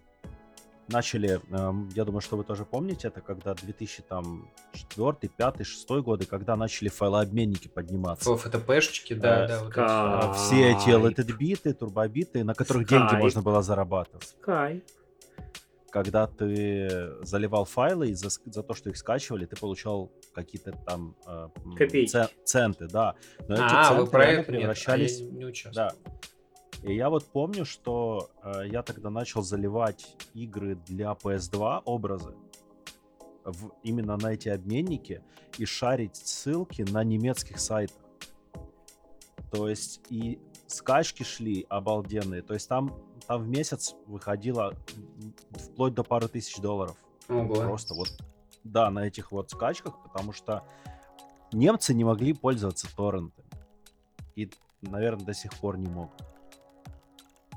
начали, 0.88 1.40
эм, 1.50 1.88
я 1.94 2.04
думаю, 2.04 2.20
что 2.20 2.36
вы 2.36 2.44
тоже 2.44 2.64
помните, 2.64 3.08
это 3.08 3.20
когда 3.20 3.54
2004, 3.54 5.28
5, 5.36 5.64
6 5.64 5.90
годы, 6.02 6.24
когда 6.26 6.56
начали 6.56 6.88
файлообменники 6.88 7.68
подниматься. 7.68 8.36
ФТПшечки, 8.36 9.14
да, 9.14 9.44
Э, 9.44 9.48
да. 9.48 9.58
вот 9.64 9.76
эти 9.76 10.32
все. 10.36 10.70
Эти 10.70 10.80
Скайп. 10.90 11.18
LED-биты, 11.18 11.72
турбобиты, 11.74 12.44
на 12.44 12.54
которых 12.54 12.86
деньги 12.88 13.14
можно 13.16 13.42
было 13.42 13.62
зарабатывать. 13.62 14.34
Скай. 14.42 14.82
когда 15.90 16.26
ты 16.26 17.14
заливал 17.22 17.64
файлы 17.64 18.10
и 18.10 18.14
за, 18.14 18.28
за 18.28 18.62
то, 18.62 18.74
что 18.74 18.90
их 18.90 18.98
скачивали, 18.98 19.46
ты 19.46 19.56
получал 19.58 20.10
какие-то 20.34 20.72
там 20.86 21.14
э, 21.26 21.48
м, 21.64 21.74
Копейки. 21.76 22.10
це- 22.10 22.28
центы, 22.44 22.86
да. 22.88 23.14
Но 23.48 23.54
эти 23.54 23.62
А, 23.62 23.94
вы 23.94 24.02
центы 24.04 24.10
про 24.10 24.20
реально 24.20 24.40
это 24.40 24.40
нет, 24.40 24.46
а 24.48 24.52
превращались. 24.60 25.20
я 25.20 25.30
не 25.30 25.44
участвовал. 25.46 25.88
Да. 26.04 26.10
И 26.86 26.94
я 26.94 27.10
вот 27.10 27.24
помню, 27.24 27.64
что 27.64 28.30
э, 28.44 28.68
я 28.70 28.80
тогда 28.84 29.10
начал 29.10 29.42
заливать 29.42 30.16
игры 30.34 30.76
для 30.86 31.10
PS2 31.20 31.82
образы 31.84 32.36
в, 33.44 33.72
именно 33.82 34.16
на 34.16 34.28
эти 34.34 34.48
обменники 34.48 35.20
и 35.58 35.64
шарить 35.64 36.14
ссылки 36.14 36.82
на 36.82 37.02
немецких 37.02 37.58
сайтах. 37.58 38.00
То 39.50 39.68
есть 39.68 40.00
и 40.10 40.38
скачки 40.68 41.24
шли 41.24 41.66
обалденные. 41.68 42.42
То 42.42 42.54
есть 42.54 42.68
там, 42.68 42.94
там 43.26 43.42
в 43.42 43.48
месяц 43.48 43.96
выходило 44.06 44.72
вплоть 45.50 45.94
до 45.94 46.04
пары 46.04 46.28
тысяч 46.28 46.60
долларов. 46.60 46.96
Ого. 47.28 47.56
Просто 47.56 47.94
вот, 47.94 48.16
да, 48.62 48.90
на 48.92 49.04
этих 49.04 49.32
вот 49.32 49.50
скачках, 49.50 50.00
потому 50.04 50.32
что 50.32 50.62
немцы 51.50 51.94
не 51.94 52.04
могли 52.04 52.32
пользоваться 52.32 52.86
торрентами. 52.94 53.48
И, 54.36 54.48
наверное, 54.82 55.26
до 55.26 55.34
сих 55.34 55.52
пор 55.54 55.78
не 55.78 55.88
могут. 55.88 56.35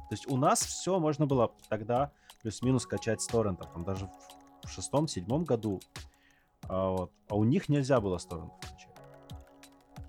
То 0.09 0.15
есть 0.15 0.29
у 0.29 0.37
нас 0.37 0.61
все 0.61 0.99
можно 0.99 1.27
было 1.27 1.51
тогда 1.69 2.11
плюс-минус 2.41 2.85
качать 2.87 3.21
с 3.21 3.27
торрентов. 3.27 3.71
Там 3.71 3.83
даже 3.83 4.07
в- 4.07 4.67
шестом-седьмом 4.67 5.45
году. 5.45 5.79
А, 6.63 6.89
вот. 6.89 7.11
а 7.27 7.35
у 7.35 7.43
них 7.43 7.69
нельзя 7.69 8.01
было 8.01 8.17
с 8.17 8.25
торрентов 8.25 8.59
качать. 8.59 8.95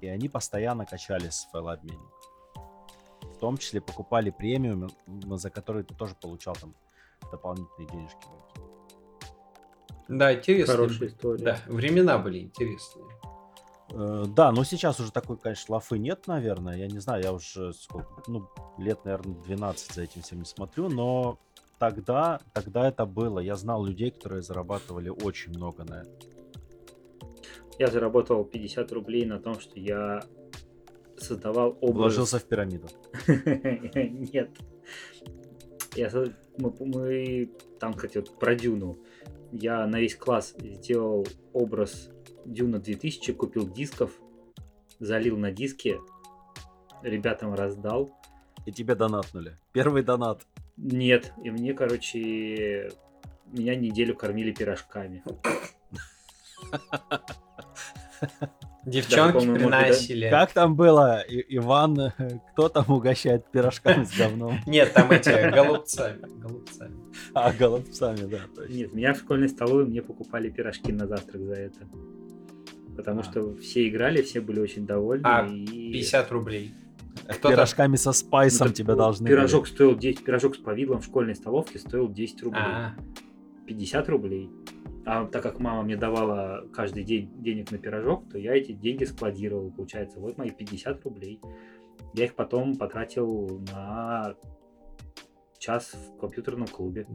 И 0.01 0.07
они 0.07 0.29
постоянно 0.29 0.87
качались 0.87 1.35
с 1.35 1.45
файлообменников. 1.51 2.11
В 3.23 3.37
том 3.39 3.59
числе 3.59 3.81
покупали 3.81 4.31
премиум, 4.31 4.91
за 5.39 5.51
который 5.51 5.83
ты 5.83 5.95
тоже 5.95 6.15
получал 6.15 6.55
там 6.55 6.75
дополнительные 7.31 7.89
денежки. 7.89 8.27
Да, 10.09 10.35
интересно. 10.35 10.75
Хорошая 10.75 11.09
история. 11.09 11.45
Да, 11.45 11.59
времена 11.67 12.19
были 12.19 12.41
интересные. 12.41 13.07
Э, 13.93 14.25
Да, 14.29 14.53
но 14.53 14.65
сейчас 14.65 15.01
уже 15.01 15.13
такой, 15.13 15.37
конечно, 15.37 15.75
лафы 15.75 15.99
нет, 15.99 16.27
наверное. 16.27 16.77
Я 16.77 16.87
не 16.87 16.99
знаю, 16.99 17.23
я 17.23 17.33
уже 17.33 17.73
сколько, 17.73 18.23
ну, 18.27 18.49
лет, 18.79 19.05
наверное, 19.05 19.35
12 19.43 19.95
за 19.95 20.03
этим 20.03 20.23
всем 20.23 20.39
не 20.39 20.45
смотрю, 20.45 20.89
но 20.89 21.39
тогда, 21.79 22.41
тогда 22.53 22.89
это 22.89 23.07
было. 23.07 23.41
Я 23.41 23.57
знал 23.57 23.85
людей, 23.85 24.11
которые 24.11 24.43
зарабатывали 24.43 25.09
очень 25.09 25.51
много 25.51 25.85
на 25.85 26.03
это. 26.03 26.11
Я 27.79 27.87
заработал 27.87 28.45
50 28.45 28.93
рублей 28.93 29.25
на 29.25 29.39
том, 29.39 29.59
что 29.59 29.81
я 29.81 30.23
создавал 31.17 31.79
образ... 31.81 31.97
Вложился 31.97 32.39
в 32.39 32.45
пирамиду. 32.45 32.89
Нет. 33.27 34.51
Я, 35.95 36.11
мы, 36.59 36.75
мы 36.79 37.51
там, 37.79 37.95
кстати, 37.95 38.19
вот 38.19 38.39
про 38.39 38.55
Дюну. 38.55 38.99
Я 39.51 39.87
на 39.87 39.99
весь 39.99 40.15
класс 40.15 40.55
сделал 40.59 41.27
образ 41.53 42.11
Дюна 42.45 42.79
2000, 42.79 43.33
купил 43.33 43.69
дисков, 43.69 44.13
залил 44.99 45.37
на 45.37 45.51
диски, 45.53 45.99
ребятам 47.03 47.55
раздал. 47.55 48.11
И 48.67 48.73
тебе 48.73 48.95
донатнули. 48.95 49.57
Первый 49.73 50.03
донат. 50.03 50.43
Нет, 50.77 51.33
и 51.43 51.51
мне, 51.51 51.75
короче, 51.75 52.91
меня 53.47 53.75
неделю 53.75 54.15
кормили 54.15 54.53
пирожками. 54.53 55.23
Девчонки 58.85 59.47
может, 59.47 59.55
приносили. 59.55 60.29
Как 60.31 60.53
там 60.53 60.75
было, 60.75 61.21
И- 61.21 61.57
Иван? 61.57 62.13
Кто 62.53 62.69
там 62.69 62.85
угощает 62.89 63.47
пирожками 63.51 64.05
с 64.05 64.17
говном? 64.17 64.59
Нет, 64.67 64.93
там 64.93 65.11
эти 65.11 65.51
голубцами. 65.51 66.21
голубцами. 66.41 66.97
А, 67.35 67.53
голубцами, 67.53 68.27
да. 68.27 68.39
точно. 68.55 68.73
Нет, 68.73 68.93
меня 68.95 69.15
в 69.15 69.19
школьной 69.19 69.49
столовой 69.49 69.85
мне 69.87 70.03
покупали 70.03 70.49
пирожки 70.51 70.93
на 70.93 71.07
завтрак 71.07 71.43
за 71.43 71.55
это. 71.55 71.79
Потому 73.01 73.21
А. 73.21 73.23
что 73.23 73.57
все 73.57 73.89
играли, 73.89 74.21
все 74.21 74.43
были 74.43 74.61
очень 74.61 74.87
довольны. 74.87 75.23
А, 75.25 75.47
и... 75.47 75.91
50 75.93 76.31
рублей. 76.33 76.75
Кто-то- 77.25 77.49
Пирожками 77.55 77.97
со 77.97 78.11
Ну, 78.11 78.13
спайсом 78.13 78.73
тебе 78.75 78.93
вот, 78.93 78.99
должны 78.99 79.27
Пирожок 79.27 79.67
стоил 79.67 79.97
10, 79.97 80.23
пирожок 80.23 80.55
с 80.55 80.59
повидлом 80.59 81.01
в 81.01 81.05
школьной 81.07 81.35
столовке 81.35 81.79
стоил 81.79 82.09
10 82.11 82.43
рублей. 82.43 82.63
А, 82.63 82.95
50 83.67 84.09
рублей. 84.11 84.51
А 85.07 85.25
так 85.25 85.43
как 85.43 85.61
мама 85.61 85.83
мне 85.83 85.97
давала 85.97 86.67
каждый 86.75 87.05
день 87.05 87.31
денег 87.43 87.71
на 87.71 87.79
пирожок, 87.79 88.29
то 88.31 88.37
я 88.39 88.55
эти 88.55 88.73
деньги 88.73 89.05
складировал. 89.05 89.71
Получается, 89.71 90.21
вот 90.21 90.37
мои 90.37 90.51
50 90.51 91.03
рублей. 91.05 91.41
Я 92.13 92.27
их 92.27 92.35
потом 92.35 92.77
потратил 92.77 93.63
на 93.73 94.35
час 95.59 95.95
в 95.95 96.19
компьютерном 96.21 96.67
клубе. 96.69 97.07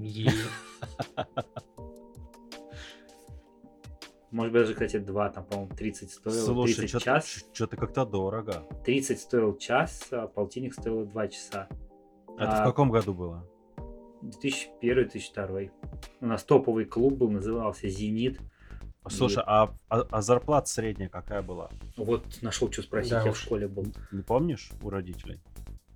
Может 4.36 4.52
быть, 4.52 4.64
даже, 4.64 4.74
кстати, 4.74 4.98
два, 4.98 5.30
там, 5.30 5.46
по-моему, 5.46 5.74
30 5.78 6.12
стоило. 6.12 6.36
Слушай, 6.36 6.76
30 6.76 6.90
что-то, 6.90 7.06
час. 7.06 7.46
что-то 7.54 7.78
как-то 7.78 8.06
дорого. 8.06 8.64
30 8.84 9.18
стоил 9.18 9.56
час, 9.58 10.10
а 10.12 10.28
полтинник 10.28 10.74
стоил 10.74 11.06
2 11.06 11.28
часа. 11.30 11.70
Это 12.38 12.58
А, 12.58 12.62
в 12.64 12.68
каком 12.68 12.92
году 12.92 13.14
было? 13.14 13.48
2001-2002. 14.22 15.72
У 16.20 16.26
нас 16.26 16.44
топовый 16.44 16.84
клуб 16.84 17.14
был, 17.14 17.30
назывался 17.32 17.88
«Зенит». 17.88 18.42
Слушай, 19.08 19.42
а, 19.48 19.74
а, 19.88 20.02
а 20.02 20.22
зарплата 20.22 20.68
средняя 20.68 21.08
какая 21.08 21.42
была? 21.42 21.70
Вот 21.96 22.26
нашел, 22.42 22.70
что 22.70 22.82
спросить, 22.82 23.12
Да 23.12 23.24
я 23.24 23.32
уж. 23.32 23.38
в 23.38 23.42
школе 23.42 23.70
был. 23.70 23.86
Не 24.12 24.22
помнишь 24.22 24.70
у 24.82 24.90
родителей? 24.90 25.40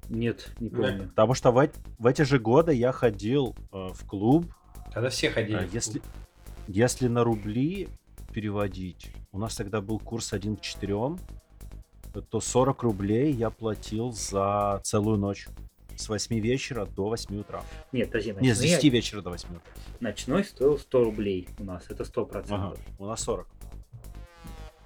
Нет, 0.08 0.54
не 0.62 0.70
Да. 0.70 0.78
помню. 0.78 1.10
Потому 1.10 1.34
что 1.34 1.52
в, 1.52 1.70
в 1.98 2.06
эти 2.08 2.22
же 2.22 2.40
годы 2.40 2.74
я 2.74 2.94
ходил 2.94 3.54
э, 3.74 3.90
в 3.92 4.06
клуб. 4.08 4.46
Тогда 4.94 5.10
все 5.10 5.30
ходили. 5.30 5.58
А, 5.58 5.68
в 5.68 5.74
если, 5.74 6.00
клуб. 6.00 6.14
если 6.70 7.08
на 7.10 7.26
рубли 7.26 7.90
переводить, 8.40 9.12
у 9.34 9.38
нас 9.38 9.58
тогда 9.58 9.82
был 9.82 10.00
курс 10.00 10.32
1 10.32 10.56
к 10.56 10.62
4, 10.62 10.96
то 12.30 12.40
40 12.40 12.84
рублей 12.84 13.34
я 13.34 13.50
платил 13.50 14.14
за 14.14 14.80
целую 14.84 15.18
ночь. 15.18 15.50
С 15.98 16.08
8 16.08 16.40
вечера 16.40 16.86
до 16.86 17.10
8 17.10 17.38
утра. 17.42 17.62
Нет, 17.92 18.08
подожди, 18.08 18.32
Не, 18.40 18.54
с 18.54 18.60
ночной, 18.60 18.78
10 18.78 18.84
вечера 18.94 19.22
до 19.22 19.32
8 19.32 19.50
утра. 19.50 19.62
ночной 20.00 20.46
стоил 20.46 20.78
100 20.78 21.04
рублей 21.04 21.50
у 21.60 21.66
нас, 21.66 21.84
это 21.90 22.04
100%. 22.04 22.46
Ага, 22.50 22.78
у 22.98 23.06
нас 23.06 23.22
40. 23.24 23.48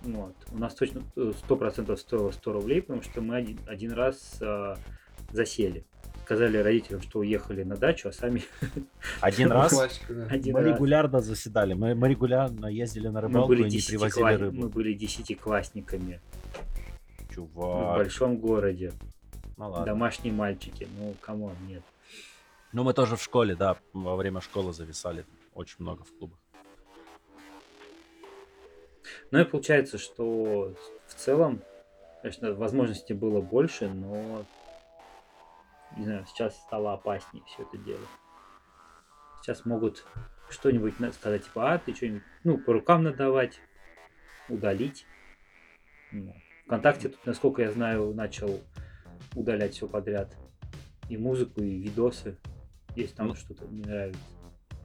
Вот. 0.02 0.36
У 0.52 0.58
нас 0.58 0.74
точно 0.74 1.04
э, 1.16 1.34
100% 1.48 1.96
стоило 1.98 2.32
100 2.32 2.54
рублей, 2.54 2.82
потому 2.82 3.04
что 3.04 3.22
мы 3.22 3.36
один, 3.36 3.60
один 3.68 3.92
раз 3.92 4.42
а, 4.42 4.78
засели. 5.32 5.86
Сказали 6.24 6.58
родителям, 6.58 7.02
что 7.02 7.20
уехали 7.20 7.64
на 7.64 7.76
дачу, 7.76 8.08
а 8.10 8.12
сами 8.14 8.44
Один 9.22 9.52
раз 9.52 10.00
один 10.30 10.54
мы 10.54 10.62
раз. 10.64 10.74
регулярно 10.76 11.20
заседали. 11.20 11.74
Мы, 11.74 11.96
мы 11.96 12.08
регулярно 12.08 12.68
ездили 12.68 13.08
на 13.08 13.20
Мы 13.20 13.22
рыбалку 13.28 13.50
были, 13.50 13.68
и 13.68 13.72
не 13.72 13.82
привозили 13.86 14.34
рыбу. 14.36 14.62
мы 14.62 14.70
были 14.70 14.94
десятиклассниками 14.94 16.22
в 17.30 17.34
Чувак. 17.34 17.98
большом 17.98 18.38
городе. 18.38 18.94
Ну 19.58 19.70
ладно. 19.70 19.86
Домашние 19.86 20.34
мальчики. 20.34 20.88
Ну, 20.98 21.14
come 21.22 21.40
on, 21.40 21.54
нет. 21.68 21.84
Ну, 22.72 22.84
мы 22.84 22.94
тоже 22.94 23.18
в 23.18 23.22
школе, 23.24 23.56
да, 23.56 23.78
во 23.92 24.16
время 24.16 24.40
школы 24.42 24.72
зависали 24.74 25.26
очень 25.54 25.76
много 25.80 26.04
в 26.04 26.12
клубах. 26.18 26.40
Ну 29.32 29.40
и 29.40 29.44
получается, 29.44 29.98
что 29.98 30.74
в 31.08 31.14
целом, 31.16 31.62
конечно, 32.22 32.54
возможностей 32.54 33.14
было 33.14 33.42
больше, 33.42 33.90
но 33.90 34.46
не 35.98 36.06
знаю, 36.06 36.26
сейчас 36.28 36.58
стало 36.62 36.94
опаснее 36.94 37.44
все 37.46 37.64
это 37.64 37.78
дело. 37.78 38.06
Сейчас 39.42 39.66
могут 39.66 40.06
что-нибудь 40.50 40.96
сказать, 41.14 41.44
типа, 41.44 41.74
а, 41.74 41.78
ты 41.78 41.94
что-нибудь, 41.94 42.24
ну, 42.44 42.58
по 42.58 42.74
рукам 42.74 43.04
надавать, 43.04 43.60
удалить. 44.50 45.06
Вконтакте 46.66 47.10
тут, 47.10 47.26
насколько 47.26 47.62
я 47.62 47.72
знаю, 47.72 48.14
начал 48.14 48.62
удалять 49.36 49.74
все 49.74 49.88
подряд. 49.88 50.36
И 51.10 51.18
музыку, 51.18 51.62
и 51.62 51.80
видосы, 51.80 52.38
если 52.96 53.16
там 53.16 53.28
Ну. 53.28 53.36
что-то 53.36 53.66
не 53.66 53.82
нравится. 53.82 54.22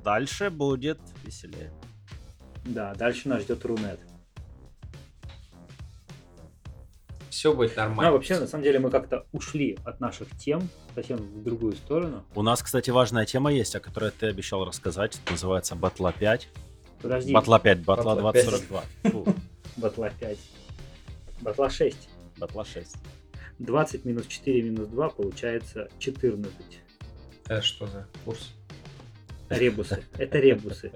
Дальше 0.03 0.51
будет 0.51 0.99
веселее. 1.25 1.73
Да, 2.65 2.95
дальше 2.95 3.29
нас 3.29 3.43
ждет 3.43 3.65
Рунет. 3.65 4.01
Все 7.39 7.55
будет 7.55 7.77
Ну, 7.77 7.83
а 7.83 7.87
нормально. 7.87 8.13
вообще, 8.15 8.37
на 8.41 8.49
самом 8.49 8.65
деле, 8.65 8.81
мы 8.81 8.91
как-то 8.91 9.25
ушли 9.31 9.79
от 9.85 10.01
наших 10.01 10.27
тем 10.37 10.69
совсем 10.97 11.19
в 11.19 11.45
другую 11.45 11.75
сторону. 11.75 12.25
У 12.35 12.43
нас, 12.43 12.61
кстати, 12.65 12.91
важная 12.91 13.27
тема 13.27 13.53
есть, 13.53 13.77
о 13.77 13.81
которой 13.81 14.11
ты 14.11 14.27
обещал 14.27 14.65
рассказать. 14.65 15.21
Это 15.23 15.35
называется 15.35 15.77
Батла 15.77 16.11
5. 16.11 16.49
Подожди, 17.01 17.33
Батла 17.33 17.61
5, 17.61 17.85
Батла 17.85 18.17
Батла 18.17 18.33
2042. 18.33 18.83
Фу, 19.13 19.35
батла 19.77 20.11
5. 20.11 20.39
Батла 21.43 21.71
6. 21.71 22.09
Батла 22.39 22.65
6. 22.65 22.97
20 23.61 24.05
минус 24.05 24.27
4 24.27 24.63
минус 24.63 24.89
2 24.89 25.09
получается 25.11 25.89
14. 26.01 26.53
Это 27.45 27.63
что 27.63 27.87
за 27.87 28.09
курс? 28.25 28.53
Ребусы. 29.49 30.03
Это 30.17 30.41
ребусы. 30.41 30.91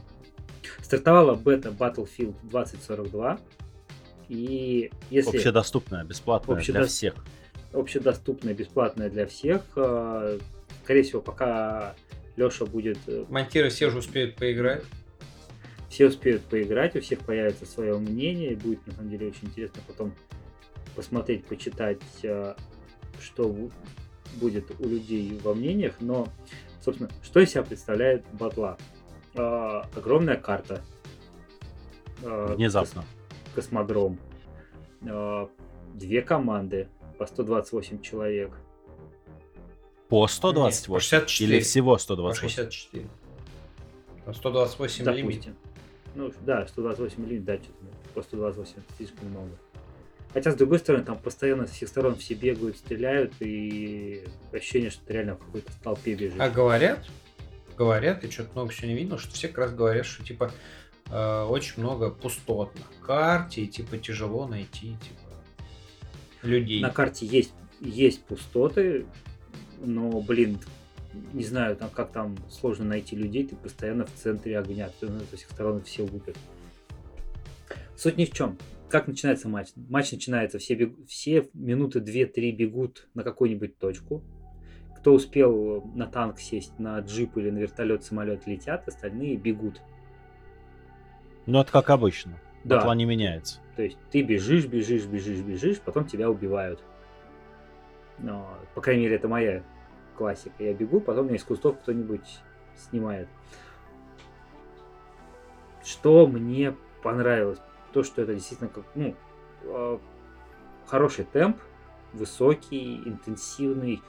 Стартовала 0.82 1.34
бета 1.34 1.68
Battlefield 1.68 2.34
2042. 2.44 3.38
И 4.28 4.90
если 5.10 5.36
Общедоступная, 5.36 6.04
бесплатная 6.04 6.56
для 6.62 6.80
Общедо- 6.80 6.86
всех. 6.86 7.14
общедоступная, 7.72 8.54
бесплатная 8.54 9.08
для 9.10 9.26
всех, 9.26 9.62
э, 9.76 10.38
скорее 10.84 11.02
всего, 11.02 11.20
пока 11.20 11.94
Леша 12.36 12.66
будет 12.66 12.98
э, 13.06 13.24
Монтиры 13.28 13.68
все 13.70 13.90
же 13.90 13.98
успеют 13.98 14.36
поиграть. 14.36 14.82
все 15.88 16.06
успеют 16.06 16.42
поиграть, 16.42 16.96
у 16.96 17.00
всех 17.00 17.20
появится 17.20 17.64
свое 17.66 17.96
мнение, 17.98 18.52
и 18.52 18.56
будет 18.56 18.84
на 18.86 18.92
самом 18.94 19.10
деле 19.10 19.28
очень 19.28 19.48
интересно 19.48 19.80
потом 19.86 20.12
посмотреть, 20.94 21.44
почитать, 21.46 22.00
э, 22.22 22.54
что 23.20 23.44
бу- 23.44 23.72
будет 24.40 24.70
у 24.80 24.88
людей 24.88 25.38
во 25.42 25.54
мнениях. 25.54 25.94
Но, 26.00 26.28
собственно, 26.82 27.08
что 27.22 27.40
из 27.40 27.50
себя 27.52 27.62
представляет 27.62 28.24
батла? 28.32 28.76
Огромная 29.34 30.36
карта. 30.36 30.82
Внезапно. 32.22 33.04
Кос- 33.56 33.64
Космодром. 33.66 34.18
Э, 35.02 35.46
Две 35.94 36.20
команды 36.22 36.88
по 37.18 37.26
128 37.26 38.02
человек. 38.02 38.50
По 40.08 40.22
Нет, 40.22 40.28
по 40.28 40.28
128 40.28 41.00
64. 41.00 41.52
или 41.56 41.62
всего 41.62 41.94
По 41.94 41.98
128? 41.98 42.48
64. 42.48 43.06
Там 44.24 44.34
128 44.34 45.04
лимит. 45.12 45.16
Допустим. 45.36 45.56
Ну, 46.14 46.32
да, 46.42 46.66
128 46.66 47.22
миллиметров, 47.22 47.46
да, 47.46 47.64
что-то 47.64 48.12
по 48.14 48.22
128 48.22 48.72
это 48.76 48.94
слишком 48.96 49.28
много. 49.28 49.50
Хотя, 50.32 50.52
с 50.52 50.54
другой 50.54 50.78
стороны, 50.78 51.04
там 51.04 51.18
постоянно 51.18 51.66
со 51.66 51.74
всех 51.74 51.88
сторон 51.88 52.16
все 52.16 52.34
бегают, 52.34 52.76
стреляют, 52.76 53.32
и 53.40 54.24
ощущение, 54.52 54.90
что 54.90 55.04
ты 55.06 55.14
реально 55.14 55.36
в 55.36 55.38
какой-то 55.38 55.72
толпе 55.82 56.14
бежишь. 56.14 56.38
А 56.38 56.50
говорят, 56.50 57.06
говорят, 57.76 58.22
я 58.22 58.30
что-то 58.30 58.50
много 58.54 58.72
сегодня 58.72 58.96
видел, 58.96 59.18
что 59.18 59.32
все 59.34 59.48
как 59.48 59.58
раз 59.58 59.74
говорят, 59.74 60.04
что 60.06 60.24
типа 60.24 60.52
э, 61.10 61.42
очень 61.44 61.82
много 61.82 62.10
пустот 62.10 62.74
на 62.74 63.06
карте, 63.06 63.62
и 63.62 63.66
типа 63.66 63.98
тяжело 63.98 64.46
найти 64.46 64.96
типа 65.02 65.26
людей. 66.42 66.80
На 66.80 66.90
карте 66.90 67.26
есть, 67.26 67.52
есть 67.80 68.22
пустоты, 68.24 69.06
но, 69.80 70.20
блин, 70.20 70.58
не 71.32 71.44
знаю, 71.44 71.76
там, 71.76 71.90
как 71.90 72.12
там 72.12 72.36
сложно 72.50 72.84
найти 72.84 73.16
людей, 73.16 73.46
ты 73.46 73.56
постоянно 73.56 74.06
в 74.06 74.12
центре 74.14 74.58
огня, 74.58 74.90
ты, 75.00 75.08
ну, 75.08 75.20
со 75.30 75.36
всех 75.36 75.50
сторон 75.50 75.82
все 75.82 76.02
лупят. 76.02 76.36
Суть 77.96 78.16
ни 78.16 78.24
в 78.24 78.32
чем. 78.32 78.58
Как 78.88 79.08
начинается 79.08 79.48
матч? 79.48 79.70
Матч 79.74 80.12
начинается, 80.12 80.58
все, 80.58 80.74
бег- 80.74 81.06
все 81.06 81.48
минуты 81.54 82.00
2-3 82.00 82.52
бегут 82.52 83.08
на 83.14 83.24
какую-нибудь 83.24 83.78
точку. 83.78 84.22
Кто 84.98 85.14
успел 85.14 85.82
на 85.94 86.06
танк 86.06 86.38
сесть, 86.38 86.78
на 86.78 86.98
джип 87.00 87.36
или 87.36 87.50
на 87.50 87.58
вертолет, 87.58 88.04
самолет 88.04 88.46
летят, 88.46 88.86
остальные 88.86 89.36
бегут. 89.36 89.80
Ну, 91.46 91.60
это 91.60 91.70
как 91.72 91.90
обычно. 91.90 92.32
Да. 92.64 92.76
Батла 92.78 92.94
не 92.94 93.04
меняется. 93.04 93.60
То 93.76 93.82
есть 93.82 93.98
ты 94.10 94.22
бежишь, 94.22 94.66
бежишь, 94.66 95.04
бежишь, 95.04 95.40
бежишь, 95.40 95.80
потом 95.80 96.06
тебя 96.06 96.28
убивают. 96.30 96.82
Но, 98.18 98.58
по 98.74 98.80
крайней 98.80 99.02
мере, 99.04 99.16
это 99.16 99.28
моя 99.28 99.62
классика. 100.16 100.54
Я 100.64 100.72
бегу, 100.74 101.00
потом 101.00 101.26
меня 101.26 101.36
из 101.36 101.44
кустов 101.44 101.78
кто-нибудь 101.80 102.40
снимает. 102.74 103.28
Что 105.84 106.26
мне 106.26 106.74
понравилось? 107.02 107.60
То, 107.92 108.02
что 108.02 108.22
это 108.22 108.34
действительно 108.34 108.68
как, 108.70 108.84
ну, 108.94 109.14
э, 109.62 109.98
хороший 110.86 111.24
темп, 111.26 111.58
высокий, 112.12 112.96
интенсивный. 113.06 114.02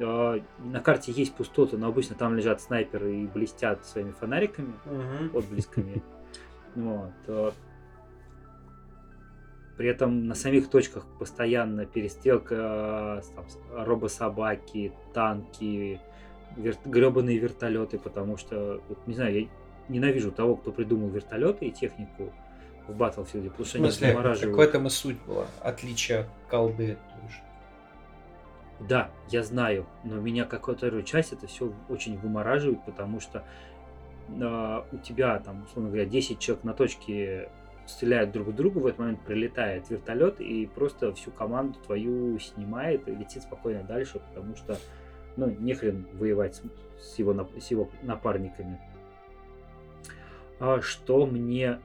Э, 0.00 0.40
На 0.58 0.80
карте 0.80 1.12
есть 1.12 1.34
пустоты, 1.34 1.76
но 1.76 1.88
обычно 1.88 2.14
там 2.16 2.34
лежат 2.36 2.60
снайперы 2.62 3.14
и 3.16 3.26
блестят 3.26 3.84
своими 3.84 4.12
фонариками 4.12 4.72
Мгм. 4.86 5.36
отблесками. 5.36 6.02
Вот. 6.74 7.54
При 9.76 9.88
этом 9.88 10.26
на 10.26 10.34
самих 10.34 10.68
точках 10.70 11.06
постоянно 11.20 11.86
перестрелка, 11.86 13.22
э, 13.22 13.34
там, 13.36 13.46
робособаки, 13.70 14.92
танки, 15.14 16.00
вер... 16.56 16.74
гребаные 16.84 17.38
вертолеты, 17.38 17.96
потому 17.96 18.36
что, 18.36 18.82
вот, 18.88 19.06
не 19.06 19.14
знаю, 19.14 19.42
я 19.42 19.48
ненавижу 19.88 20.32
того, 20.32 20.56
кто 20.56 20.72
придумал 20.72 21.08
вертолеты 21.10 21.66
и 21.66 21.70
технику 21.70 22.32
в 22.88 23.00
Battlefield, 23.00 23.50
потому 23.50 23.64
В 23.64 23.66
что 23.68 23.78
они 23.78 23.86
смысле, 23.86 24.06
так 24.08 24.16
замораживают. 24.16 24.56
в 24.56 24.60
этом 24.60 24.86
и 24.88 24.90
суть 24.90 25.18
была. 25.26 25.46
Отличие 25.60 26.18
от 26.20 26.28
колды 26.50 26.98
тоже. 27.22 28.88
Да, 28.88 29.10
я 29.30 29.44
знаю, 29.44 29.86
но 30.02 30.16
меня 30.16 30.44
какую-то 30.44 31.02
часть 31.02 31.32
это 31.32 31.46
все 31.46 31.72
очень 31.88 32.18
вымораживает, 32.18 32.84
потому 32.84 33.20
что 33.20 33.44
э, 34.28 34.82
у 34.92 34.98
тебя 34.98 35.38
там, 35.38 35.64
условно 35.64 35.90
говоря, 35.90 36.06
10 36.06 36.38
человек 36.38 36.64
на 36.64 36.74
точке 36.74 37.50
стреляют 37.86 38.32
друг 38.32 38.48
в 38.48 38.54
друга, 38.54 38.78
в 38.78 38.86
этот 38.86 38.98
момент 38.98 39.20
прилетает 39.20 39.88
вертолет 39.90 40.40
и 40.40 40.66
просто 40.66 41.12
всю 41.14 41.30
команду 41.30 41.78
твою 41.86 42.38
снимает 42.38 43.08
и 43.08 43.14
летит 43.14 43.42
спокойно 43.42 43.82
дальше, 43.82 44.20
потому 44.20 44.54
что, 44.56 44.76
ну, 45.36 45.50
нехрен 45.58 46.06
воевать 46.14 46.56
с, 46.56 46.62
с, 47.00 47.18
его, 47.18 47.48
с 47.58 47.70
его 47.70 47.88
напарниками. 48.02 48.78
А 50.60 50.80
что 50.80 51.24
мне 51.24 51.80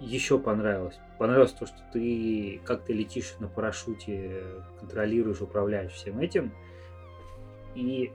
еще 0.00 0.38
понравилось? 0.38 0.98
Понравилось 1.18 1.52
то, 1.52 1.66
что 1.66 1.76
ты 1.92 2.60
как 2.64 2.84
ты 2.84 2.92
летишь 2.94 3.34
на 3.38 3.46
парашюте, 3.46 4.42
контролируешь, 4.78 5.42
управляешь 5.42 5.92
всем 5.92 6.18
этим. 6.18 6.52
И 7.74 8.10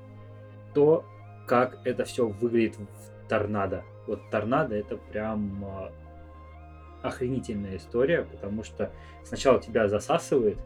то, 0.74 1.06
как 1.47 1.80
это 1.86 2.03
все 2.03 2.28
выглядит 2.28 2.78
в 2.78 3.14
торнадо. 3.28 3.84
Вот 4.07 4.21
торнадо 4.30 4.76
это 4.76 4.97
прям 4.97 5.65
а, 5.65 5.91
охренительная 7.01 7.78
история, 7.78 8.23
потому 8.23 8.63
что 8.63 8.91
сначала 9.23 9.59
тебя 9.59 9.88
засасывает, 9.88 10.57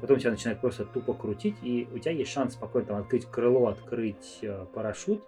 потом 0.00 0.18
тебя 0.18 0.30
начинает 0.30 0.60
просто 0.60 0.84
тупо 0.84 1.14
крутить, 1.14 1.56
и 1.62 1.88
у 1.92 1.98
тебя 1.98 2.12
есть 2.12 2.30
шанс 2.30 2.54
спокойно 2.54 2.88
там, 2.88 2.96
открыть 2.98 3.26
крыло, 3.26 3.68
открыть 3.68 4.38
э, 4.42 4.66
парашют, 4.74 5.22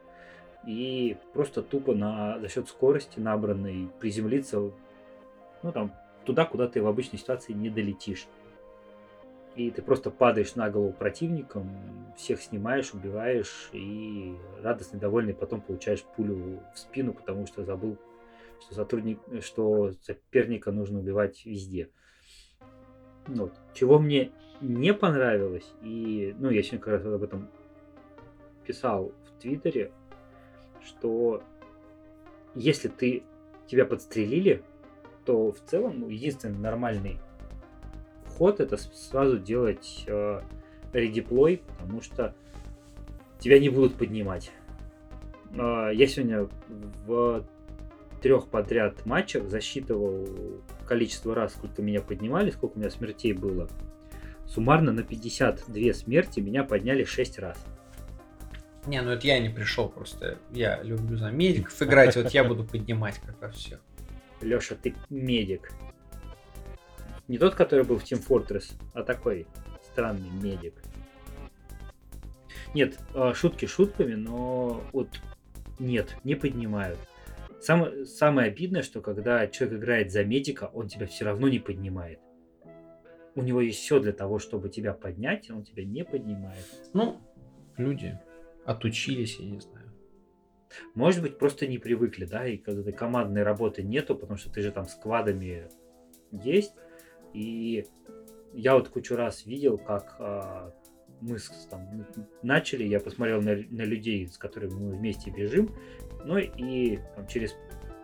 и 0.66 1.16
просто 1.32 1.62
тупо 1.62 1.94
на, 1.94 2.38
за 2.38 2.48
счет 2.48 2.68
скорости 2.68 3.18
набранной 3.18 3.88
приземлиться 3.98 4.70
ну, 5.62 5.72
там, 5.72 5.92
туда, 6.24 6.44
куда 6.44 6.68
ты 6.68 6.82
в 6.82 6.86
обычной 6.86 7.18
ситуации 7.18 7.52
не 7.52 7.70
долетишь. 7.70 8.26
И 9.56 9.70
ты 9.70 9.82
просто 9.82 10.10
падаешь 10.10 10.54
на 10.54 10.70
голову 10.70 10.92
противникам, 10.92 11.70
всех 12.16 12.40
снимаешь, 12.40 12.94
убиваешь, 12.94 13.68
и 13.72 14.36
радостный, 14.62 15.00
довольный 15.00 15.34
потом 15.34 15.60
получаешь 15.60 16.02
пулю 16.02 16.60
в 16.72 16.78
спину, 16.78 17.12
потому 17.12 17.46
что 17.46 17.64
забыл 17.64 17.98
что 18.60 18.74
сотрудник, 18.74 19.18
что 19.42 19.92
соперника 20.02 20.70
нужно 20.70 21.00
убивать 21.00 21.44
везде. 21.44 21.88
Вот. 23.26 23.52
Чего 23.74 23.98
мне 23.98 24.32
не 24.60 24.92
понравилось, 24.92 25.72
и 25.82 26.34
ну, 26.38 26.50
я 26.50 26.62
сегодня 26.62 26.80
как 26.80 26.94
раз 26.94 27.06
об 27.06 27.22
этом 27.22 27.48
писал 28.66 29.12
в 29.26 29.40
Твиттере, 29.40 29.90
что 30.84 31.42
если 32.54 32.88
ты 32.88 33.22
тебя 33.66 33.84
подстрелили, 33.84 34.62
то 35.24 35.52
в 35.52 35.60
целом 35.60 36.08
единственный 36.08 36.58
нормальный 36.58 37.18
ход 38.40 38.58
это 38.58 38.78
сразу 38.78 39.38
делать 39.38 40.04
э, 40.06 40.40
редеплой, 40.94 41.60
потому 41.78 42.00
что 42.00 42.34
тебя 43.38 43.58
не 43.58 43.68
будут 43.68 43.96
поднимать. 43.96 44.50
Э, 45.52 45.90
я 45.92 46.06
сегодня 46.06 46.48
в 47.04 47.44
трех 48.22 48.48
подряд 48.48 49.04
матчах 49.04 49.46
засчитывал 49.50 50.26
количество 50.86 51.34
раз, 51.34 51.52
сколько 51.52 51.82
меня 51.82 52.00
поднимали, 52.00 52.50
сколько 52.50 52.76
у 52.76 52.80
меня 52.80 52.88
смертей 52.88 53.34
было. 53.34 53.68
Суммарно 54.46 54.92
на 54.92 55.02
52 55.02 55.92
смерти 55.92 56.40
меня 56.40 56.64
подняли 56.64 57.04
6 57.04 57.38
раз. 57.40 57.62
Не, 58.86 59.02
ну 59.02 59.10
это 59.10 59.26
я 59.26 59.38
не 59.38 59.50
пришел 59.50 59.90
просто. 59.90 60.38
Я 60.50 60.82
люблю 60.82 61.18
за 61.18 61.30
медиков 61.30 61.82
играть, 61.82 62.16
вот 62.16 62.30
я 62.30 62.44
буду 62.44 62.64
поднимать 62.64 63.16
как 63.16 63.42
раз 63.42 63.54
все. 63.54 63.80
Леша, 64.40 64.76
ты 64.82 64.94
медик. 65.10 65.72
Не 67.30 67.38
тот, 67.38 67.54
который 67.54 67.84
был 67.84 67.96
в 67.96 68.02
Team 68.02 68.20
Fortress, 68.26 68.72
а 68.92 69.04
такой 69.04 69.46
странный 69.92 70.30
медик. 70.30 70.74
Нет, 72.74 72.98
а, 73.14 73.34
шутки 73.34 73.66
шутками, 73.66 74.14
но 74.14 74.82
вот 74.92 75.10
нет, 75.78 76.16
не 76.24 76.34
поднимают. 76.34 76.98
Самое, 77.60 78.04
самое 78.04 78.48
обидное, 78.48 78.82
что 78.82 79.00
когда 79.00 79.46
человек 79.46 79.78
играет 79.78 80.10
за 80.10 80.24
медика, 80.24 80.72
он 80.74 80.88
тебя 80.88 81.06
все 81.06 81.24
равно 81.24 81.46
не 81.46 81.60
поднимает. 81.60 82.18
У 83.36 83.42
него 83.42 83.60
есть 83.60 83.78
все 83.78 84.00
для 84.00 84.12
того, 84.12 84.40
чтобы 84.40 84.68
тебя 84.68 84.92
поднять, 84.92 85.52
он 85.52 85.62
тебя 85.62 85.84
не 85.84 86.04
поднимает. 86.04 86.66
Ну, 86.94 87.20
люди 87.76 88.18
отучились, 88.64 89.38
я 89.38 89.48
не 89.48 89.60
знаю. 89.60 89.92
Может 90.96 91.22
быть, 91.22 91.38
просто 91.38 91.68
не 91.68 91.78
привыкли, 91.78 92.24
да, 92.24 92.44
и 92.44 92.56
когда 92.56 92.90
командной 92.90 93.44
работы 93.44 93.84
нету, 93.84 94.16
потому 94.16 94.36
что 94.36 94.50
ты 94.50 94.62
же 94.62 94.72
там 94.72 94.86
с 94.86 94.96
квадами 94.96 95.68
есть. 96.32 96.74
И 97.32 97.86
я 98.52 98.74
вот 98.74 98.88
кучу 98.88 99.16
раз 99.16 99.46
видел, 99.46 99.78
как 99.78 100.16
а, 100.18 100.72
мы 101.20 101.38
там, 101.70 102.06
начали, 102.42 102.84
я 102.84 103.00
посмотрел 103.00 103.40
на, 103.40 103.54
на 103.54 103.82
людей, 103.82 104.26
с 104.26 104.38
которыми 104.38 104.72
мы 104.72 104.96
вместе 104.96 105.30
бежим, 105.30 105.74
ну 106.24 106.38
и 106.38 106.98
там, 107.14 107.26
через 107.26 107.56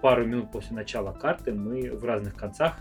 пару 0.03 0.27
минут 0.27 0.53
после 0.53 0.77
начала 0.77 1.13
карты 1.13 1.53
мы 1.53 1.91
в 1.91 2.05
разных 2.05 2.35
концах 2.35 2.79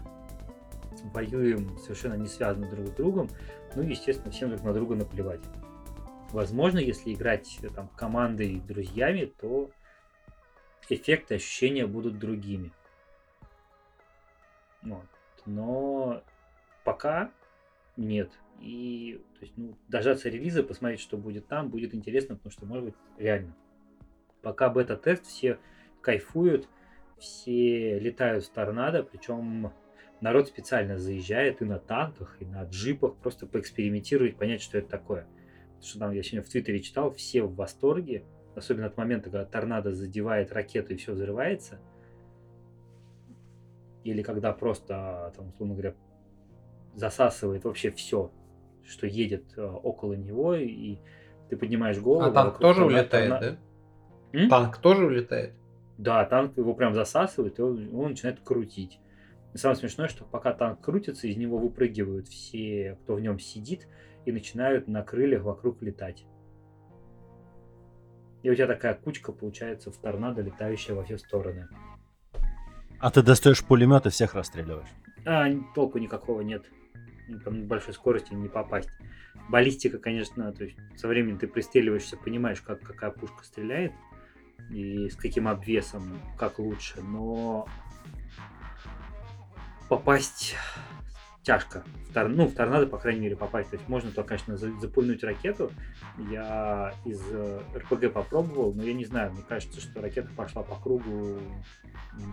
воюем 1.14 1.78
совершенно 1.80 2.16
не 2.16 2.28
связаны 2.28 2.70
друг 2.70 2.88
с 2.88 2.92
другом, 2.92 3.30
ну 3.76 3.84
и, 3.84 3.90
естественно, 3.90 4.32
всем 4.32 4.50
друг 4.50 4.64
на 4.64 4.74
друга 4.74 4.96
наплевать. 4.96 5.42
Возможно, 6.32 6.80
если 6.80 7.14
играть 7.14 7.60
там 7.74 7.88
командой 7.90 8.54
и 8.54 8.60
друзьями, 8.60 9.32
то 9.40 9.70
эффекты, 10.90 11.36
ощущения 11.36 11.88
будут 11.88 12.20
другими. 12.20 12.72
Вот. 14.82 15.06
Но 15.46 16.22
пока 16.86 17.32
нет. 17.98 18.32
И 18.62 19.22
то 19.34 19.42
есть, 19.42 19.58
ну, 19.58 19.76
дождаться 19.90 20.30
релиза, 20.30 20.64
посмотреть, 20.64 21.02
что 21.02 21.18
будет 21.18 21.48
там, 21.48 21.70
будет 21.70 21.94
интересно, 21.94 22.36
потому 22.36 22.52
что, 22.52 22.66
может 22.66 22.86
быть, 22.86 22.96
реально. 23.18 23.54
Пока 24.42 24.70
бета-тест, 24.70 25.26
все 25.26 25.60
кайфуют, 26.02 26.70
все 27.18 28.00
летают 28.00 28.46
в 28.46 28.50
торнадо, 28.50 29.04
причем 29.04 29.74
народ 30.22 30.48
специально 30.48 30.98
заезжает 30.98 31.62
и 31.62 31.66
на 31.66 31.80
танках, 31.80 32.38
и 32.40 32.46
на 32.46 32.64
джипах, 32.64 33.16
просто 33.18 33.48
поэкспериментировать, 33.48 34.38
понять, 34.38 34.62
что 34.62 34.78
это 34.78 34.88
такое. 34.88 35.28
Потому 35.68 35.84
что 35.84 36.00
там 36.00 36.12
я 36.12 36.24
сегодня 36.24 36.44
в 36.44 36.50
Твиттере 36.50 36.80
читал, 36.80 37.12
все 37.12 37.44
в 37.44 37.56
восторге, 37.56 38.24
особенно 38.56 38.88
от 38.88 38.96
момента, 38.96 39.30
когда 39.30 39.46
торнадо 39.46 39.92
задевает 39.92 40.54
ракету 40.54 40.94
и 40.94 40.98
все 40.98 41.14
взрывается. 41.14 41.80
Или 44.04 44.22
когда 44.22 44.54
просто, 44.54 45.34
там, 45.36 45.50
условно 45.50 45.74
говоря, 45.74 45.96
засасывает 46.96 47.64
вообще 47.64 47.92
все, 47.92 48.32
что 48.84 49.08
едет 49.08 49.44
э, 49.58 49.64
около 49.64 50.14
него, 50.14 50.56
и 50.56 50.98
ты 51.50 51.58
поднимаешь 51.58 52.00
голову. 52.00 52.26
А 52.26 52.32
танк 52.32 52.60
тоже 52.60 52.86
улетает, 52.86 53.30
торна... 53.30 53.58
да? 54.32 54.40
М? 54.40 54.50
Танк 54.50 54.78
тоже 54.78 55.06
улетает? 55.06 55.54
Да, 55.98 56.26
танк 56.26 56.58
его 56.58 56.74
прям 56.74 56.94
засасывает, 56.94 57.60
и 57.60 57.62
он, 57.62 57.90
он 57.94 58.10
начинает 58.10 58.40
крутить. 58.42 59.00
И 59.54 59.58
самое 59.58 59.78
смешное, 59.78 60.08
что 60.08 60.26
пока 60.26 60.54
танк 60.54 60.82
крутится, 60.82 61.28
из 61.28 61.38
него 61.38 61.58
выпрыгивают 61.58 62.28
все, 62.28 62.98
кто 63.04 63.16
в 63.16 63.22
нем 63.22 63.40
сидит, 63.40 63.88
и 64.26 64.32
начинают 64.32 64.88
на 64.88 65.04
крыльях 65.04 65.44
вокруг 65.44 65.82
летать. 65.82 66.26
И 68.44 68.50
у 68.50 68.56
тебя 68.56 68.68
такая 68.68 68.94
кучка 68.94 69.32
получается 69.32 69.92
в 69.92 69.98
торнадо, 69.98 70.42
летающая 70.42 70.94
во 70.94 71.04
все 71.04 71.18
стороны. 71.18 71.68
А 73.00 73.12
ты 73.12 73.22
достаешь 73.24 73.64
пулемет 73.64 74.06
и 74.06 74.10
всех 74.10 74.36
расстреливаешь? 74.36 74.90
А, 75.26 75.46
толку 75.74 75.98
никакого 75.98 76.42
нет. 76.42 76.66
Там 77.44 77.62
на 77.62 77.66
большой 77.66 77.94
скорости 77.94 78.34
не 78.34 78.48
попасть. 78.48 78.90
Баллистика, 79.50 79.98
конечно, 79.98 80.52
то 80.54 80.64
есть 80.64 80.78
со 80.96 81.08
временем 81.08 81.38
ты 81.38 81.48
пристреливаешься, 81.48 82.18
понимаешь, 82.18 82.62
как 82.62 82.82
какая 82.82 83.12
пушка 83.12 83.44
стреляет 83.44 83.92
и 84.72 85.10
с 85.10 85.16
каким 85.16 85.48
обвесом, 85.48 86.20
как 86.38 86.60
лучше, 86.60 87.02
но 87.02 87.68
попасть 89.90 90.56
тяжко. 91.46 91.84
В 92.10 92.14
тор... 92.14 92.28
Ну, 92.28 92.48
в 92.48 92.54
торнадо, 92.56 92.88
по 92.88 92.98
крайней 92.98 93.22
мере, 93.22 93.36
попасть. 93.36 93.70
То 93.70 93.76
есть 93.78 93.88
можно 93.88 94.12
то, 94.12 94.24
конечно, 94.24 94.58
запульнуть 94.58 95.24
ракету. 95.24 95.72
Я 96.18 96.94
из 97.06 97.22
э, 97.32 97.62
РПГ 97.76 98.12
попробовал, 98.12 98.74
но 98.74 98.84
я 98.84 98.94
не 98.94 99.06
знаю, 99.06 99.32
мне 99.32 99.44
кажется, 99.48 99.80
что 99.80 100.02
ракета 100.02 100.30
пошла 100.36 100.64
по 100.64 100.76
кругу, 100.76 101.40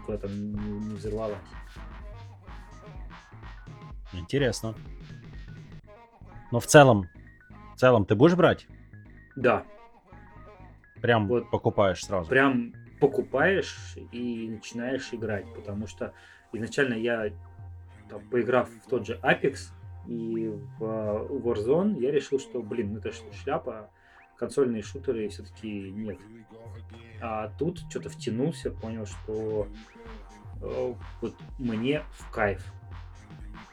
там 0.06 0.30
не, 0.32 0.88
не 0.88 0.94
взорвалась. 0.94 1.36
Интересно. 4.12 4.74
Но 6.50 6.60
в 6.60 6.66
целом, 6.66 7.08
в 7.74 7.78
целом 7.78 8.04
ты 8.04 8.14
будешь 8.14 8.34
брать? 8.34 8.66
Да. 9.36 9.64
Прям 11.00 11.26
вот 11.26 11.50
покупаешь 11.50 12.04
сразу? 12.04 12.28
Прям 12.28 12.74
покупаешь 13.00 13.96
и 14.12 14.48
начинаешь 14.48 15.08
играть, 15.12 15.52
потому 15.54 15.86
что 15.86 16.12
изначально 16.52 16.94
я, 16.94 17.30
там, 18.08 18.20
поиграв 18.28 18.68
в 18.68 18.88
тот 18.88 19.06
же 19.06 19.18
Apex 19.22 19.70
и 20.06 20.48
в 20.78 20.82
Warzone, 20.82 21.98
я 22.00 22.10
решил, 22.10 22.38
что, 22.38 22.62
блин, 22.62 22.92
ну 22.92 22.98
это 22.98 23.12
шляпа, 23.42 23.90
консольные 24.36 24.82
шутеры 24.82 25.28
все-таки 25.28 25.90
нет. 25.90 26.18
А 27.20 27.48
тут 27.58 27.80
что-то 27.88 28.10
втянулся, 28.10 28.70
понял, 28.70 29.06
что 29.06 29.68
э, 30.60 30.94
вот 31.20 31.34
мне 31.58 32.02
в 32.12 32.30
кайф. 32.30 32.64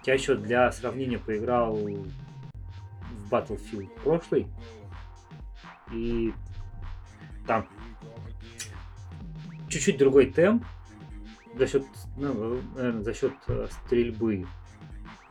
Я 0.05 0.13
еще 0.13 0.35
для 0.35 0.71
сравнения 0.71 1.19
поиграл 1.19 1.75
в 1.75 3.31
Battlefield 3.31 3.89
прошлый. 4.03 4.47
И 5.93 6.33
там 7.47 7.67
чуть-чуть 9.67 9.97
другой 9.97 10.27
темп. 10.27 10.63
за 11.55 11.67
счет, 11.67 11.83
ну, 12.15 12.61
наверное, 12.75 13.03
за 13.03 13.13
счет 13.13 13.33
э, 13.47 13.67
стрельбы. 13.69 14.45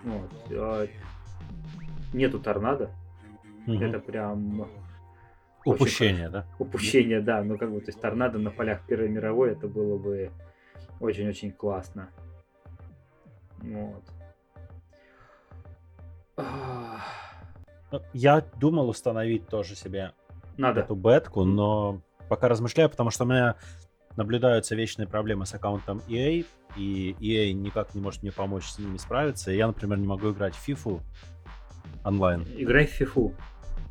Вот. 0.04 0.30
А 0.50 0.86
нету 2.12 2.38
торнадо. 2.38 2.90
Мгм. 3.66 3.82
Это 3.82 3.98
прям 4.00 4.68
Упущение, 5.64 6.28
да? 6.28 6.46
упущение, 6.58 7.20
да. 7.20 7.42
Ну, 7.42 7.58
как 7.58 7.70
бы, 7.70 7.80
то 7.80 7.88
есть 7.88 8.00
торнадо 8.00 8.38
на 8.38 8.50
полях 8.50 8.86
Первой 8.86 9.08
мировой, 9.08 9.52
это 9.52 9.68
было 9.68 9.98
бы 9.98 10.30
очень-очень 11.00 11.52
классно. 11.52 12.08
Вот. 13.58 14.04
Ну, 17.90 18.00
Я 18.12 18.40
думал 18.56 18.88
установить 18.88 19.48
тоже 19.48 19.74
себе 19.74 20.12
Надо. 20.56 20.80
эту 20.80 20.94
бетку, 20.94 21.44
но 21.44 22.00
пока 22.28 22.48
размышляю, 22.48 22.90
потому 22.90 23.10
что 23.10 23.24
у 23.24 23.26
меня 23.26 23.56
наблюдаются 24.16 24.74
вечные 24.74 25.06
проблемы 25.08 25.46
с 25.46 25.54
аккаунтом 25.54 26.02
EA, 26.08 26.44
и 26.76 27.16
EA 27.20 27.52
никак 27.52 27.94
не 27.94 28.00
может 28.00 28.22
мне 28.22 28.32
помочь 28.32 28.66
с 28.66 28.78
ними 28.78 28.96
справиться. 28.98 29.50
И 29.52 29.56
я, 29.56 29.66
например, 29.68 29.98
не 29.98 30.06
могу 30.06 30.30
играть 30.32 30.54
в 30.54 30.68
FIFA 30.68 31.00
онлайн. 32.04 32.46
Играй 32.56 32.86
в 32.86 32.90
фифу. 32.90 33.32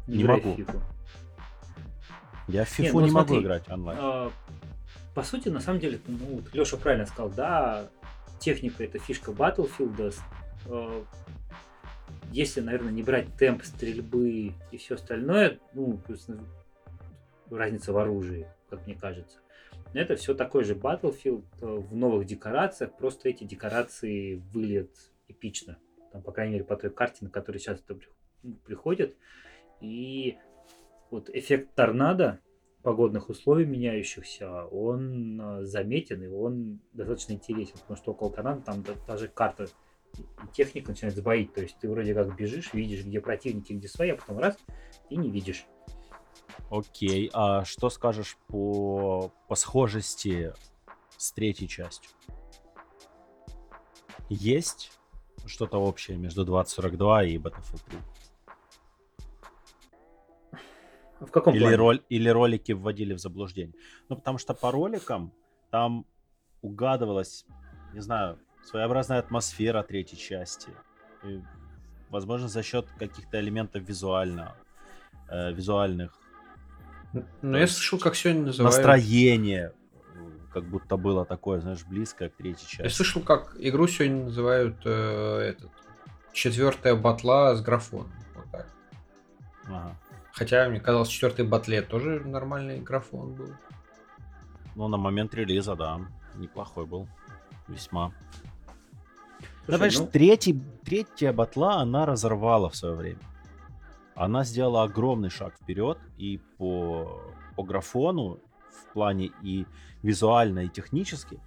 Не 0.06 0.22
Играй 0.22 0.40
в 0.40 0.46
могу. 0.46 0.58
фифу. 0.58 0.82
Я 2.48 2.66
в 2.66 2.80
Не, 2.80 2.88
FIFA 2.88 2.92
ну 2.94 3.00
не 3.02 3.12
могу 3.12 3.28
смотри, 3.28 3.44
играть 3.44 3.70
онлайн. 3.70 4.00
А, 4.02 4.32
По 5.16 5.24
сути, 5.24 5.50
на 5.50 5.60
самом 5.60 5.80
деле, 5.80 6.00
ну, 6.08 6.42
Леша 6.54 6.78
правильно 6.78 7.06
сказал, 7.06 7.30
да, 7.30 7.88
техника 8.40 8.84
это 8.84 9.00
фишка 9.00 9.32
Battlefield. 9.32 10.14
а, 10.68 11.04
Если, 12.32 12.62
наверное, 12.62 12.92
не 12.92 13.04
брать 13.04 13.28
темп 13.38 13.64
стрельбы 13.64 14.54
и 14.72 14.78
все 14.78 14.96
остальное, 14.96 15.60
ну, 15.74 15.98
плюс 15.98 16.28
ну, 16.28 16.40
разница 17.50 17.94
в 17.94 17.98
оружии, 17.98 18.48
как 18.70 18.86
мне 18.86 18.96
кажется. 18.96 19.40
Но 19.94 20.02
Это 20.02 20.16
все 20.16 20.34
такой 20.34 20.64
же 20.64 20.76
Battlefield 20.76 21.46
э, 21.62 21.66
в 21.66 21.96
новых 21.96 22.26
декорациях, 22.26 22.96
просто 22.98 23.30
эти 23.30 23.44
декорации 23.44 24.36
выглядят 24.54 24.92
эпично. 25.28 25.78
Там, 26.12 26.22
по 26.22 26.32
крайней 26.32 26.54
мере, 26.54 26.66
по 26.66 26.76
той 26.76 26.90
карте, 26.90 27.20
на 27.22 27.30
которой 27.30 27.58
сейчас 27.58 27.80
это 27.80 27.98
ну, 28.44 28.56
приходит. 28.66 29.16
И 29.80 30.38
вот 31.10 31.30
эффект 31.30 31.74
торнадо, 31.76 32.40
погодных 32.84 33.30
условий 33.30 33.66
меняющихся, 33.66 34.66
он 34.66 35.40
э, 35.40 35.66
заметен 35.66 36.24
и 36.24 36.28
он 36.28 36.80
достаточно 36.94 37.34
интересен, 37.34 37.74
потому 37.80 37.98
что 37.98 38.12
около 38.12 38.32
торнадо 38.32 38.62
там 38.62 38.84
да- 38.84 38.96
даже 39.08 39.28
карта 39.28 39.68
техника 40.54 40.92
начинает 40.92 41.16
сбоить, 41.16 41.54
то 41.54 41.62
есть 41.62 41.78
ты 41.80 41.90
вроде 41.90 42.14
как 42.14 42.36
бежишь, 42.36 42.74
видишь, 42.74 43.06
где 43.06 43.22
противники, 43.22 43.74
где 43.74 43.88
свои, 43.88 44.12
а 44.12 44.16
потом 44.18 44.40
раз 44.40 44.58
и 45.10 45.18
не 45.18 45.30
видишь. 45.30 45.66
Окей, 46.70 47.30
а 47.34 47.64
что 47.66 47.90
скажешь 47.90 48.38
по, 48.48 49.32
по 49.48 49.56
схожести 49.56 50.54
с 51.18 51.32
третьей 51.32 51.68
частью? 51.68 52.12
Есть 54.30 54.92
что-то 55.46 55.78
общее 55.78 56.18
между 56.18 56.44
2042 56.46 57.24
и 57.24 57.38
Battlefield 57.38 57.82
3? 57.90 58.00
А 61.20 61.26
В 61.26 61.32
каком 61.32 61.54
Или, 61.54 61.62
плане? 61.62 61.76
роль, 61.78 62.04
или 62.10 62.30
ролики 62.30 62.74
вводили 62.74 63.14
в 63.14 63.20
заблуждение? 63.20 63.76
Ну, 64.10 64.16
потому 64.18 64.38
что 64.38 64.54
по 64.54 64.72
роликам 64.72 65.34
там 65.72 66.06
угадывалась, 66.62 67.46
не 67.94 68.02
знаю, 68.02 68.40
своеобразная 68.68 69.20
атмосфера 69.20 69.82
третьей 69.82 70.18
части. 70.20 70.70
И, 71.24 71.42
возможно, 72.10 72.48
за 72.50 72.64
счет 72.64 72.86
каких-то 73.00 73.40
элементов 73.40 73.84
визуально, 73.84 74.56
э, 75.30 75.54
визуальных 75.54 76.12
Ну, 77.42 77.58
я 77.58 77.68
слышал, 77.68 77.98
как 77.98 78.16
сегодня 78.16 78.44
называют... 78.48 78.76
настроение, 78.76 79.72
как 80.54 80.66
будто 80.66 80.98
было 80.98 81.26
такое, 81.26 81.62
знаешь, 81.62 81.86
близкое 81.86 82.30
к 82.30 82.36
третьей 82.36 82.68
Я 82.78 82.84
части. 82.86 82.98
слышал, 82.98 83.22
как 83.22 83.56
игру 83.58 83.88
сегодня 83.88 84.26
называют 84.26 84.76
э, 84.86 85.54
этот 85.56 85.72
четвертая 86.34 86.96
батла 86.96 87.56
с 87.56 87.62
графоном. 87.62 88.12
Вот 88.36 88.52
так. 88.52 88.68
Ага. 89.66 89.96
Хотя, 90.34 90.70
мне 90.70 90.80
казалось, 90.82 91.08
четвертый 91.08 91.46
батле 91.46 91.82
тоже 91.82 92.20
нормальный 92.20 92.80
графон 92.82 93.34
был. 93.34 93.54
Ну, 94.76 94.88
на 94.90 94.98
момент 94.98 95.34
релиза, 95.34 95.76
да, 95.76 96.02
неплохой 96.36 96.86
был. 96.86 97.08
Весьма. 97.68 98.14
Слушай, 99.68 99.80
понимаешь, 99.80 100.00
ну, 100.00 100.08
третий, 100.08 100.62
третья 100.86 101.34
батла 101.34 101.82
она 101.82 102.06
разорвала 102.06 102.70
в 102.70 102.76
свое 102.78 102.96
время. 102.96 103.20
Она 104.16 104.46
сделала 104.46 104.84
огромный 104.84 105.30
шаг 105.30 105.56
вперед 105.62 105.98
и 106.18 106.38
по, 106.58 107.22
по 107.58 107.64
графону 107.64 108.40
в 108.72 108.94
плане 108.94 109.32
и 109.44 109.66
визуально, 110.04 110.60
и 110.60 110.70
технически. 110.70 111.38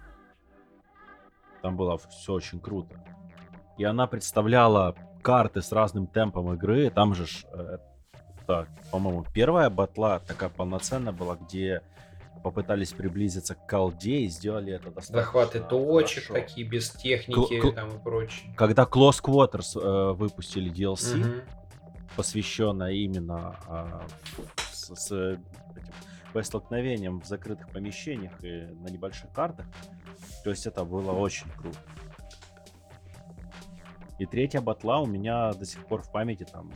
Там 1.63 1.75
было 1.75 1.97
все 1.97 2.33
очень 2.33 2.59
круто. 2.59 3.03
И 3.79 3.83
она 3.83 4.05
представляла 4.05 4.95
карты 5.23 5.63
с 5.63 5.71
разным 5.71 6.05
темпом 6.05 6.53
игры. 6.53 6.91
Там 6.91 7.15
же, 7.15 7.25
э, 7.53 8.65
по-моему, 8.91 9.25
первая 9.33 9.71
батла 9.71 10.19
такая 10.19 10.49
полноценная 10.49 11.11
была, 11.11 11.37
где 11.37 11.81
попытались 12.43 12.91
приблизиться 12.93 13.55
к 13.55 13.67
колде 13.67 14.21
и 14.21 14.27
сделали 14.27 14.73
это 14.73 14.85
достаточно 14.91 15.17
Захваты 15.17 15.59
точек 15.61 16.25
хорошо. 16.27 16.45
такие, 16.45 16.67
без 16.67 16.89
техники 16.91 17.59
кл- 17.61 17.71
там 17.73 17.89
и 17.95 17.99
прочее. 18.03 18.53
Когда 18.57 18.83
Close 18.83 19.21
Quarters 19.23 19.79
э, 19.79 20.13
выпустили 20.13 20.71
DLC, 20.71 21.17
Мгм. 21.17 21.41
посвященное 22.15 22.91
именно 22.93 23.55
а, 23.67 24.05
с, 24.71 24.93
с 24.95 25.11
этим 25.11 25.93
боестолкновением 26.33 27.21
в 27.21 27.25
закрытых 27.25 27.69
помещениях 27.69 28.33
и 28.43 28.61
на 28.73 28.87
небольших 28.87 29.31
картах. 29.31 29.65
То 30.43 30.49
есть 30.49 30.65
это 30.65 30.83
было 30.83 31.11
очень 31.11 31.49
круто. 31.57 31.77
И 34.19 34.25
третья 34.25 34.61
батла 34.61 34.99
у 34.99 35.05
меня 35.05 35.51
до 35.53 35.65
сих 35.65 35.85
пор 35.85 36.01
в 36.01 36.11
памяти 36.11 36.45
там, 36.51 36.71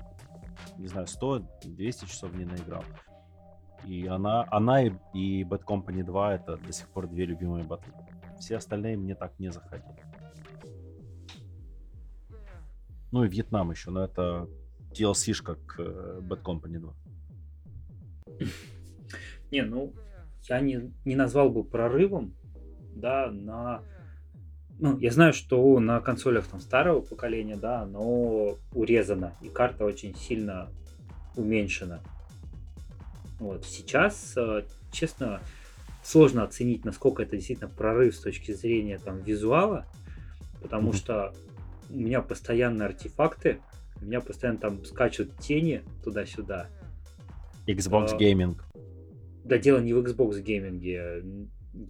не 0.77 0.87
знаю, 0.87 1.05
100-200 1.07 2.07
часов 2.07 2.33
не 2.33 2.43
наиграл. 2.45 2.83
И 3.87 4.07
она, 4.07 4.45
она 4.49 4.83
и, 4.83 4.91
и 5.13 5.43
Bad 5.43 5.63
Company 5.63 6.03
2 6.03 6.35
это 6.35 6.57
до 6.57 6.71
сих 6.71 6.87
пор 6.89 7.07
две 7.07 7.25
любимые 7.25 7.63
батлы. 7.63 7.93
Все 8.39 8.57
остальные 8.57 8.97
мне 8.97 9.15
так 9.15 9.37
не 9.39 9.51
заходили. 9.51 10.03
Ну 13.11 13.23
и 13.23 13.29
Вьетнам 13.29 13.71
еще, 13.71 13.91
но 13.91 14.03
это 14.03 14.47
DLC-шка 14.91 15.55
к 15.55 15.79
э, 15.79 16.19
Bad 16.21 16.41
Company 16.43 16.79
2. 16.79 16.93
Не, 19.51 19.61
ну, 19.61 19.93
я 20.49 20.59
не, 20.59 20.91
не 21.05 21.15
назвал 21.15 21.49
бы 21.49 21.63
прорывом, 21.63 22.33
да, 22.95 23.29
на... 23.31 23.81
Ну, 24.79 24.97
я 24.99 25.11
знаю, 25.11 25.31
что 25.31 25.79
на 25.79 26.01
консолях 26.01 26.47
там 26.47 26.59
старого 26.59 26.99
поколения, 27.01 27.55
да, 27.55 27.81
оно 27.83 28.57
урезано, 28.73 29.33
и 29.41 29.47
карта 29.47 29.85
очень 29.85 30.13
сильно 30.15 30.69
уменьшена. 31.35 32.01
Вот, 33.39 33.65
сейчас, 33.65 34.33
э, 34.37 34.63
честно, 34.91 35.41
сложно 36.03 36.43
оценить, 36.43 36.85
насколько 36.85 37.23
это 37.23 37.35
действительно 37.35 37.69
прорыв 37.69 38.15
с 38.15 38.19
точки 38.19 38.53
зрения 38.53 38.97
там 38.97 39.19
визуала, 39.21 39.85
потому 40.61 40.93
что 40.93 41.33
у 41.89 41.97
меня 41.97 42.21
постоянно 42.21 42.85
артефакты, 42.85 43.59
у 44.01 44.05
меня 44.05 44.21
постоянно 44.21 44.59
там 44.59 44.85
скачут 44.85 45.37
тени 45.39 45.83
туда-сюда, 46.03 46.67
Xbox 47.67 48.11
А, 48.13 48.17
Gaming. 48.17 48.55
да 49.43 49.57
дело 49.57 49.79
не 49.79 49.93
в 49.93 49.97
Xbox 49.99 50.39
гейминге. 50.41 51.23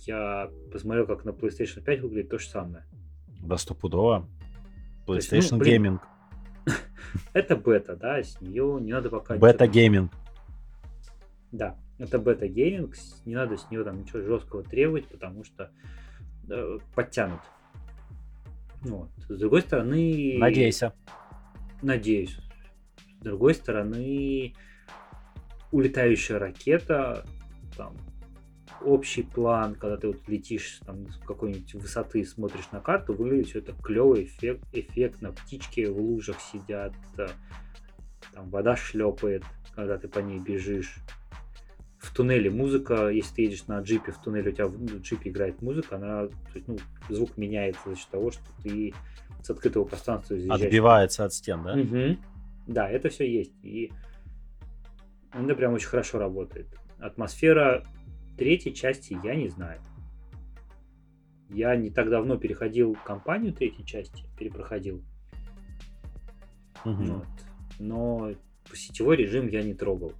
Я 0.08 0.50
посмотрел, 0.72 1.06
как 1.06 1.26
на 1.26 1.30
PlayStation 1.30 1.82
5 1.84 2.00
выглядит 2.02 2.30
то 2.30 2.40
же 2.40 2.48
самое. 2.48 2.86
Да 3.44 3.58
стопудово. 3.58 4.28
есть, 5.08 5.32
ну, 5.32 5.38
PlayStation 5.38 5.58
блин, 5.58 6.00
Gaming. 6.66 6.74
Это 7.34 7.56
бета, 7.56 7.96
да, 7.96 8.24
с 8.24 8.40
нее 8.42 8.80
не 8.82 8.94
надо 8.94 9.10
пока... 9.10 9.36
Бета 9.38 9.68
ничего- 9.68 9.86
Gaming. 10.06 10.10
Да, 11.56 11.78
это 12.00 12.20
бета 12.20 12.48
гейминг, 12.48 12.96
с- 12.96 13.26
не 13.26 13.36
надо 13.36 13.56
с 13.56 13.72
нее 13.72 13.84
там 13.86 14.02
ничего 14.02 14.22
жесткого 14.22 14.64
требовать, 14.64 15.08
потому 15.08 15.46
что 15.46 15.72
э, 16.50 16.80
подтянут. 16.94 17.40
Вот. 18.82 19.10
С 19.30 19.38
другой 19.40 19.62
стороны... 19.62 20.36
Надейся. 20.38 20.94
Надеюсь. 21.82 22.38
С 23.20 23.24
другой 23.24 23.56
стороны, 23.56 24.54
улетающая 25.72 26.40
ракета, 26.40 27.26
там, 27.78 27.96
общий 28.82 29.24
план, 29.24 29.76
когда 29.76 29.96
ты 29.96 30.08
вот 30.08 30.28
летишь 30.28 30.82
там 30.86 31.10
с 31.10 31.18
какой-нибудь 31.20 31.74
высоты, 31.76 32.26
смотришь 32.26 32.70
на 32.74 32.82
карту, 32.82 33.14
выглядит 33.14 33.48
все 33.48 33.60
это 33.60 33.74
клево, 33.82 34.22
эффект, 34.22 34.64
эффектно, 34.74 35.32
птички 35.32 35.86
в 35.86 35.98
лужах 35.98 36.38
сидят, 36.42 36.94
э, 37.18 37.28
там 38.34 38.50
вода 38.50 38.76
шлепает, 38.76 39.46
когда 39.74 39.98
ты 39.98 40.10
по 40.10 40.20
ней 40.20 40.40
бежишь. 40.40 40.98
В 42.06 42.14
туннеле 42.14 42.52
музыка, 42.52 43.10
если 43.10 43.34
ты 43.34 43.42
едешь 43.42 43.66
на 43.66 43.80
джипе, 43.80 44.12
в 44.12 44.22
туннеле 44.22 44.52
у 44.52 44.54
тебя 44.54 44.68
в 44.68 44.80
ну, 44.80 45.00
джипе 45.02 45.32
играет 45.32 45.62
музыка, 45.64 45.96
она, 45.96 46.30
ну, 46.68 46.78
звук 47.10 47.36
меняется 47.36 47.90
за 47.90 47.96
счет 47.96 48.08
того, 48.10 48.30
что 48.30 48.44
ты 48.62 48.94
с 49.42 49.50
открытого 49.50 49.86
пространства 49.86 50.36
заезжаешь 50.36 50.62
Отбивается 50.62 51.26
от 51.26 51.34
стен, 51.34 51.64
да? 51.64 51.76
Мгм. 51.76 52.20
Да, 52.68 52.88
это 52.90 53.10
все 53.10 53.30
есть. 53.30 53.54
И 53.64 53.92
это 55.34 55.56
прям 55.56 55.74
очень 55.74 55.88
хорошо 55.88 56.20
работает. 56.20 56.68
Атмосфера 57.00 57.84
третьей 58.38 58.76
части 58.76 59.18
я 59.24 59.36
не 59.36 59.50
знаю. 59.50 59.82
Я 61.50 61.76
не 61.76 61.90
так 61.90 62.10
давно 62.10 62.38
переходил 62.38 62.96
кампанию 63.04 63.52
третьей 63.52 63.86
части, 63.86 64.26
перепроходил. 64.38 65.04
Мгм. 66.86 67.06
Вот. 67.06 67.28
Но 67.80 68.32
сетевой 68.74 69.18
режим 69.18 69.48
я 69.48 69.64
не 69.64 69.74
трогал. 69.74 70.14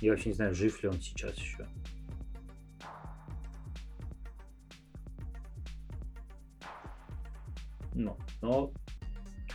Я 0.00 0.12
вообще 0.12 0.30
не 0.30 0.34
знаю, 0.34 0.54
жив 0.54 0.82
ли 0.82 0.88
он 0.88 1.00
сейчас 1.00 1.36
еще. 1.36 1.66
Но, 7.94 8.16
но 8.40 8.72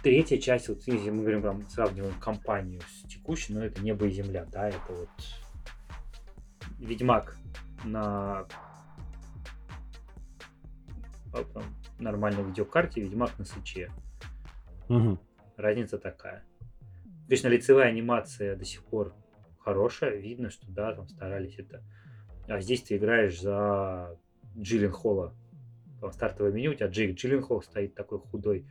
третья 0.04 0.38
часть, 0.38 0.70
вот 0.70 0.84
если 0.86 1.10
мы 1.10 1.22
говорим, 1.22 1.42
прям 1.42 1.64
сравниваем 1.70 2.20
компанию 2.20 2.82
с 2.82 3.08
текущей, 3.08 3.54
но 3.54 3.66
это 3.66 3.82
небо 3.82 4.06
и 4.06 4.12
земля, 4.12 4.46
да, 4.52 4.70
это 4.70 4.80
вот 4.90 5.10
Ведьмак 6.78 7.38
на 7.84 8.46
а, 11.34 11.44
нормальной 11.98 12.44
видеокарте, 12.44 13.02
Ведьмак 13.02 13.38
на 13.40 13.46
свече. 13.46 13.90
Мгм. 14.90 15.20
Разница 15.58 15.98
такая. 15.98 16.44
Конечно, 17.28 17.48
лицевая 17.48 17.90
анимация 17.90 18.56
до 18.56 18.66
сих 18.66 18.84
пор 18.84 19.16
хорошая, 19.66 20.18
видно, 20.18 20.52
что 20.52 20.72
да, 20.72 20.94
там 20.94 21.10
старались 21.10 21.58
это. 21.58 21.84
А 22.48 22.62
здесь 22.62 22.84
ты 22.84 22.98
играешь 22.98 23.42
за 23.42 24.16
Джиллен 24.56 24.92
Холла. 24.92 25.34
Там 26.00 26.12
стартовое 26.12 26.52
меню, 26.52 26.72
у 26.72 26.74
тебя 26.76 26.88
Джейк 26.88 27.18
Джилленхол 27.18 27.64
стоит 27.64 27.96
такой 27.96 28.20
худой, 28.20 28.68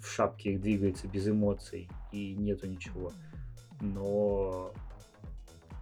в 0.00 0.06
шапке 0.06 0.56
двигается 0.56 1.08
без 1.08 1.28
эмоций, 1.28 1.88
и 2.12 2.34
нету 2.34 2.68
ничего. 2.68 3.12
Но 3.80 4.72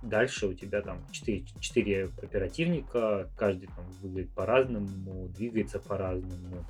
дальше 0.02 0.46
у 0.46 0.54
тебя 0.54 0.80
там 0.80 1.04
4, 1.10 1.44
4 1.60 2.04
оперативника, 2.22 3.28
каждый 3.36 3.66
там 3.66 3.84
выглядит 4.00 4.32
по-разному, 4.32 5.28
двигается 5.28 5.80
по-разному, 5.80 6.64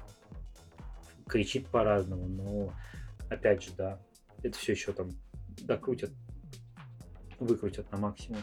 кричит 1.29 1.69
по-разному, 1.69 2.27
но 2.27 2.73
опять 3.29 3.63
же, 3.63 3.71
да, 3.77 4.01
это 4.43 4.59
все 4.59 4.73
еще 4.73 4.93
там 4.93 5.11
докрутят, 5.63 6.11
выкрутят 7.45 7.91
на 7.93 7.99
максимум. 7.99 8.41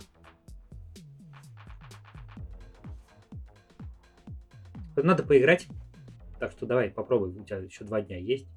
Надо 4.95 5.23
поиграть. 5.23 5.67
Так 6.39 6.51
что 6.51 6.65
давай, 6.65 6.89
попробуй. 6.89 7.29
У 7.29 7.43
тебя 7.43 7.57
еще 7.57 7.83
два 7.83 8.01
дня 8.01 8.17
есть. 8.17 8.47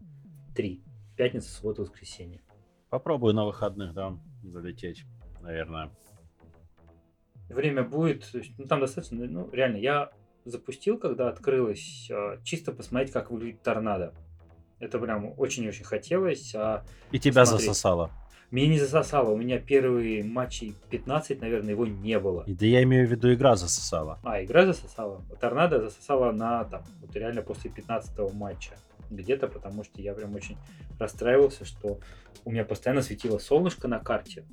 Три. 0.55 0.83
Пятница, 1.17 1.51
суббота, 1.51 1.83
воскресенье. 1.83 2.41
Попробую 2.89 3.35
на 3.35 3.45
выходных, 3.45 3.95
да, 3.95 4.19
залететь, 4.43 5.05
наверное. 5.43 5.91
Время 7.49 7.83
будет, 7.85 8.29
ну 8.59 8.65
там 8.67 8.81
достаточно, 8.81 9.27
ну 9.27 9.51
реально, 9.51 9.77
я 9.77 10.11
запустил, 10.45 10.99
когда 10.99 11.29
открылось, 11.29 12.09
а, 12.11 12.39
чисто 12.43 12.73
посмотреть, 12.73 13.13
как 13.13 13.31
выглядит 13.31 13.63
торнадо. 13.63 14.15
Это 14.79 14.99
прям 14.99 15.35
очень-очень 15.39 15.85
хотелось. 15.85 16.55
А 16.55 16.85
И 17.11 17.19
тебя 17.19 17.45
Смотри. 17.45 17.67
засосало. 17.67 18.11
Меня 18.51 18.69
не 18.69 18.79
засосало. 18.79 19.31
У 19.31 19.37
меня 19.37 19.59
первые 19.59 20.25
матчи 20.25 20.75
15, 20.91 21.41
наверное, 21.41 21.71
его 21.71 21.87
не 21.87 22.19
было. 22.19 22.43
И 22.47 22.55
да 22.55 22.67
я 22.67 22.83
имею 22.83 23.07
в 23.07 23.11
виду, 23.11 23.33
игра 23.33 23.55
засосала. 23.55 24.19
А, 24.25 24.43
игра 24.43 24.67
засосала. 24.67 25.23
Торнадо 25.41 25.81
засосала 25.81 26.33
на 26.33 26.65
там, 26.65 26.83
вот 27.01 27.15
реально 27.15 27.43
после 27.43 27.71
15 27.71 28.33
матча. 28.35 28.73
Где-то, 29.09 29.47
потому 29.49 29.85
что 29.85 30.01
я 30.01 30.15
прям 30.15 30.35
очень 30.35 30.57
расстраивался, 30.99 31.65
что 31.65 32.01
у 32.45 32.51
меня 32.51 32.65
постоянно 32.65 33.03
светило 33.03 33.39
солнышко 33.39 33.87
на 33.89 33.99
карте. 34.01 34.45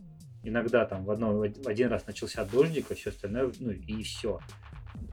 Иногда 0.43 0.85
там 0.85 1.03
в, 1.03 1.11
одно, 1.11 1.33
в 1.33 1.67
один 1.67 1.89
раз 1.89 2.05
начался 2.05 2.45
дождик, 2.45 2.91
а 2.91 2.95
все 2.95 3.09
остальное, 3.09 3.51
ну 3.59 3.71
и 3.71 4.03
все. 4.03 4.39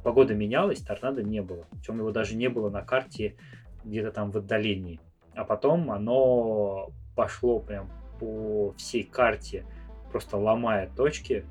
Погода 0.02 0.34
менялась, 0.34 0.80
торнадо 0.80 1.22
не 1.22 1.40
было. 1.40 1.66
Причем 1.70 1.98
его 1.98 2.10
даже 2.10 2.36
не 2.36 2.48
было 2.48 2.70
на 2.70 2.82
карте 2.82 3.36
где-то 3.84 4.12
там 4.12 4.30
в 4.30 4.36
отдалении. 4.36 5.00
А 5.34 5.44
потом 5.44 5.90
оно 5.90 6.90
пошло 7.16 7.60
прям 7.60 7.90
по 8.24 8.72
всей 8.78 9.04
карте, 9.04 9.66
просто 10.10 10.38
ломая 10.38 10.88
точки. 10.96 11.44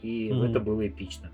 И 0.00 0.32
Мгм. 0.32 0.44
это 0.44 0.60
было 0.60 0.86
эпично. 0.86 1.30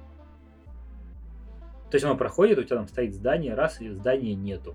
То 1.91 1.95
есть 1.97 2.05
оно 2.05 2.17
проходит, 2.17 2.59
у 2.59 2.65
тебя 2.65 2.79
там 2.79 2.89
стоит 2.89 3.15
здание, 3.15 3.55
раз, 3.55 3.81
и 3.81 3.89
здания 3.91 4.35
нету. 4.35 4.75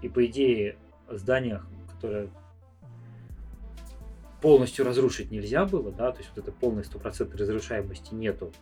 И 0.00 0.08
по 0.08 0.24
идее, 0.24 0.76
здание, 1.10 1.60
которое 1.92 2.28
полностью 4.40 4.86
разрушить 4.86 5.30
нельзя 5.30 5.66
было, 5.66 5.92
да, 5.92 6.12
то 6.12 6.18
есть 6.18 6.30
вот 6.34 6.46
этой 6.46 6.54
полной 6.54 6.84
стопроцентной 6.84 7.38
разрушаемости 7.40 8.14
нету. 8.14 8.52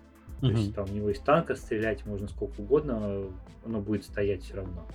То 0.41 0.47
Мгм. 0.47 0.57
есть 0.57 0.75
там 0.75 0.87
у 0.91 0.93
него 0.93 1.11
из 1.11 1.21
танка 1.21 1.55
стрелять 1.55 2.05
можно 2.05 2.27
сколько 2.27 2.61
угодно, 2.61 3.31
оно 3.65 3.81
будет 3.81 4.05
стоять 4.05 4.43
все 4.43 4.57
равно. 4.57 4.87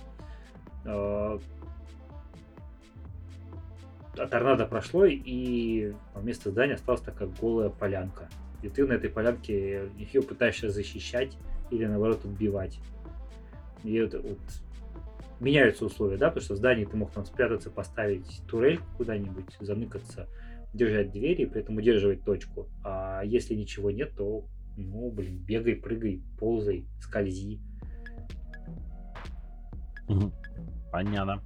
А 4.18 4.26
торнадо 4.26 4.66
прошло, 4.66 5.06
и 5.06 5.94
вместо 6.14 6.50
здания 6.50 6.74
осталась 6.74 7.00
такая 7.00 7.28
голая 7.40 7.70
полянка. 7.70 8.28
И 8.62 8.68
ты 8.68 8.86
на 8.86 8.92
этой 8.92 9.10
полянке 9.10 9.88
ее 9.96 10.22
пытаешься 10.22 10.70
защищать 10.70 11.36
или 11.70 11.86
наоборот 11.86 12.24
отбивать. 12.24 12.78
И 13.84 13.94
это 13.94 14.20
вот 14.20 14.38
меняются 15.40 15.86
условия, 15.86 16.18
да, 16.18 16.28
потому 16.28 16.44
что 16.44 16.54
в 16.54 16.58
здании 16.58 16.84
ты 16.84 16.96
мог 16.96 17.10
там 17.10 17.24
спрятаться, 17.24 17.70
поставить 17.70 18.42
турель 18.46 18.80
куда-нибудь, 18.96 19.56
заныкаться, 19.60 20.28
держать 20.72 21.10
двери 21.10 21.42
и 21.42 21.46
при 21.46 21.62
этом 21.62 21.78
удерживать 21.78 22.24
точку. 22.24 22.68
А 22.84 23.22
если 23.24 23.54
ничего 23.54 23.90
нет, 23.90 24.12
то, 24.16 24.44
ну, 24.76 25.10
блин, 25.10 25.38
бегай, 25.38 25.74
прыгай, 25.74 26.22
ползай, 26.38 26.86
скользи. 27.00 27.60
Понятно. 30.92 31.42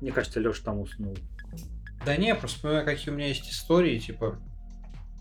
Мне 0.00 0.12
кажется, 0.12 0.40
Леша 0.40 0.62
там 0.64 0.80
уснул. 0.80 1.16
Да 2.04 2.16
не, 2.16 2.34
просто 2.34 2.56
вспоминаю, 2.56 2.84
какие 2.84 3.12
у 3.12 3.16
меня 3.16 3.28
есть 3.28 3.50
истории, 3.50 3.98
типа. 3.98 4.38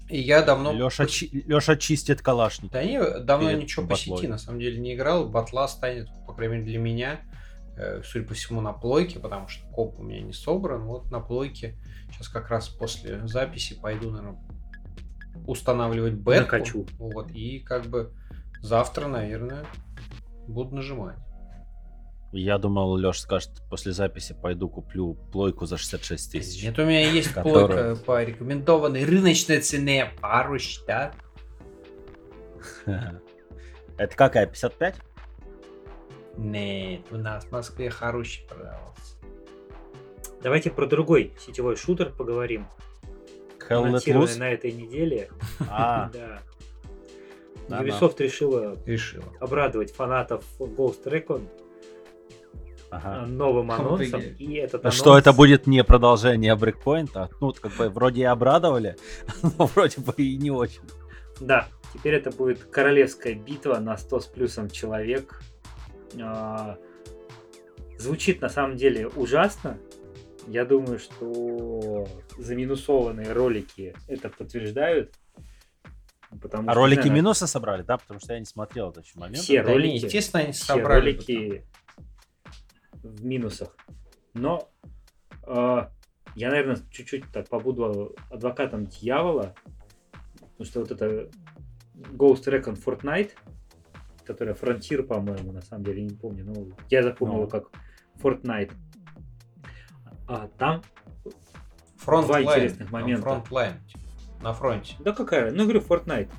И 0.10 0.20
я 0.20 0.44
давно... 0.44 0.72
Леша, 0.72 1.06
Леша 1.32 1.76
чистит 1.78 2.22
калашник. 2.22 2.72
Да 2.72 2.84
не, 2.84 3.00
давно 3.22 3.50
перед 3.50 3.64
ничего 3.64 3.84
по 3.86 3.92
батлой. 3.92 4.18
сети 4.18 4.28
на 4.28 4.38
самом 4.38 4.60
деле 4.60 4.78
не 4.80 4.94
играл. 4.94 5.28
Батла 5.28 5.68
станет, 5.68 6.10
по 6.28 6.34
крайней 6.34 6.58
мере, 6.58 6.66
для 6.68 6.80
меня, 6.80 7.22
э, 7.76 8.04
судя 8.04 8.28
по 8.28 8.36
всему, 8.36 8.62
на 8.62 8.72
плойке, 8.72 9.20
потому 9.20 9.48
что 9.48 9.68
коп 9.70 10.00
у 10.00 10.04
меня 10.04 10.22
не 10.22 10.34
собран. 10.34 10.84
Вот 10.84 11.10
на 11.10 11.20
плойке 11.20 11.76
сейчас 12.12 12.30
как 12.30 12.50
раз 12.50 12.70
после 12.70 13.28
записи 13.28 13.74
пойду, 13.74 14.12
наверное, 14.12 14.40
устанавливать 15.48 16.14
бетку. 16.14 16.42
Накачу. 16.42 16.86
Вот, 17.00 17.32
и 17.32 17.60
как 17.60 17.88
бы 17.88 18.14
завтра, 18.62 19.08
наверное, 19.08 19.66
буду 20.48 20.76
нажимать. 20.76 21.18
Я 22.32 22.58
думал, 22.58 22.98
Леша 22.98 23.22
скажет, 23.22 23.52
после 23.70 23.94
записи 23.94 24.36
пойду 24.40 24.68
куплю 24.68 25.14
плойку 25.32 25.66
за 25.66 25.78
66 25.78 26.32
тысяч. 26.32 26.64
Нет, 26.64 26.78
у 26.78 26.84
меня 26.84 27.10
есть 27.10 27.34
плойка 27.34 27.96
по 28.06 28.24
рекомендованной 28.24 29.06
рыночной 29.06 29.62
цене 29.62 30.12
пару 30.22 30.60
счета. 30.60 31.14
Это 32.86 34.16
какая, 34.16 34.48
55? 34.48 34.96
Нет, 36.38 37.02
у 37.12 37.18
нас 37.18 37.46
в 37.46 37.52
Москве 37.52 37.90
хороший 37.90 38.46
продавался. 38.48 39.16
Давайте 40.44 40.70
про 40.70 40.86
другой 40.86 41.34
сетевой 41.40 41.78
шутер 41.78 42.12
поговорим. 42.12 42.68
Анонсированный 43.70 44.38
на 44.38 44.52
этой 44.52 44.72
неделе. 44.72 45.30
А, 45.70 46.12
Да. 47.68 47.82
Ubisoft 47.82 48.18
решила 48.20 48.78
Решила. 48.86 49.26
обрадовать 49.40 49.92
фанатов 49.92 50.44
Ghost 50.60 51.04
Recon 51.06 51.48
ага. 52.90 53.24
а, 53.24 53.26
новым 53.26 53.72
А 53.72 53.76
анонсом. 53.76 54.22
И 54.22 54.54
этот 54.56 54.86
А 54.86 54.88
анонс... 54.88 54.96
Что 54.96 55.18
это 55.18 55.34
будет 55.34 55.68
не 55.68 55.84
продолжение 55.84 56.56
брейкпоинта? 56.56 57.30
Ну, 57.42 57.48
вот 57.48 57.60
как 57.60 57.72
бы 57.74 57.90
вроде 57.90 58.22
и 58.22 58.26
обрадовали, 58.26 58.96
но 59.58 59.66
вроде 59.68 60.02
бы 60.02 60.14
и 60.18 60.38
не 60.38 60.52
очень. 60.52 60.82
Да, 61.40 61.68
теперь 61.94 62.14
это 62.16 62.32
будет 62.32 62.64
королевская 62.66 63.36
битва 63.36 63.80
на 63.80 63.98
100 63.98 64.20
с 64.20 64.26
плюсом 64.28 64.70
человек. 64.70 65.42
А, 66.22 66.78
Звучит 67.98 68.42
на 68.42 68.50
самом 68.50 68.76
деле 68.76 69.08
ужасно. 69.08 69.78
Я 70.48 70.66
думаю, 70.66 71.00
что 71.00 72.06
заминусованные 72.38 73.32
ролики 73.32 73.96
это 74.08 74.30
подтверждают. 74.30 75.14
Потому 76.42 76.70
А 76.70 76.74
что, 76.74 76.82
ролики 76.82 76.98
наверное, 76.98 77.16
минусы 77.18 77.48
собрали, 77.48 77.82
да? 77.84 77.98
Потому 77.98 78.20
что 78.20 78.34
я 78.34 78.40
не 78.40 78.46
смотрел 78.46 78.90
этот 78.90 79.06
момент. 79.16 79.38
Все 79.38 79.64
Да 79.64 79.70
ролики, 79.72 80.04
естественно, 80.06 80.44
они 80.44 80.52
все 80.52 80.66
собрали. 80.66 81.00
ролики 81.00 81.64
в 83.10 83.26
минусах. 83.26 83.76
Но 84.34 84.70
э, 85.44 85.88
я, 86.36 86.50
наверное, 86.50 86.78
чуть-чуть 86.92 87.26
так 87.32 87.48
побуду 87.48 88.16
адвокатом 88.30 88.86
дьявола, 88.86 89.56
потому 90.40 90.66
что 90.66 90.80
вот 90.82 90.92
это 90.92 91.30
Ghost 91.96 92.46
Recon 92.46 92.78
Fortnite, 92.84 93.32
которая 94.26 94.56
Frontier, 94.56 95.04
по-моему, 95.04 95.52
на 95.52 95.62
самом 95.62 95.84
деле, 95.84 96.04
не 96.04 96.16
помню, 96.16 96.44
но 96.46 96.76
я 96.90 97.04
запомнил 97.04 97.36
Ну. 97.36 97.42
его 97.42 97.50
как 97.50 97.70
Fortnite. 98.22 98.72
А 100.28 100.48
там, 100.58 100.82
Фронт 101.98 102.28
Два 102.28 102.42
интересных 102.42 102.92
момента. 102.92 103.22
Frontline. 103.24 103.74
На 104.42 104.54
фронте. 104.54 104.96
да 105.00 105.12
какая, 105.14 105.52
ну 105.52 105.64
говорю 105.64 105.80
Fortnite. 105.80 106.30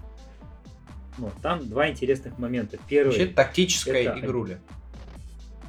Ну, 1.18 1.30
там 1.42 1.66
два 1.68 1.88
интересных 1.88 2.38
момента. 2.38 2.78
Первый... 2.88 3.06
Вообще 3.08 3.26
тактическая 3.26 4.02
это- 4.12 4.20
игруля. 4.20 4.60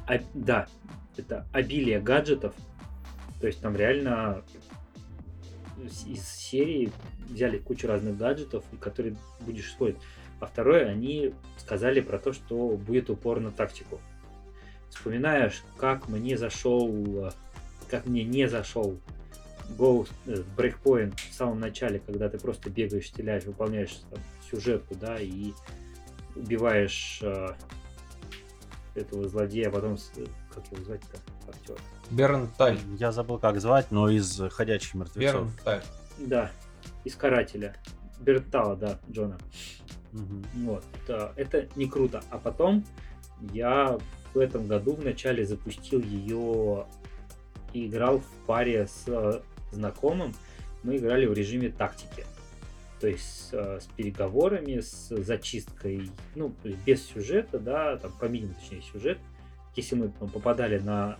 А- 0.08 0.20
да, 0.34 0.66
это 1.16 1.46
обилие 1.52 2.00
гаджетов. 2.00 2.54
То 3.40 3.46
есть 3.46 3.60
там 3.60 3.76
реально 3.76 4.42
из, 6.06 6.26
серии 6.26 6.90
взяли 7.28 7.58
кучу 7.58 7.86
разных 7.86 8.16
гаджетов, 8.16 8.64
которые 8.80 9.16
будешь 9.40 9.68
использовать. 9.68 10.02
А 10.40 10.46
второе, 10.46 10.86
они 10.88 11.34
сказали 11.58 12.00
про 12.00 12.18
то, 12.18 12.32
что 12.32 12.76
будет 12.76 13.10
упор 13.10 13.40
на 13.40 13.50
тактику. 13.50 14.00
Вспоминаешь, 14.88 15.62
как 15.76 16.08
мне 16.08 16.38
зашел, 16.38 17.32
как 17.90 18.06
мне 18.06 18.24
не 18.24 18.48
зашел 18.48 18.98
Ghost, 19.76 20.12
э, 20.26 20.42
Breakpoint 20.56 21.18
в 21.30 21.34
самом 21.34 21.60
начале, 21.60 21.98
когда 21.98 22.28
ты 22.30 22.38
просто 22.38 22.70
бегаешь, 22.70 23.08
стреляешь, 23.08 23.44
выполняешь 23.44 24.00
там, 24.10 24.20
сюжетку, 24.50 24.94
да, 24.94 25.18
и 25.18 25.52
убиваешь 26.34 27.18
э, 27.22 27.48
этого 28.98 29.28
злодея, 29.28 29.68
а 29.68 29.70
потом, 29.70 29.96
как 30.54 30.64
его 30.70 30.84
звать-то, 30.84 31.18
актер? 31.48 31.76
Бернталь. 32.10 32.78
Я 32.98 33.12
забыл, 33.12 33.38
как 33.38 33.60
звать, 33.60 33.90
но 33.90 34.08
из 34.08 34.40
«Ходячих 34.50 34.94
мертвецов». 34.94 35.46
Бернталь. 35.46 35.82
Да, 36.18 36.50
из 37.04 37.14
карателя. 37.14 37.76
Бертала, 38.20 38.76
да, 38.76 38.98
Джона. 39.10 39.38
Мгм. 40.12 40.44
Вот. 40.66 40.84
Это 41.36 41.68
не 41.76 41.86
круто. 41.86 42.22
А 42.30 42.38
потом 42.38 42.84
я 43.52 43.98
в 44.34 44.38
этом 44.38 44.66
году 44.66 44.94
в 44.94 45.04
начале 45.04 45.44
запустил 45.46 46.00
ее 46.00 46.86
и 47.72 47.86
играл 47.86 48.18
в 48.18 48.46
паре 48.46 48.86
с 48.86 49.04
э, 49.06 49.40
знакомым. 49.70 50.34
Мы 50.82 50.96
играли 50.96 51.26
в 51.26 51.32
режиме 51.32 51.68
тактики. 51.70 52.24
То 53.00 53.06
есть 53.06 53.50
э, 53.52 53.78
с 53.80 53.86
переговорами, 53.96 54.80
с 54.80 55.08
зачисткой, 55.22 56.10
ну, 56.34 56.52
без 56.84 57.06
сюжета, 57.06 57.58
да, 57.58 57.96
там 57.96 58.12
по 58.18 58.24
минимуму, 58.24 58.54
точнее, 58.60 58.82
сюжет. 58.82 59.18
Если 59.76 59.94
мы 59.94 60.08
там, 60.08 60.28
попадали 60.28 60.78
на 60.78 61.18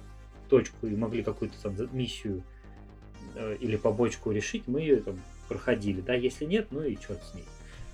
точку 0.49 0.87
и 0.87 0.97
могли 0.97 1.23
какую-то 1.23 1.61
там 1.63 1.77
миссию 1.93 2.43
э, 3.37 3.57
или 3.61 3.77
побочку 3.77 4.33
решить, 4.33 4.65
мы 4.67 4.81
ее 4.81 4.97
там 4.97 5.21
проходили, 5.49 6.01
да, 6.01 6.15
если 6.15 6.45
нет, 6.45 6.69
ну 6.71 6.83
и 6.83 6.97
черт 6.97 7.23
с 7.23 7.35
ней. 7.35 7.45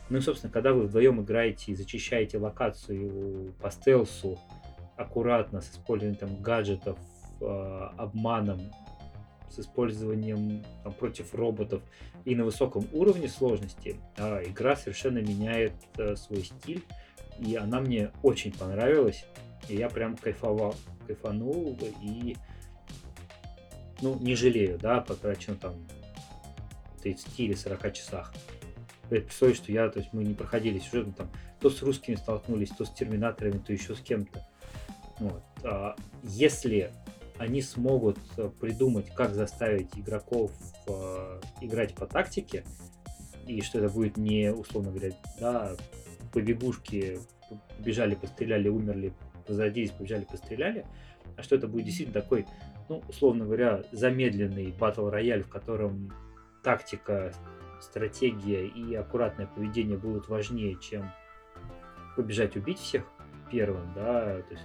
Ну 0.09 0.19
и, 0.19 0.21
собственно, 0.21 0.53
когда 0.53 0.73
вы 0.73 0.83
вдвоем 0.83 1.21
играете 1.23 1.73
и 1.73 1.75
зачищаете 1.75 2.39
локацию 2.39 3.53
по 3.61 3.71
стелсу, 3.71 4.39
аккуратно, 4.97 5.61
с 5.61 5.71
использованием 5.71 6.19
там 6.19 6.43
гаджетов, 6.43 6.99
э, 7.41 7.89
обманом, 7.97 8.61
с 9.55 9.61
использованием 9.61 10.65
там, 10.83 10.93
против 10.93 11.35
роботов 11.35 11.83
и 12.25 12.35
на 12.35 12.45
высоком 12.45 12.87
уровне 12.93 13.29
сложности, 13.29 13.97
а, 14.17 14.43
игра 14.43 14.77
совершенно 14.77 15.19
меняет 15.19 15.75
э, 15.97 16.17
свой 16.17 16.45
стиль, 16.45 16.83
и 17.39 17.57
она 17.57 17.81
мне 17.81 18.11
очень 18.23 18.53
понравилась, 18.53 19.25
и 19.69 19.77
я 19.77 19.89
прям 19.89 20.17
кайфовал, 20.17 20.75
кайфанул, 21.07 21.79
и 22.03 22.37
ну, 24.01 24.19
не 24.21 24.35
жалею, 24.35 24.79
да, 24.79 24.99
о 24.99 25.01
потраченном 25.01 25.59
там 25.59 25.75
30 27.03 27.41
или 27.41 27.55
40 27.55 27.93
часах. 27.93 28.35
Условии, 29.11 29.55
что 29.55 29.71
я, 29.71 29.89
то 29.89 30.01
есть 30.01 30.13
мы 30.13 30.25
не 30.25 30.35
проходили 30.35 30.79
сюжет, 30.79 31.07
мы 31.07 31.13
там 31.13 31.31
то 31.61 31.71
с 31.71 31.83
русскими 31.83 32.17
столкнулись, 32.17 32.71
то 32.71 32.85
с 32.85 32.91
терминаторами, 32.91 33.59
то 33.59 33.73
еще 33.73 33.95
с 33.95 34.01
кем-то. 34.01 34.45
Вот. 35.19 35.43
А 35.63 35.95
если 36.23 36.91
они 37.39 37.63
смогут 37.63 38.19
э, 38.37 38.51
придумать, 38.61 39.13
как 39.15 39.35
заставить 39.35 39.89
игроков 39.97 40.53
э, 40.87 41.41
играть 41.61 41.95
по 41.95 42.07
тактике, 42.07 42.65
и 43.47 43.61
что 43.61 43.79
это 43.79 43.93
будет 43.93 44.17
не, 44.17 44.53
условно 44.53 44.91
говоря, 44.91 45.13
да, 45.41 45.73
побегушки, 46.33 47.19
побежали, 47.77 48.15
постреляли, 48.15 48.69
умерли, 48.69 49.13
возродились, 49.49 49.91
побежали, 49.91 50.25
постреляли, 50.25 50.87
а 51.37 51.43
что 51.43 51.57
это 51.57 51.67
будет 51.67 51.87
действительно 51.87 52.21
такой, 52.21 52.47
ну, 52.89 53.03
условно 53.09 53.45
говоря, 53.45 53.85
замедленный 53.93 54.73
батл 54.73 55.09
рояль, 55.09 55.43
в 55.43 55.49
котором 55.49 56.13
тактика, 56.63 57.33
стратегия 57.81 58.67
и 58.67 58.95
аккуратное 58.95 59.47
поведение 59.47 59.99
будут 59.99 60.29
важнее, 60.29 60.79
чем 60.81 61.11
побежать 62.17 62.57
убить 62.57 62.79
всех 62.79 63.05
первым, 63.51 63.93
да, 63.95 64.41
то 64.43 64.53
есть 64.53 64.65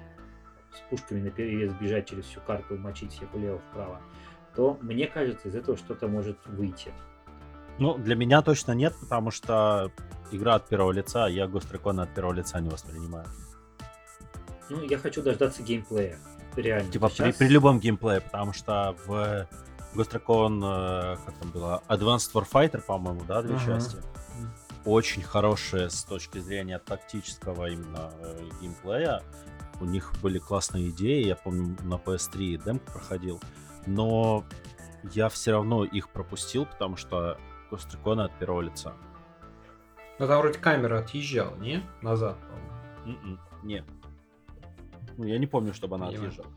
с 0.74 0.90
пушками 0.90 1.22
на 1.22 1.30
перевес 1.32 1.74
бежать 1.74 2.08
через 2.08 2.26
всю 2.26 2.42
карту, 2.42 2.78
мочить 2.78 3.12
всех 3.12 3.32
влево-вправо, 3.34 4.02
то 4.56 4.78
мне 4.82 5.08
кажется, 5.08 5.48
из 5.50 5.56
этого 5.56 5.78
что-то 5.78 6.08
может 6.08 6.38
выйти. 6.46 6.92
Ну, 7.78 7.98
для 7.98 8.16
меня 8.16 8.42
точно 8.42 8.74
нет, 8.74 8.94
потому 9.00 9.32
что 9.32 9.92
игра 10.32 10.56
от 10.56 10.68
первого 10.68 10.92
лица, 10.92 11.28
я 11.28 11.46
Ghost 11.46 11.72
Recon 11.72 12.02
от 12.02 12.14
первого 12.14 12.34
лица 12.34 12.60
не 12.60 12.70
воспринимаю. 12.70 13.26
Ну, 14.70 14.82
я 14.84 14.98
хочу 14.98 15.22
дождаться 15.24 15.64
геймплея. 15.64 16.20
Реально. 16.56 16.92
Типа 16.92 17.08
при, 17.08 17.16
Сейчас- 17.16 17.36
при 17.38 17.48
любом 17.48 17.80
геймплее, 17.80 18.22
потому 18.22 18.54
что 18.54 18.96
в 19.06 19.48
Ghost 19.96 20.12
Recon, 20.12 20.60
э, 21.14 21.18
как 21.26 21.38
там 21.40 21.52
было, 21.52 21.82
Advanced 21.88 22.32
Warfighter, 22.34 22.82
по-моему, 22.82 23.22
да, 23.28 23.42
две 23.42 23.56
Ага. 23.56 23.66
части. 23.66 23.98
Очень 24.86 25.24
хорошие 25.24 25.90
с 25.90 26.04
точки 26.04 26.40
зрения 26.40 26.80
тактического 26.80 27.70
именно 27.70 28.12
э, 28.22 28.40
геймплея. 28.62 29.22
У 29.82 29.86
них 29.86 30.14
были 30.22 30.40
классные 30.40 30.90
идеи, 30.90 31.26
я 31.26 31.36
помню, 31.36 31.78
на 31.84 31.96
PS3 31.96 32.64
демку 32.64 32.92
проходил, 32.92 33.40
но 33.86 34.46
я 35.14 35.30
все 35.30 35.52
равно 35.52 35.86
их 35.86 36.10
пропустил, 36.10 36.66
потому 36.66 36.98
что 36.98 37.38
Recon 37.72 38.22
от 38.24 38.38
первого 38.40 38.62
лица. 38.62 38.94
Ну 40.20 40.28
там 40.28 40.40
вроде 40.42 40.60
камера 40.60 41.00
отъезжала, 41.00 41.56
не? 41.58 41.82
Назад, 42.02 42.38
по-моему. 42.42 43.20
М-м, 43.24 43.40
Не. 43.64 43.86
Ну, 45.18 45.26
я 45.26 45.38
не 45.38 45.48
помню, 45.48 45.74
чтобы 45.74 45.96
она 45.96 46.08
Видимо. 46.08 46.28
отъезжала. 46.28 46.50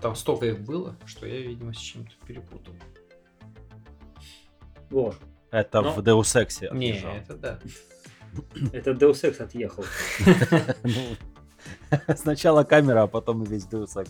Там 0.00 0.14
столько 0.16 0.46
их 0.46 0.60
было, 0.60 0.96
что 1.06 1.26
я, 1.26 1.40
видимо, 1.42 1.72
с 1.74 1.78
чем-то 1.78 2.12
перепутал. 2.26 2.74
Вот. 4.90 5.16
Это 5.50 5.80
Но- 5.82 5.92
в 5.92 5.98
Deus 5.98 6.22
Ex 6.42 6.60
Не, 6.74 6.90
отъезжал. 6.92 7.12
это 7.14 7.36
да. 7.36 7.58
Это 8.72 8.90
Deus 8.92 9.22
Ex 9.22 9.42
отъехал. 9.42 9.84
Ну, 11.90 11.98
Сначала 12.16 12.64
камера, 12.64 13.02
а 13.02 13.06
потом 13.06 13.42
и 13.42 13.46
весь 13.46 13.64
Deus. 13.64 14.06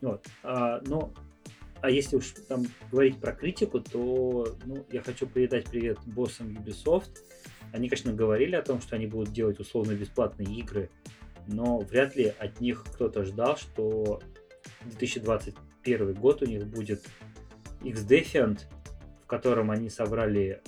Вот. 0.00 0.26
А, 0.42 0.80
но, 0.86 1.12
а 1.80 1.90
если 1.90 2.16
уж 2.16 2.34
там 2.48 2.64
говорить 2.90 3.20
про 3.20 3.32
критику, 3.32 3.80
то 3.80 4.48
ну, 4.64 4.84
я 4.90 5.02
хочу 5.02 5.26
передать 5.26 5.66
привет 5.66 5.98
боссам 6.04 6.48
Ubisoft. 6.48 7.10
Они, 7.72 7.88
конечно, 7.88 8.12
говорили 8.12 8.56
о 8.56 8.62
том, 8.62 8.80
что 8.80 8.96
они 8.96 9.06
будут 9.06 9.32
делать 9.32 9.58
условно 9.60 9.92
бесплатные 9.92 10.48
игры, 10.58 10.90
но 11.46 11.78
вряд 11.78 12.16
ли 12.16 12.32
от 12.38 12.60
них 12.60 12.84
кто-то 12.84 13.24
ждал, 13.24 13.56
что 13.56 14.20
2021 14.84 16.14
год 16.14 16.42
у 16.42 16.46
них 16.46 16.66
будет 16.66 17.06
X-Defiant, 17.82 18.60
в 19.22 19.26
котором 19.26 19.70
они 19.70 19.88
собрали 19.88 20.60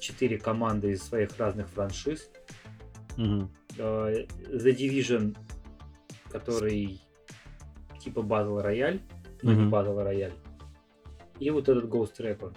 четыре 0.00 0.38
команды 0.38 0.92
из 0.92 1.02
своих 1.02 1.36
разных 1.38 1.68
франшиз. 1.68 2.30
Мгм. 3.16 3.50
Э, 3.78 4.26
The 4.48 4.76
Division, 4.76 5.36
который 6.30 7.00
типа 8.00 8.20
Battle 8.20 8.64
Royale, 8.64 9.00
но 9.42 9.52
не 9.52 9.62
Мгм. 9.64 9.74
Battle 9.74 9.96
Royale. 10.06 10.34
И 11.38 11.50
вот 11.50 11.68
этот 11.68 11.84
Ghost 11.84 12.18
Recon. 12.20 12.56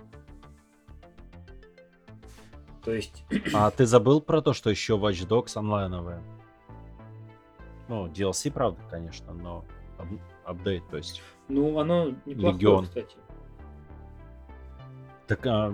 То 2.84 2.94
есть, 2.94 3.24
А 3.54 3.70
ты 3.72 3.86
забыл 3.86 4.22
про 4.22 4.42
то, 4.42 4.54
что 4.54 4.70
еще 4.70 4.94
Watch 4.98 5.28
Dogs 5.28 5.58
онлайновые? 5.58 6.22
Ну, 7.88 8.08
DLC, 8.08 8.52
правда, 8.52 8.80
конечно, 8.90 9.34
но 9.34 9.66
ап- 9.98 10.20
апдейт, 10.46 10.88
то 10.90 10.98
есть. 10.98 11.22
ну, 11.48 11.78
оно 11.80 12.10
неплохое, 12.26 12.54
Легион. 12.54 12.86
кстати. 12.86 13.18
Так, 15.28 15.46
а, 15.46 15.70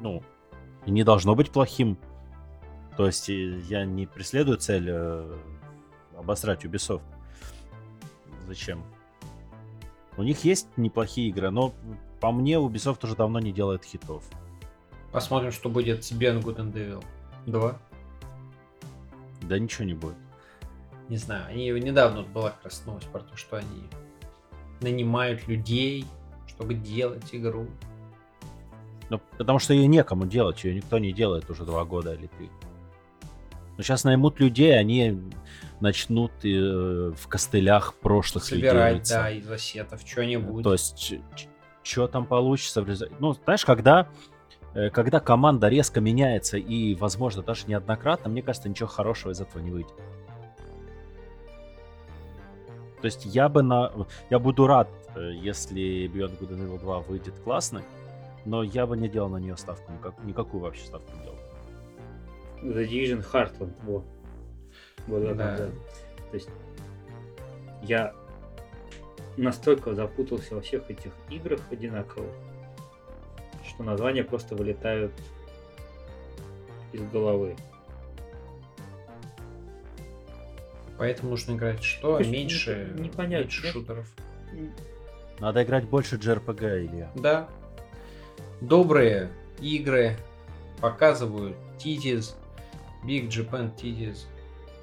ну, 0.00 0.22
не 0.86 1.02
должно 1.04 1.34
быть 1.34 1.50
плохим. 1.50 1.96
То 2.96 3.06
есть 3.06 3.28
я 3.28 3.84
не 3.84 4.06
преследую 4.06 4.58
цель 4.58 4.88
э, 4.90 5.38
обосрать 6.16 6.64
Ubisoft. 6.64 7.02
Зачем? 8.46 8.82
У 10.16 10.22
них 10.22 10.44
есть 10.44 10.68
неплохие 10.76 11.28
игры, 11.28 11.50
но 11.50 11.72
по 12.20 12.32
мне 12.32 12.54
Ubisoft 12.54 13.04
уже 13.04 13.16
давно 13.16 13.40
не 13.40 13.52
делает 13.52 13.84
хитов. 13.84 14.24
Посмотрим, 15.10 15.52
что 15.52 15.68
будет 15.70 16.04
с 16.04 16.12
Ben 16.12 16.42
Good 16.42 16.56
and 16.56 16.72
Devil 16.72 17.04
2. 17.46 17.78
Да 19.42 19.58
ничего 19.58 19.84
не 19.84 19.94
будет. 19.94 20.16
Не 21.08 21.16
знаю, 21.16 21.46
они 21.48 21.68
недавно 21.70 22.22
была 22.22 22.50
как 22.50 22.64
раз 22.64 22.84
новость 22.86 23.08
про 23.08 23.20
то, 23.20 23.36
что 23.36 23.56
они 23.56 23.88
нанимают 24.80 25.46
людей, 25.48 26.06
чтобы 26.46 26.74
делать 26.74 27.28
игру. 27.32 27.66
Ну, 29.10 29.20
потому 29.36 29.58
что 29.58 29.74
ее 29.74 29.86
некому 29.86 30.26
делать, 30.26 30.64
ее 30.64 30.74
никто 30.74 30.98
не 30.98 31.12
делает 31.12 31.50
уже 31.50 31.64
два 31.64 31.84
года 31.84 32.14
или 32.14 32.28
три. 32.28 32.50
Но 33.76 33.82
сейчас 33.82 34.04
наймут 34.04 34.40
людей, 34.40 34.78
они 34.78 35.18
начнут 35.80 36.32
э, 36.44 37.12
в 37.16 37.28
костылях 37.28 37.94
прошлых 37.94 38.44
Собирать, 38.44 39.08
да, 39.08 39.30
из 39.30 39.50
ассетов 39.50 40.02
что-нибудь. 40.06 40.62
То 40.62 40.72
есть, 40.72 41.14
что 41.82 42.06
там 42.06 42.26
получится? 42.26 42.86
Ну, 43.18 43.32
знаешь, 43.32 43.64
когда 43.64 44.08
э, 44.74 44.90
когда 44.90 45.20
команда 45.20 45.68
резко 45.68 46.00
меняется 46.00 46.58
и, 46.58 46.94
возможно, 46.94 47.42
даже 47.42 47.66
неоднократно, 47.66 48.30
мне 48.30 48.42
кажется, 48.42 48.68
ничего 48.68 48.88
хорошего 48.88 49.32
из 49.32 49.40
этого 49.40 49.60
не 49.60 49.70
выйдет. 49.70 49.94
То 53.02 53.06
есть 53.06 53.24
я 53.24 53.48
бы 53.48 53.62
на... 53.62 53.90
Я 54.30 54.38
буду 54.38 54.68
рад, 54.68 54.88
э, 55.16 55.32
если 55.34 56.08
Beyond 56.08 56.38
Good 56.38 56.50
and 56.50 56.68
Evil 56.68 56.78
2 56.78 57.00
выйдет 57.00 57.34
классный, 57.40 57.82
но 58.44 58.62
я 58.62 58.86
бы 58.86 58.96
не 58.96 59.08
делал 59.08 59.28
на 59.28 59.38
нее 59.38 59.56
ставку, 59.56 59.90
никак, 59.92 60.14
никакую 60.22 60.62
вообще 60.62 60.84
ставку 60.84 61.10
не 61.16 61.24
делал. 61.24 61.31
The 62.62 62.88
Division 62.88 63.24
Heartland, 63.32 63.74
вот. 63.82 64.04
Вот 65.06 65.36
Да. 65.36 65.56
да. 65.56 65.56
То 66.30 66.34
есть 66.34 66.48
я 67.82 68.14
настолько 69.36 69.94
запутался 69.94 70.54
во 70.54 70.60
всех 70.60 70.90
этих 70.90 71.12
играх 71.30 71.60
одинаковых, 71.70 72.30
что 73.66 73.82
названия 73.82 74.22
просто 74.24 74.54
вылетают 74.54 75.12
из 76.92 77.02
головы. 77.10 77.56
Поэтому 80.98 81.30
нужно 81.30 81.56
играть 81.56 81.82
что? 81.82 82.18
Меньше, 82.20 82.92
не- 82.94 83.04
непонятно, 83.04 83.44
меньше 83.44 83.66
шутеров. 83.72 84.06
Надо 85.40 85.64
играть 85.64 85.84
больше 85.88 86.16
JRPG, 86.16 86.86
Илья. 86.86 87.10
Да. 87.16 87.48
Добрые 88.60 89.30
игры 89.60 90.16
показывают 90.80 91.56
титис, 91.78 92.36
Big 93.04 93.28
Japan 93.28 93.74
титис. 93.76 94.26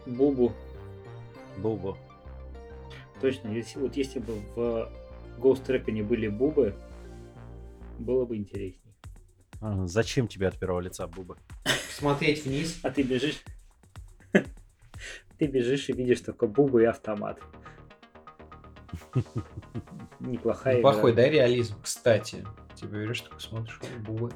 Бубу. 0.06 0.54
Бубу. 1.58 1.98
Точно, 3.22 3.50
если, 3.50 3.80
вот 3.80 3.96
если 3.96 4.20
бы 4.20 4.34
в 4.56 4.90
Ghost 5.38 5.66
Recon 5.68 6.04
были 6.04 6.28
бубы, 6.28 6.76
было 7.98 8.26
бы 8.26 8.38
интересней. 8.38 8.82
А, 9.62 9.88
зачем 9.88 10.28
тебе 10.28 10.48
от 10.48 10.58
первого 10.58 10.80
лица 10.80 11.06
Буба? 11.08 11.38
Смотреть 11.92 12.46
вниз. 12.46 12.80
А 12.84 12.92
ты 12.92 13.04
бежишь... 13.04 13.44
Ты 15.38 15.48
бежишь 15.48 15.90
и 15.90 15.94
видишь 15.94 16.22
только 16.22 16.48
бубы 16.48 16.84
и 16.84 16.86
автомат. 16.86 17.40
Неплохая 20.20 20.80
игра. 20.80 20.90
Неплохой, 20.90 21.14
да, 21.14 21.30
реализм, 21.30 21.76
кстати. 21.82 22.46
Типа 22.76 22.92
берешь, 22.92 23.22
такой 23.22 23.40
смотришь, 23.40 23.80
о, 23.82 24.00
бубы. 24.00 24.34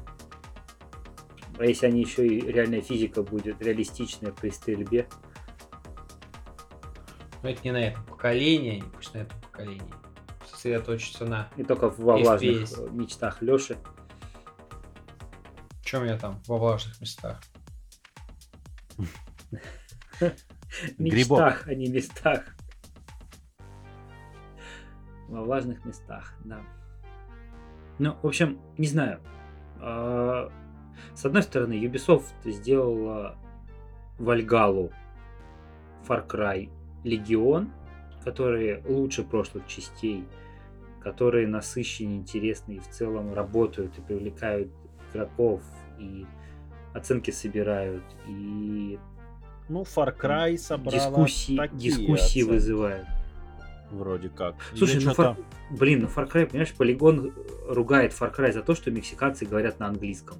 А 1.60 1.66
если 1.66 1.86
они 1.86 2.02
еще 2.02 2.26
и 2.26 2.42
реальная 2.42 2.82
физика 2.82 3.22
будет 3.22 3.62
реалистичная 3.62 4.32
при 4.32 4.50
стрельбе, 4.50 5.08
Но 7.42 7.50
это 7.50 7.62
не 7.64 7.72
на 7.72 7.78
этом 7.78 8.04
поколении, 8.06 8.80
не 8.80 8.90
пусть 8.90 9.14
на 9.14 9.20
этом 9.20 9.40
поколении. 9.42 9.94
Сосредоточиться 10.50 11.26
на... 11.26 11.50
не 11.58 11.64
только 11.64 11.90
во 11.90 12.18
влажных 12.18 12.64
FPS. 12.64 12.92
мечтах 12.92 13.42
Леши. 13.42 13.78
чем 15.84 16.06
я 16.06 16.18
там 16.18 16.42
во 16.48 16.58
влажных 16.58 17.00
местах. 17.02 17.42
Мечтах, 20.98 21.64
а 21.68 21.76
не 21.76 21.90
местах. 21.90 22.56
Во 25.28 25.44
влажных 25.44 25.84
местах, 25.86 26.34
да. 26.46 26.62
Ну, 28.00 28.18
в 28.22 28.28
общем, 28.28 28.60
не 28.78 28.88
знаю. 28.88 29.22
С 31.16 31.26
одной 31.26 31.44
стороны, 31.44 31.74
Ubisoft 31.74 32.34
сделала 32.46 33.36
Вальгалу, 34.18 34.92
Far 36.08 36.28
Cry, 36.28 36.70
Легион, 37.04 37.72
которые 38.24 38.82
лучше 38.88 39.24
прошлых 39.24 39.68
частей, 39.68 40.26
которые 41.02 41.48
насыщеннее, 41.48 42.20
интересные 42.20 42.78
и 42.78 42.82
в 42.82 42.90
целом 42.90 43.34
работают 43.34 43.98
и 43.98 44.02
привлекают 44.02 44.72
игроков, 45.12 45.62
и 46.00 46.26
оценки 46.94 47.32
собирают, 47.32 48.04
и 48.28 49.00
Ну, 49.70 49.84
Far 49.84 50.18
Cry 50.18 50.58
собрала 50.58 50.98
дискуссии, 50.98 51.58
такие 51.58 51.92
дискуссии 51.92 52.42
оценки, 52.42 52.52
вызывают. 52.52 53.08
Вроде 53.92 54.30
как. 54.30 54.56
Слушай, 54.76 54.98
Или 54.98 55.06
ну 55.06 55.12
Far- 55.12 55.44
блин, 55.72 56.02
ну 56.02 56.08
Far 56.08 56.32
Cry, 56.32 56.46
понимаешь, 56.48 56.74
Полигон 56.74 57.34
ругает 57.68 58.12
Far 58.12 58.36
Cry 58.36 58.52
за 58.52 58.62
то, 58.62 58.76
что 58.76 58.92
мексиканцы 58.92 59.46
говорят 59.46 59.80
на 59.80 59.88
английском. 59.88 60.38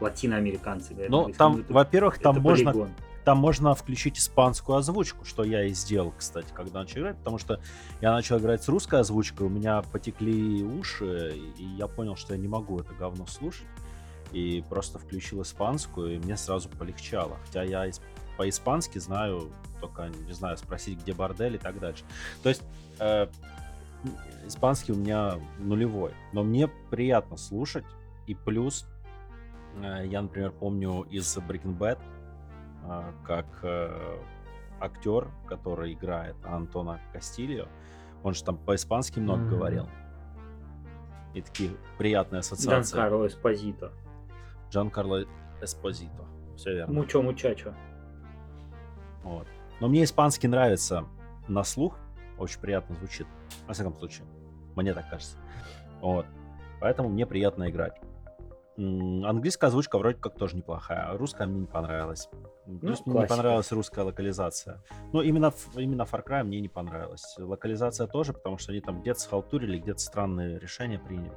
Латиноамериканцы 0.00 0.92
говорят 0.92 1.10
Ну, 1.10 1.32
там, 1.32 1.60
это- 1.60 1.72
во-первых, 1.72 2.18
там 2.18 2.40
можно, 2.40 2.70
Polygon. 2.70 2.90
там 3.24 3.38
можно 3.38 3.74
включить 3.74 4.18
испанскую 4.18 4.76
озвучку, 4.78 5.24
что 5.24 5.42
я 5.44 5.64
и 5.64 5.72
сделал, 5.72 6.12
кстати, 6.16 6.48
когда 6.54 6.80
начал 6.80 7.00
играть, 7.00 7.16
потому 7.18 7.38
что 7.38 7.60
я 8.00 8.12
начал 8.12 8.38
играть 8.38 8.62
с 8.62 8.68
русской 8.68 9.00
озвучкой, 9.00 9.46
у 9.46 9.50
меня 9.50 9.82
потекли 9.82 10.62
уши, 10.62 11.34
и 11.58 11.64
я 11.64 11.86
понял, 11.86 12.16
что 12.16 12.34
я 12.34 12.40
не 12.40 12.48
могу 12.48 12.78
это 12.78 12.92
говно 12.94 13.26
слушать, 13.26 13.66
и 14.32 14.62
просто 14.68 14.98
включил 14.98 15.42
испанскую, 15.42 16.14
и 16.14 16.18
мне 16.18 16.36
сразу 16.36 16.68
полегчало. 16.68 17.36
Хотя 17.46 17.62
я 17.62 17.88
ис- 17.88 18.00
по-испански 18.36 18.98
знаю, 18.98 19.50
только, 19.80 20.10
не 20.26 20.32
знаю, 20.32 20.56
спросить, 20.58 21.00
где 21.00 21.12
бордель 21.14 21.54
и 21.54 21.58
так 21.58 21.78
дальше. 21.78 22.04
То 22.42 22.48
есть 22.50 22.62
э, 22.98 23.28
испанский 24.46 24.92
у 24.92 24.96
меня 24.96 25.36
нулевой, 25.58 26.12
но 26.32 26.42
мне 26.42 26.68
приятно 26.90 27.36
слушать, 27.36 27.84
и 28.26 28.34
плюс 28.34 28.86
я, 29.80 30.22
например, 30.22 30.52
помню 30.52 31.02
из 31.02 31.36
Breaking 31.38 31.76
Bad, 31.76 31.98
э, 32.84 33.12
как 33.24 33.46
э, 33.62 34.18
актер, 34.80 35.28
который 35.48 35.92
играет 35.92 36.36
Антона 36.44 37.00
Кастильо, 37.12 37.68
он 38.22 38.34
же 38.34 38.44
там 38.44 38.56
по-испански 38.58 39.18
много 39.20 39.42
Мгм. 39.42 39.50
говорил. 39.50 39.88
И 41.34 41.42
такие 41.42 41.70
приятные 41.98 42.40
ассоциации. 42.40 42.96
Карло 42.96 43.26
Эспозито. 43.26 43.92
Джан 44.70 44.90
Карло 44.90 45.24
Эспозито. 45.60 46.24
Все 46.56 46.74
верно. 46.74 46.94
Мучо 46.94 47.20
мучачо. 47.20 47.74
Вот. 49.22 49.46
Но 49.80 49.88
мне 49.88 50.04
испанский 50.04 50.48
нравится 50.48 51.04
на 51.48 51.62
слух, 51.62 51.98
очень 52.38 52.60
приятно 52.60 52.94
звучит. 52.94 53.26
Во 53.66 53.74
всяком 53.74 53.94
случае, 53.94 54.26
мне 54.74 54.94
так 54.94 55.08
кажется. 55.10 55.36
Вот. 56.00 56.26
Поэтому 56.80 57.08
мне 57.10 57.26
приятно 57.26 57.68
играть. 57.68 58.00
Английская 58.78 59.68
озвучка 59.68 59.98
вроде 59.98 60.18
как 60.18 60.36
тоже 60.36 60.56
неплохая. 60.56 61.08
а 61.08 61.16
Русская 61.16 61.46
мне 61.46 61.60
не 61.60 61.66
понравилась. 61.66 62.28
Плюс 62.66 63.06
мне 63.06 63.14
не 63.14 63.20
Ну, 63.22 63.26
понравилась 63.26 63.72
русская 63.72 64.04
локализация. 64.04 64.82
Но 65.12 65.22
именно, 65.22 65.52
именно 65.76 66.02
Far 66.02 66.22
Cry 66.26 66.42
мне 66.44 66.60
не 66.60 66.68
понравилась. 66.68 67.36
Локализация 67.38 68.06
тоже, 68.06 68.34
потому 68.34 68.58
что 68.58 68.72
они 68.72 68.82
там 68.82 69.00
где-то 69.00 69.20
схалтурили, 69.20 69.78
где-то 69.78 70.00
странные 70.00 70.58
решения 70.58 70.98
приняли. 70.98 71.32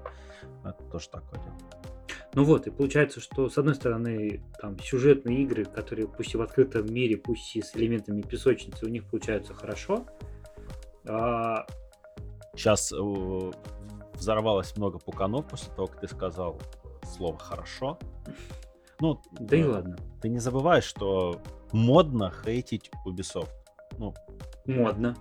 Это 0.66 0.84
тоже 0.92 1.10
такое 1.10 1.40
дело. 1.42 1.56
Ну 2.34 2.44
вот, 2.44 2.68
и 2.68 2.72
получается, 2.72 3.22
что 3.22 3.50
с 3.50 3.58
одной 3.58 3.76
стороны, 3.76 4.44
там 4.62 4.78
сюжетные 4.80 5.42
игры, 5.44 5.66
которые 5.66 6.08
пусть 6.08 6.34
и 6.34 6.38
в 6.38 6.42
открытом 6.42 6.86
мире, 6.94 7.18
пусть 7.18 7.56
и 7.56 7.62
с 7.62 7.76
элементами 7.76 8.22
песочницы, 8.22 8.86
у 8.86 8.90
них 8.90 9.10
получаются 9.10 9.54
хорошо. 9.54 10.06
А, 11.08 11.66
Сейчас 12.54 12.92
э, 12.92 13.52
взорвалось 14.14 14.76
много 14.78 15.00
пуканов 15.00 15.48
после 15.48 15.74
того, 15.74 15.88
как 15.88 16.02
ты 16.02 16.08
сказал 16.08 16.60
слово 17.04 17.38
«хорошо». 17.38 17.98
Ну, 19.02 19.22
да 19.32 19.56
и 19.56 19.62
э, 19.62 19.66
ладно. 19.66 19.98
Ты 20.22 20.28
не 20.28 20.40
забывай, 20.40 20.82
что 20.82 21.42
модно 21.72 22.34
хейтить 22.44 22.92
Ubisoft. 23.08 23.48
Ну, 23.98 24.14
Модно. 24.66 25.16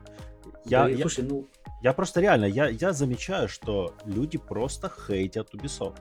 я, 0.64 0.82
Да 0.82 0.88
я, 0.88 0.98
Слушай, 1.02 1.24
ну, 1.24 1.48
я 1.82 1.92
просто 1.92 2.20
реально, 2.20 2.46
я, 2.46 2.68
я 2.68 2.92
замечаю, 2.92 3.48
что 3.48 3.94
люди 4.05 4.36
просто 4.36 4.90
хейтят 4.90 5.55
Ubisoft. 5.55 6.00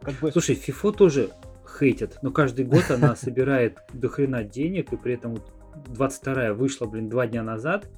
Как 0.00 0.14
бы, 0.14 0.32
слушай, 0.32 0.56
FIFA 0.56 0.92
тоже 0.92 1.30
хейтят, 1.78 2.18
но 2.22 2.32
каждый 2.32 2.64
год 2.64 2.90
она 2.90 3.14
собирает 3.16 3.78
до 3.92 4.08
хрена 4.08 4.42
денег, 4.42 4.92
и 4.92 4.96
при 4.96 5.14
этом 5.14 5.36
вот 5.36 5.52
22-я 5.86 6.54
вышла, 6.54 6.86
блин, 6.86 7.08
два 7.08 7.26
дня 7.26 7.42
назад, 7.42 7.88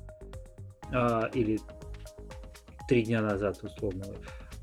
а, 0.92 1.30
или 1.32 1.58
три 2.88 3.04
дня 3.04 3.22
назад, 3.22 3.58
условно. 3.62 4.04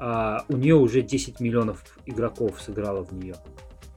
А, 0.04 0.46
у 0.50 0.58
нее 0.58 0.74
уже 0.74 1.04
10 1.04 1.40
миллионов 1.40 1.84
игроков 2.08 2.60
сыграло 2.60 3.06
в 3.06 3.12
нее. 3.12 3.36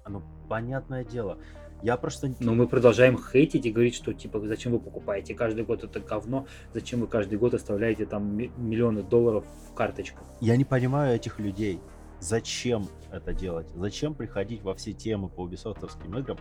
ну, 0.07 0.23
понятное 0.51 1.03
дело. 1.03 1.39
Я 1.83 1.97
просто... 1.97 2.35
Но 2.41 2.55
мы 2.55 2.69
продолжаем 2.69 3.19
хейтить 3.19 3.65
и 3.65 3.73
говорить, 3.73 3.95
что 3.95 4.13
типа 4.13 4.39
зачем 4.47 4.73
вы 4.73 4.81
покупаете 4.81 5.35
каждый 5.35 5.65
год 5.65 5.83
это 5.83 6.01
говно, 6.01 6.47
зачем 6.75 7.01
вы 7.01 7.07
каждый 7.07 7.39
год 7.39 7.55
оставляете 7.55 8.05
там 8.05 8.37
ми- 8.37 8.53
миллионы 8.59 9.03
долларов 9.03 9.47
в 9.71 9.75
карточку. 9.75 10.23
Я 10.43 10.59
не 10.59 10.67
понимаю 10.67 11.17
этих 11.17 11.39
людей. 11.39 11.81
Зачем 12.21 12.87
это 13.11 13.33
делать? 13.33 13.69
Зачем 13.75 14.15
приходить 14.15 14.63
во 14.63 14.75
все 14.75 14.93
темы 14.93 15.31
по 15.31 15.41
убисофтовским 15.41 16.19
играм 16.19 16.37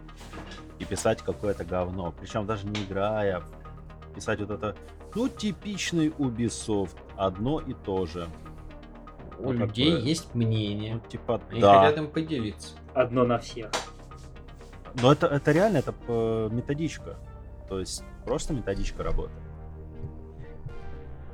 и 0.78 0.84
писать 0.84 1.22
какое-то 1.22 1.64
говно? 1.64 2.14
Причем 2.20 2.46
даже 2.46 2.68
не 2.68 2.84
играя, 2.84 3.44
писать 4.14 4.42
вот 4.42 4.52
это, 4.52 4.76
ну, 5.16 5.30
типичный 5.30 6.10
Ubisoft, 6.10 6.98
одно 7.16 7.62
и 7.62 7.74
то 7.74 8.06
же. 8.06 8.28
У 9.44 9.52
Ну, 9.52 9.66
людей 9.66 9.92
такое. 9.92 10.08
есть 10.08 10.34
мнение. 10.36 10.96
Ну, 10.96 11.10
типа, 11.10 11.42
Они 11.52 11.60
да. 11.62 11.82
хотят 11.84 11.98
им 12.00 12.08
поделиться. 12.08 12.76
Одно 12.94 13.26
на 13.26 13.38
всех. 13.40 13.70
Но 15.02 15.12
это, 15.12 15.28
это 15.28 15.52
реально, 15.52 15.78
это 15.78 15.94
э, 16.08 16.50
методичка. 16.52 17.18
То 17.68 17.80
есть 17.80 18.04
просто 18.26 18.54
методичка 18.54 19.04
работы. 19.04 19.32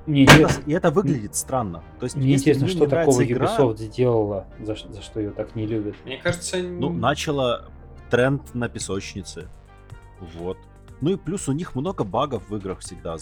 Мне 0.06 0.22
И 0.22 0.23
это, 0.23 0.34
интересно, 0.34 0.64
и 0.65 0.73
это 0.73 0.91
выглядит 0.91 1.36
странно. 1.36 1.84
То 1.99 2.06
есть, 2.06 2.15
мне 2.15 2.34
интересно, 2.34 2.64
мне 2.65 2.73
что 2.73 2.86
не 2.86 2.90
такого 2.90 3.23
игра, 3.23 3.45
Ubisoft 3.57 3.77
сделала, 3.77 4.48
за, 4.60 4.76
за 4.76 5.02
что 5.02 5.19
ее 5.19 5.30
так 5.31 5.56
не 5.56 5.68
любят. 5.68 5.95
Мне 6.06 6.18
кажется, 6.18 6.57
Ну, 6.57 6.91
начала 6.91 7.65
тренд 8.10 8.56
на 8.56 8.69
песочнице. 8.69 9.49
Вот. 10.19 10.57
Ну 11.02 11.11
и 11.11 11.15
плюс 11.15 11.48
у 11.48 11.52
них 11.52 11.76
много 11.76 12.03
багов 12.03 12.49
в 12.49 12.56
играх 12.56 12.80
всегда. 12.80 13.18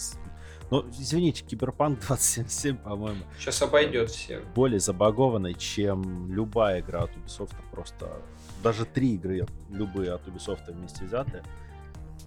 Но, 0.69 0.85
извините, 0.99 1.43
Киберпанк 1.45 1.99
2077, 2.07 2.77
по-моему, 2.77 3.21
сейчас 3.39 3.61
обойдет 3.61 4.09
всех. 4.11 4.45
более 4.53 4.79
забагованный, 4.79 5.53
чем 5.53 6.31
любая 6.33 6.81
игра 6.81 7.03
от 7.03 7.11
Ubisoft. 7.11 7.55
Просто 7.71 8.21
даже 8.63 8.85
три 8.85 9.15
игры, 9.15 9.45
любые 9.69 10.13
от 10.13 10.27
Ubisoft 10.27 10.71
вместе 10.71 11.05
взятые, 11.05 11.43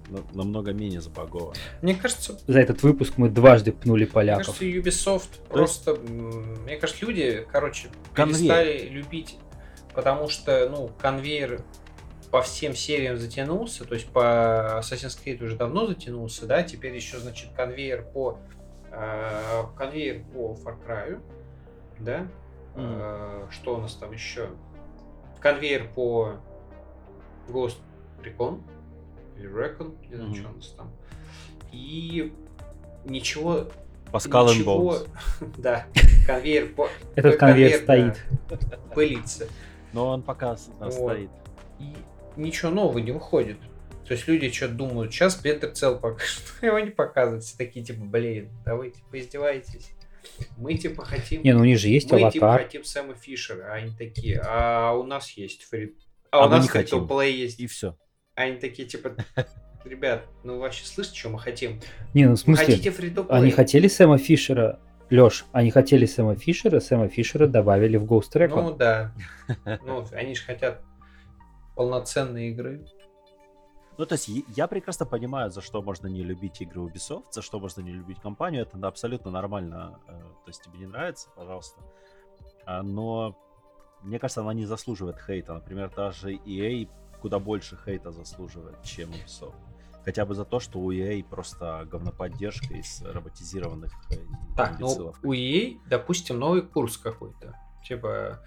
на- 0.08 0.22
намного 0.32 0.72
менее 0.72 1.00
забагованы. 1.00 1.56
Мне 1.82 1.94
кажется, 1.94 2.38
За 2.46 2.60
этот 2.60 2.82
выпуск 2.82 3.14
мы 3.18 3.28
дважды 3.28 3.72
пнули 3.72 4.04
Мне 4.04 4.12
поляков. 4.12 4.46
кажется, 4.58 4.64
Ubisoft 4.64 5.46
просто... 5.48 5.92
м, 5.92 6.62
Мне 6.64 6.76
кажется, 6.76 7.04
люди, 7.04 7.46
короче, 7.50 7.90
Конвейер. 8.14 8.38
перестали 8.54 8.88
любить, 8.88 9.36
потому 9.94 10.28
что, 10.28 10.68
ну, 10.70 10.90
конвейер 11.00 11.62
по 12.30 12.42
всем 12.42 12.74
сериям 12.74 13.16
затянулся, 13.18 13.84
то 13.84 13.94
есть 13.94 14.08
по 14.08 14.78
Assassin's 14.80 15.18
Creed 15.22 15.42
уже 15.42 15.56
давно 15.56 15.86
затянулся, 15.86 16.46
да, 16.46 16.62
теперь 16.62 16.94
еще, 16.94 17.18
значит, 17.18 17.50
конвейер 17.56 18.04
по 18.04 18.38
э, 18.92 19.62
конвейер 19.76 20.22
по 20.32 20.52
Far 20.54 20.76
Cry, 20.86 21.20
да, 21.98 22.26
Э, 22.76 23.46
что 23.50 23.74
у 23.74 23.78
нас 23.78 23.94
там 23.96 24.12
еще? 24.12 24.48
Конвейер 25.40 25.88
по 25.92 26.34
Ghost 27.48 27.78
Recon 28.22 28.62
или 29.36 29.50
Recon, 29.50 29.96
не 30.08 30.14
знаю, 30.14 30.30
Мгм. 30.30 30.36
что 30.38 30.48
у 30.50 30.52
нас 30.54 30.68
там. 30.68 30.92
И 31.72 32.32
ничего 33.04 33.66
Паскал 34.12 34.48
Ничего, 34.48 34.94
Bones. 34.94 35.08
да, 35.58 35.86
конвейер 36.26 36.68
по 36.74 36.88
Этот 37.16 37.36
конвейер 37.38 37.84
конвейер, 37.84 38.14
стоит. 38.14 38.24
пылится. 38.94 39.46
Но 39.92 40.06
он 40.08 40.22
пока 40.22 40.56
Вот. 40.78 40.92
стоит. 40.92 41.30
И 41.80 41.92
ничего 42.42 42.70
нового 42.70 42.98
не 42.98 43.12
выходит. 43.12 43.58
То 44.06 44.14
есть 44.14 44.26
люди 44.26 44.50
что 44.50 44.68
думают, 44.68 45.12
сейчас 45.12 45.40
Бендер 45.40 45.70
цел 45.70 45.98
покажет, 45.98 46.42
его 46.62 46.78
не 46.80 46.90
показывают. 46.90 47.44
Все 47.44 47.56
такие, 47.56 47.84
типа, 47.84 48.04
блин, 48.04 48.50
давайте 48.64 49.00
поиздевайтесь. 49.10 49.92
Мы, 50.56 50.74
типа, 50.74 51.04
хотим... 51.04 51.42
Не, 51.42 51.52
ну 51.52 51.60
у 51.60 51.64
них 51.64 51.78
же 51.78 51.88
есть 51.88 52.10
мы, 52.10 52.30
типа, 52.30 52.48
аватар. 52.48 52.64
хотим 52.64 52.84
Сэма 52.84 53.14
Фишера, 53.14 53.72
а 53.72 53.74
они 53.74 53.94
такие, 53.96 54.40
а 54.44 54.92
у 54.94 55.04
нас 55.04 55.30
есть 55.32 55.62
фри... 55.64 55.94
А, 56.30 56.38
А 56.38 56.46
у 56.46 56.48
мы 56.48 56.56
нас 56.56 56.68
фри-то-плей 56.68 57.36
есть. 57.36 57.60
И 57.60 57.66
все. 57.66 57.96
А 58.34 58.42
они 58.42 58.58
такие, 58.58 58.88
типа, 58.88 59.14
ребят, 59.84 60.26
ну 60.44 60.54
вы 60.54 60.60
вообще 60.60 60.84
слышите, 60.84 61.18
что 61.18 61.28
мы 61.30 61.38
хотим? 61.38 61.80
Не, 62.14 62.24
ну 62.24 62.30
в 62.30 62.32
Вы 62.32 62.36
смысле, 62.38 62.66
хотите 62.66 62.90
фри 62.90 63.14
они 63.28 63.50
хотели 63.50 63.88
Сэма 63.88 64.18
Фишера. 64.18 64.80
Леш, 65.10 65.44
они 65.52 65.70
хотели 65.70 66.06
Сэма 66.06 66.36
Фишера, 66.36 66.80
Сэма 66.80 67.08
Фишера 67.08 67.46
добавили 67.46 67.96
в 67.96 68.04
Ghost 68.04 68.32
Recon. 68.34 68.62
Ну 68.62 68.76
да. 68.76 69.12
Ну, 69.84 70.04
они 70.12 70.34
же 70.34 70.42
хотят 70.42 70.82
полноценной 71.80 72.50
игры. 72.50 72.84
Ну, 73.96 74.04
то 74.04 74.14
есть 74.14 74.28
я 74.54 74.66
прекрасно 74.66 75.06
понимаю, 75.06 75.50
за 75.50 75.62
что 75.62 75.80
можно 75.80 76.08
не 76.08 76.22
любить 76.22 76.60
игры 76.60 76.82
Ubisoft, 76.82 77.32
за 77.32 77.40
что 77.40 77.58
можно 77.58 77.80
не 77.80 77.92
любить 77.92 78.20
компанию. 78.20 78.62
Это 78.62 78.86
абсолютно 78.86 79.30
нормально. 79.30 79.98
э, 80.06 80.10
То 80.12 80.48
есть 80.48 80.62
тебе 80.62 80.78
не 80.78 80.86
нравится, 80.86 81.30
пожалуйста. 81.34 81.80
А, 82.66 82.82
Но 82.82 83.34
мне 84.02 84.18
кажется, 84.18 84.42
она 84.42 84.52
не 84.52 84.66
заслуживает 84.66 85.16
хейта. 85.26 85.54
Например, 85.54 85.90
даже 85.96 86.32
EA 86.34 86.86
куда 87.22 87.38
больше 87.38 87.78
хейта 87.82 88.10
заслуживает, 88.10 88.82
чем 88.82 89.08
Ubisoft. 89.12 89.54
Хотя 90.04 90.26
бы 90.26 90.34
за 90.34 90.44
то, 90.44 90.60
что 90.60 90.80
у 90.80 90.92
EA 90.92 91.24
просто 91.24 91.88
говноподдержка 91.90 92.74
из 92.74 93.00
роботизированных 93.00 93.92
э, 94.10 94.16
Так, 94.54 94.78
ну 94.80 95.14
у 95.22 95.32
EA, 95.32 95.78
допустим, 95.88 96.38
новый 96.38 96.60
курс 96.60 96.98
какой-то. 96.98 97.56
Типа... 97.88 98.38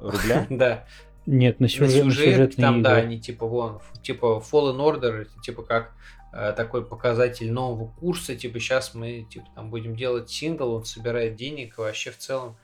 Рубля? 0.00 0.46
Да. 0.50 0.86
Нет, 1.26 1.58
на, 1.60 1.64
На 1.64 1.68
сюжет, 1.68 2.04
на 2.04 2.10
сюжет, 2.12 2.56
там, 2.56 2.82
да, 2.82 2.98
игры. 2.98 3.06
они 3.08 3.20
типа 3.20 3.46
вон, 3.46 3.80
типа 4.02 4.42
Fallen 4.50 4.76
Order, 4.78 5.22
это 5.22 5.40
типа 5.42 5.62
как 5.64 5.94
э, 6.32 6.52
такой 6.52 6.84
показатель 6.86 7.50
нового 7.52 7.88
курса, 7.92 8.36
типа 8.36 8.60
сейчас 8.60 8.94
мы 8.94 9.26
типа 9.28 9.46
там 9.54 9.70
будем 9.70 9.96
делать 9.96 10.30
сингл, 10.30 10.72
он 10.74 10.84
собирает 10.84 11.34
денег, 11.34 11.78
и 11.78 11.80
вообще 11.80 12.10
в 12.12 12.18
целом 12.18 12.56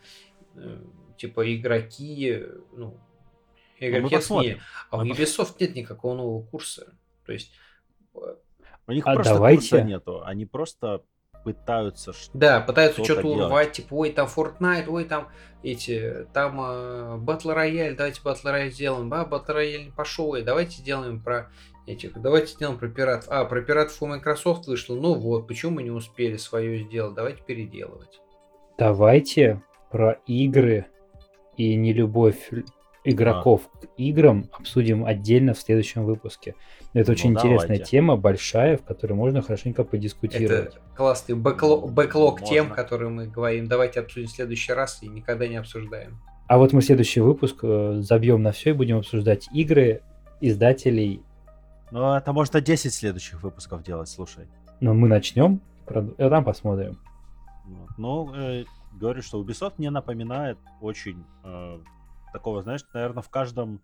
э, 0.54 0.78
типа 1.18 1.54
игроки, 1.56 2.30
э, 2.30 2.48
ну, 2.76 2.96
Ну, 3.80 3.86
игроки 3.88 4.14
посмотрим. 4.14 4.50
оценили. 4.52 4.62
А 4.90 4.98
у 4.98 5.04
Ubisoft 5.04 5.56
нет 5.58 5.74
никакого 5.74 6.14
нового 6.14 6.42
курса. 6.46 6.92
То 7.26 7.32
есть, 7.32 7.50
э, 8.14 8.18
У 8.86 8.92
них 8.92 9.04
А 9.06 9.14
просто 9.14 9.34
давайте- 9.34 9.60
курса 9.70 9.82
нету. 9.82 10.22
Они 10.24 10.46
просто 10.46 11.02
пытаются... 11.44 12.12
ш- 12.12 12.30
да, 12.34 12.60
пытаются 12.60 13.04
Что-то 13.04 13.26
урвать, 13.26 13.72
типа, 13.72 13.94
ой, 13.94 14.10
там 14.10 14.28
Fortnite, 14.34 14.88
ой, 14.88 15.04
там 15.04 15.28
эти, 15.62 16.26
там 16.32 16.60
э, 16.60 17.18
Battle 17.18 17.54
Royale, 17.56 17.94
давайте 17.94 18.20
Battle 18.22 18.44
Royale 18.44 18.70
сделаем, 18.70 19.12
а, 19.12 19.24
Battle 19.24 19.56
Royale 19.56 19.84
не 19.84 19.90
пошел, 19.90 20.30
ой, 20.30 20.42
давайте 20.42 20.78
сделаем 20.78 21.22
про 21.22 21.50
этих, 21.86 22.20
давайте 22.20 22.52
сделаем 22.52 22.78
про 22.78 22.88
пиратов. 22.88 23.28
А, 23.30 23.44
про 23.44 23.62
пиратов 23.62 24.02
у 24.02 24.06
Microsoft 24.06 24.66
вышло, 24.66 24.94
ну 24.94 25.14
вот, 25.14 25.46
почему 25.46 25.72
мы 25.72 25.82
не 25.82 25.90
успели 25.90 26.36
свое 26.36 26.84
сделать, 26.84 27.14
давайте 27.14 27.42
переделывать. 27.42 28.20
Давайте 28.78 29.62
про 29.90 30.12
игры 30.26 30.86
и 31.56 31.74
нелюбовь 31.76 32.50
игроков 33.04 33.62
к 33.80 33.86
играм 33.96 34.46
обсудим 34.52 35.04
отдельно 35.04 35.54
в 35.54 35.58
следующем 35.58 36.04
выпуске. 36.04 36.54
Это 36.92 37.10
Ну, 37.10 37.12
очень 37.14 37.30
интересная 37.30 37.66
давайте. 37.78 37.84
тема, 37.84 38.16
большая, 38.16 38.76
в 38.76 38.82
которой 38.82 39.14
можно 39.14 39.42
хорошенько 39.42 39.82
подискутировать. 39.84 40.74
Это 40.74 40.78
классный 40.96 41.34
бэкло- 41.34 41.88
бэклог 41.90 42.40
Можно. 42.40 42.46
тем, 42.54 42.70
которые 42.70 43.08
мы 43.10 43.26
говорим, 43.26 43.66
давайте 43.66 44.00
обсудим 44.00 44.28
в 44.28 44.32
следующий 44.32 44.72
раз 44.72 45.02
и 45.02 45.08
никогда 45.08 45.48
не 45.48 45.56
обсуждаем. 45.56 46.20
А 46.48 46.58
вот 46.58 46.72
мы 46.72 46.82
следующий 46.82 47.20
выпуск 47.20 47.60
э, 47.62 47.96
забьем 48.00 48.42
на 48.42 48.52
все 48.52 48.70
и 48.70 48.72
будем 48.74 48.98
обсуждать 48.98 49.48
игры, 49.52 50.02
издателей. 50.40 51.22
Ну, 51.90 52.14
это 52.14 52.32
можно 52.32 52.60
10 52.60 52.92
следующих 52.92 53.42
выпусков 53.42 53.82
делать, 53.82 54.08
слушай. 54.08 54.46
Но 54.80 54.92
мы 54.94 55.08
начнем, 55.08 55.60
а 55.86 56.28
там 56.28 56.44
посмотрим. 56.44 56.98
Ну, 57.96 58.34
э, 58.34 58.64
говорю, 58.92 59.22
что 59.22 59.42
Ubisoft 59.42 59.74
мне 59.78 59.90
напоминает 59.90 60.58
очень 60.80 61.24
э, 61.44 61.78
такого, 62.32 62.62
знаешь, 62.62 62.84
наверное, 62.94 63.22
в 63.22 63.28
каждом 63.28 63.80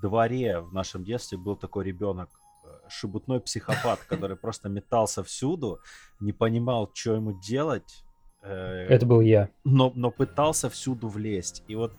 дворе 0.00 0.60
в 0.60 0.72
нашем 0.72 1.04
детстве 1.04 1.38
был 1.38 1.56
такой 1.56 1.84
ребенок, 1.84 2.28
э, 2.64 2.68
шебутной 2.88 3.40
психопат, 3.40 4.00
который 4.08 4.36
просто 4.36 4.68
метался 4.68 5.22
всюду, 5.22 5.80
не 6.20 6.32
понимал, 6.32 6.90
что 6.92 7.14
ему 7.14 7.32
делать, 7.40 8.04
э, 8.42 8.86
Это 8.88 9.06
был 9.06 9.20
я. 9.20 9.48
но, 9.64 9.92
но 9.94 10.10
пытался 10.10 10.68
всюду 10.68 11.08
влезть. 11.08 11.64
И 11.68 11.74
вот 11.74 11.92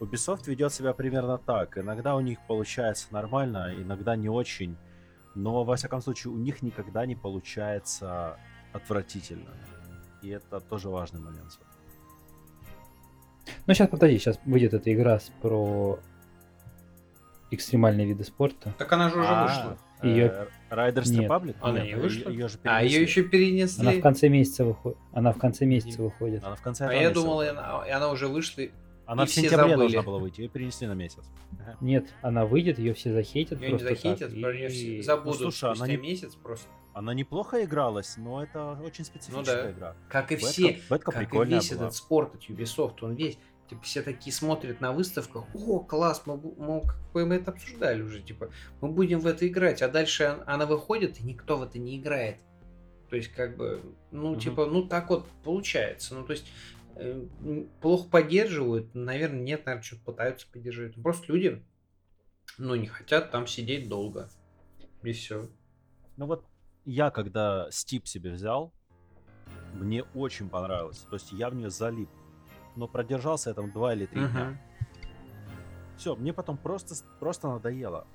Ubisoft 0.00 0.46
ведет 0.46 0.72
себя 0.72 0.92
примерно 0.92 1.38
так. 1.38 1.78
Иногда 1.78 2.16
у 2.16 2.20
них 2.20 2.38
получается 2.46 3.06
нормально, 3.10 3.72
иногда 3.76 4.16
не 4.16 4.28
очень. 4.28 4.76
Но, 5.34 5.64
во 5.64 5.76
всяком 5.76 6.00
случае, 6.00 6.32
у 6.32 6.38
них 6.38 6.62
никогда 6.62 7.06
не 7.06 7.14
получается 7.14 8.38
отвратительно. 8.72 9.50
И 10.22 10.28
это 10.28 10.60
тоже 10.60 10.88
важный 10.88 11.20
момент. 11.20 11.58
Ну, 13.66 13.74
сейчас, 13.74 13.88
подожди, 13.88 14.18
сейчас 14.18 14.38
выйдет 14.44 14.74
эта 14.74 14.92
игра 14.92 15.18
с- 15.18 15.30
про 15.42 15.98
экстремальные 17.50 18.06
виды 18.06 18.24
спорта. 18.24 18.74
Так 18.78 18.92
она 18.92 19.08
же 19.10 19.20
уже 19.20 19.28
А, 19.28 19.46
вышла. 19.46 19.78
э, 20.02 20.08
Её- 20.08 20.46
Riders 20.70 21.08
Нет. 21.10 21.30
Republic? 21.30 21.54
Она 21.60 21.84
не 21.84 21.94
вышла? 21.94 22.28
Ее 22.30 22.48
же 22.48 22.58
А 22.64 22.82
ее 22.82 22.88
перенесли. 22.90 23.02
еще 23.02 23.22
перенесли. 23.22 23.82
Она 23.88 23.92
в 23.92 24.00
конце 24.00 24.28
месяца 24.28 24.64
выходит. 24.64 24.98
Она 25.12 25.32
в 25.32 25.38
конце 25.38 25.64
месяца 25.64 26.02
выходит. 26.02 26.42
Она 26.44 26.56
в 26.56 26.62
конце 26.62 26.86
А 26.86 26.92
я 26.92 27.00
месяца 27.02 27.14
думал, 27.14 27.42
и 27.42 27.46
она, 27.46 27.84
и 27.86 27.90
она 27.90 28.10
уже 28.10 28.26
вышла. 28.26 28.62
и- 28.62 28.70
Она 29.06 29.22
и 29.22 29.26
в 29.26 29.30
все 29.30 29.42
сентябре 29.42 29.68
забыли. 29.70 29.76
должна 29.78 30.02
была 30.02 30.18
выйти, 30.18 30.40
ее 30.40 30.48
перенесли 30.48 30.88
на 30.88 30.94
месяц. 30.94 31.22
Нет, 31.80 32.06
она 32.22 32.44
выйдет, 32.44 32.80
ее 32.80 32.92
все 32.94 33.12
захейтят. 33.12 33.60
Ее 33.60 33.66
не 33.68 33.70
просто 33.78 33.88
так, 33.90 33.96
захейтят, 33.96 34.32
и- 34.32 34.42
про 34.42 34.52
нее 34.52 34.68
все 34.68 35.02
забудут 35.02 35.40
Ну, 35.40 35.50
слушай, 35.52 35.64
она 35.66 35.74
спустя 35.76 35.92
не- 35.92 35.98
месяц 36.02 36.34
просто. 36.34 36.66
Она 36.96 37.12
неплохо 37.12 37.62
игралась, 37.62 38.16
но 38.16 38.42
это 38.42 38.70
очень 38.82 39.04
специфическая 39.04 39.64
да. 39.64 39.70
игра. 39.70 39.96
Как 40.08 40.32
и 40.32 40.36
Бетка- 40.36 40.46
все, 40.48 40.80
Бетка 40.88 41.12
как 41.12 41.34
и 41.34 41.44
весь 41.44 41.70
была. 41.70 41.82
этот 41.82 41.94
спорт 41.94 42.34
от 42.34 42.48
Ubisoft, 42.48 42.96
он 43.02 43.12
весь, 43.14 43.38
типа, 43.68 43.82
все 43.82 44.00
такие 44.00 44.32
смотрят 44.32 44.80
на 44.80 44.92
выставках, 44.92 45.44
о, 45.54 45.80
класс, 45.80 46.22
мы, 46.24 46.38
мы, 46.38 46.82
мы 47.12 47.34
это 47.34 47.50
обсуждали 47.50 48.00
уже, 48.00 48.22
типа, 48.22 48.48
мы 48.80 48.88
будем 48.92 49.20
в 49.20 49.26
это 49.26 49.46
играть, 49.46 49.82
а 49.82 49.88
дальше 49.88 50.24
он- 50.38 50.44
она 50.46 50.64
выходит, 50.64 51.20
и 51.20 51.22
никто 51.24 51.58
в 51.58 51.64
это 51.64 51.78
не 51.78 51.98
играет. 51.98 52.38
То 53.10 53.16
есть, 53.16 53.28
как 53.34 53.58
бы, 53.58 53.82
ну, 54.10 54.30
Мгм. 54.30 54.40
типа, 54.40 54.64
ну, 54.64 54.88
так 54.88 55.10
вот 55.10 55.28
получается. 55.44 56.14
Ну, 56.14 56.24
то 56.24 56.32
есть, 56.32 56.46
э, 56.94 57.26
плохо 57.82 58.08
поддерживают, 58.08 58.94
наверное, 58.94 59.40
нет, 59.42 59.66
наверное, 59.66 59.82
что-то 59.82 60.02
пытаются 60.02 60.46
поддерживать. 60.50 60.96
Ну, 60.96 61.02
Просто 61.02 61.30
люди, 61.30 61.62
ну, 62.56 62.74
не 62.74 62.86
хотят 62.86 63.30
там 63.30 63.46
сидеть 63.46 63.86
долго. 63.86 64.30
И 65.02 65.12
все. 65.12 65.50
Ну 66.16 66.24
вот 66.24 66.46
я, 66.86 67.10
когда 67.10 67.70
Стип 67.70 68.06
себе 68.06 68.30
взял, 68.30 68.72
мне 69.74 70.04
очень 70.14 70.48
понравилось. 70.48 70.98
То 71.10 71.16
есть 71.16 71.32
я 71.32 71.50
в 71.50 71.54
нее 71.54 71.68
залип. 71.68 72.08
Но 72.76 72.86
продержался 72.88 73.50
я 73.50 73.54
там 73.54 73.70
два 73.72 73.92
или 73.92 74.06
три 74.06 74.20
дня. 74.20 74.58
Все, 75.96 76.14
мне 76.14 76.32
потом 76.32 76.56
просто, 76.56 76.94
просто 77.20 77.48
надоело. 77.48 78.06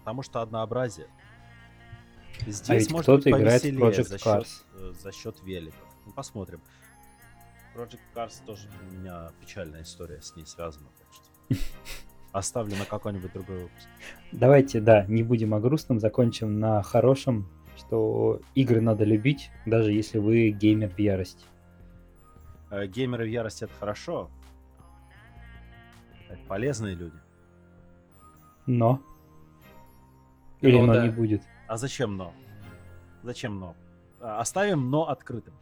Потому 0.00 0.22
что 0.22 0.42
однообразие. 0.42 1.06
Здесь 2.46 2.88
А 2.88 2.92
может 2.92 3.04
кто-то 3.04 3.30
быть 3.30 3.40
играет 3.40 3.62
в 3.62 3.64
повеселее 3.64 3.90
Project 3.90 4.04
за 4.08 4.18
счет, 4.18 4.26
Cars. 4.26 4.48
э, 4.74 4.92
за 5.00 5.12
счет 5.12 5.42
великов. 5.42 5.96
Ну, 6.06 6.12
посмотрим. 6.12 6.60
Project 7.76 8.00
Cars 8.14 8.44
тоже 8.44 8.68
у 8.90 8.94
меня 8.94 9.30
печальная 9.40 9.82
история 9.82 10.20
с 10.20 10.34
ней 10.34 10.44
связана. 10.46 10.88
Так 10.98 11.06
что 11.12 11.64
оставлю 12.32 12.76
на 12.76 12.84
какой-нибудь 12.84 13.32
другой 13.32 13.58
выпуск. 13.64 13.86
Давайте, 14.32 14.80
да, 14.80 15.04
не 15.06 15.22
будем 15.22 15.54
о 15.54 15.60
грустном, 15.60 16.00
закончим 16.00 16.58
на 16.58 16.82
хорошем, 16.82 17.48
что 17.76 18.40
игры 18.54 18.80
надо 18.80 19.04
любить, 19.04 19.50
даже 19.66 19.92
если 19.92 20.18
вы 20.18 20.50
геймер 20.50 20.90
в 20.90 20.98
ярости. 20.98 21.44
Э, 22.70 22.86
Геймеры 22.86 23.24
в 23.24 23.28
ярости 23.28 23.64
это 23.64 23.72
хорошо. 23.78 24.30
Это 26.28 26.40
полезные 26.48 26.94
люди. 26.94 27.16
Но. 28.66 29.02
Или 30.60 30.78
Ну 30.78 30.86
но 30.86 30.94
да. 30.94 31.02
не 31.04 31.10
будет. 31.10 31.42
А 31.68 31.76
зачем 31.76 32.16
но? 32.16 32.32
Зачем 33.22 33.58
но? 33.58 33.74
А, 34.20 34.40
Оставим 34.40 34.90
но 34.90 35.08
открытым. 35.08 35.54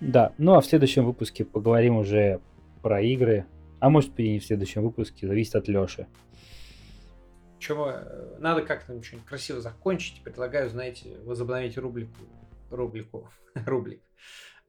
Да, 0.00 0.32
ну 0.38 0.54
а 0.54 0.60
в 0.60 0.66
следующем 0.66 1.04
выпуске 1.04 1.44
поговорим 1.44 1.96
уже 1.96 2.40
про 2.82 3.00
игры. 3.00 3.46
А 3.78 3.90
может 3.90 4.18
и 4.18 4.28
не 4.32 4.38
в 4.38 4.44
следующем 4.44 4.82
выпуске, 4.82 5.26
зависит 5.26 5.54
от 5.54 5.68
Леши. 5.68 6.06
Чего, 7.66 7.90
э, 7.90 8.36
надо 8.38 8.62
как-то 8.62 9.02
что-нибудь 9.02 9.26
красиво 9.26 9.60
закончить. 9.60 10.22
Предлагаю, 10.22 10.70
знаете, 10.70 11.18
возобновить 11.24 11.76
рубрику. 11.76 12.22
Рубрику. 12.70 13.28
Рублик. 13.66 14.00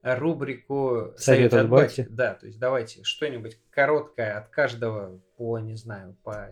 Рубрику 0.01 1.13
Совет 1.15 1.53
от 1.53 1.69
бати». 1.69 2.07
Да, 2.09 2.33
то 2.33 2.47
есть 2.47 2.57
давайте 2.57 3.03
что-нибудь 3.03 3.59
короткое 3.69 4.39
от 4.39 4.49
каждого 4.49 5.21
по, 5.35 5.59
не 5.59 5.75
знаю, 5.75 6.17
по 6.23 6.49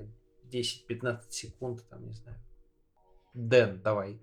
10-15 0.51 1.31
секунд, 1.31 1.83
там, 1.89 2.05
не 2.05 2.13
знаю. 2.13 2.37
Дэн, 3.33 3.81
давай. 3.81 4.21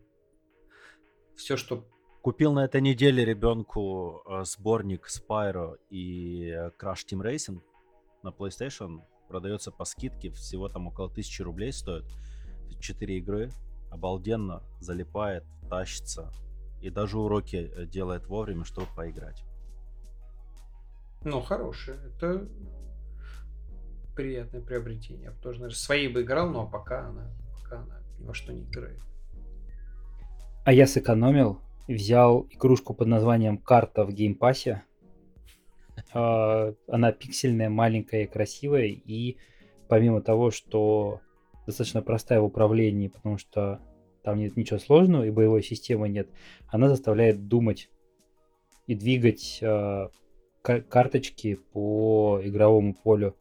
Все, 1.34 1.56
что... 1.56 1.88
Купил 2.20 2.52
на 2.52 2.64
этой 2.64 2.80
неделе 2.80 3.24
ребенку 3.24 4.22
э, 4.26 4.44
сборник 4.44 5.08
Spyro 5.08 5.76
и 5.90 6.50
э, 6.50 6.70
Crash 6.80 7.04
Team 7.10 7.22
Racing 7.22 7.60
на 8.22 8.28
PlayStation. 8.28 9.00
Продается 9.32 9.70
по 9.70 9.86
скидке, 9.86 10.30
всего 10.30 10.68
там 10.68 10.88
около 10.88 11.06
1000 11.06 11.42
рублей 11.42 11.72
стоит. 11.72 12.04
Четыре 12.80 13.16
игры. 13.16 13.50
Обалденно, 13.90 14.62
залипает, 14.78 15.44
тащится. 15.70 16.30
И 16.82 16.90
даже 16.90 17.18
уроки 17.18 17.72
э, 17.74 17.86
делает 17.86 18.26
вовремя, 18.26 18.66
чтобы 18.66 18.88
поиграть. 18.94 19.42
Ну, 21.24 21.40
хорошее. 21.40 21.98
Это 22.04 22.46
приятное 24.14 24.60
приобретение. 24.60 25.22
Я 25.22 25.30
бы 25.30 25.38
тоже, 25.38 25.60
наверное, 25.60 25.78
своей 25.78 26.08
бы 26.08 26.20
играл, 26.20 26.50
но 26.50 26.66
пока 26.66 27.08
она, 27.08 27.30
пока 27.62 27.78
она 27.78 28.02
ни 28.18 28.26
во 28.26 28.34
что 28.34 28.52
не 28.52 28.64
играет. 28.64 29.00
А 30.66 30.74
я 30.74 30.86
сэкономил, 30.86 31.58
взял 31.88 32.46
игрушку 32.50 32.92
под 32.92 33.08
названием 33.08 33.56
«Карта» 33.56 34.04
в 34.04 34.12
геймпассе. 34.12 34.82
А, 36.12 36.74
Она 36.88 37.12
пиксельная, 37.12 37.70
маленькая, 37.70 38.26
красивая, 38.26 38.86
и 38.86 39.36
помимо 39.88 40.22
того, 40.22 40.50
что 40.50 41.20
достаточно 41.66 42.02
простая 42.02 42.40
в 42.40 42.44
управлении, 42.44 43.08
потому 43.08 43.38
что 43.38 43.80
там 44.22 44.38
нет 44.38 44.56
ничего 44.56 44.78
сложного 44.78 45.24
и 45.24 45.30
боевой 45.30 45.62
системы 45.62 46.08
нет, 46.08 46.28
она 46.68 46.88
заставляет 46.88 47.48
думать 47.48 47.90
и 48.86 48.94
двигать 48.94 49.58
ка- 50.62 50.80
карточки 50.80 51.56
по 51.72 52.40
игровому 52.42 52.94
полю. 52.94 53.36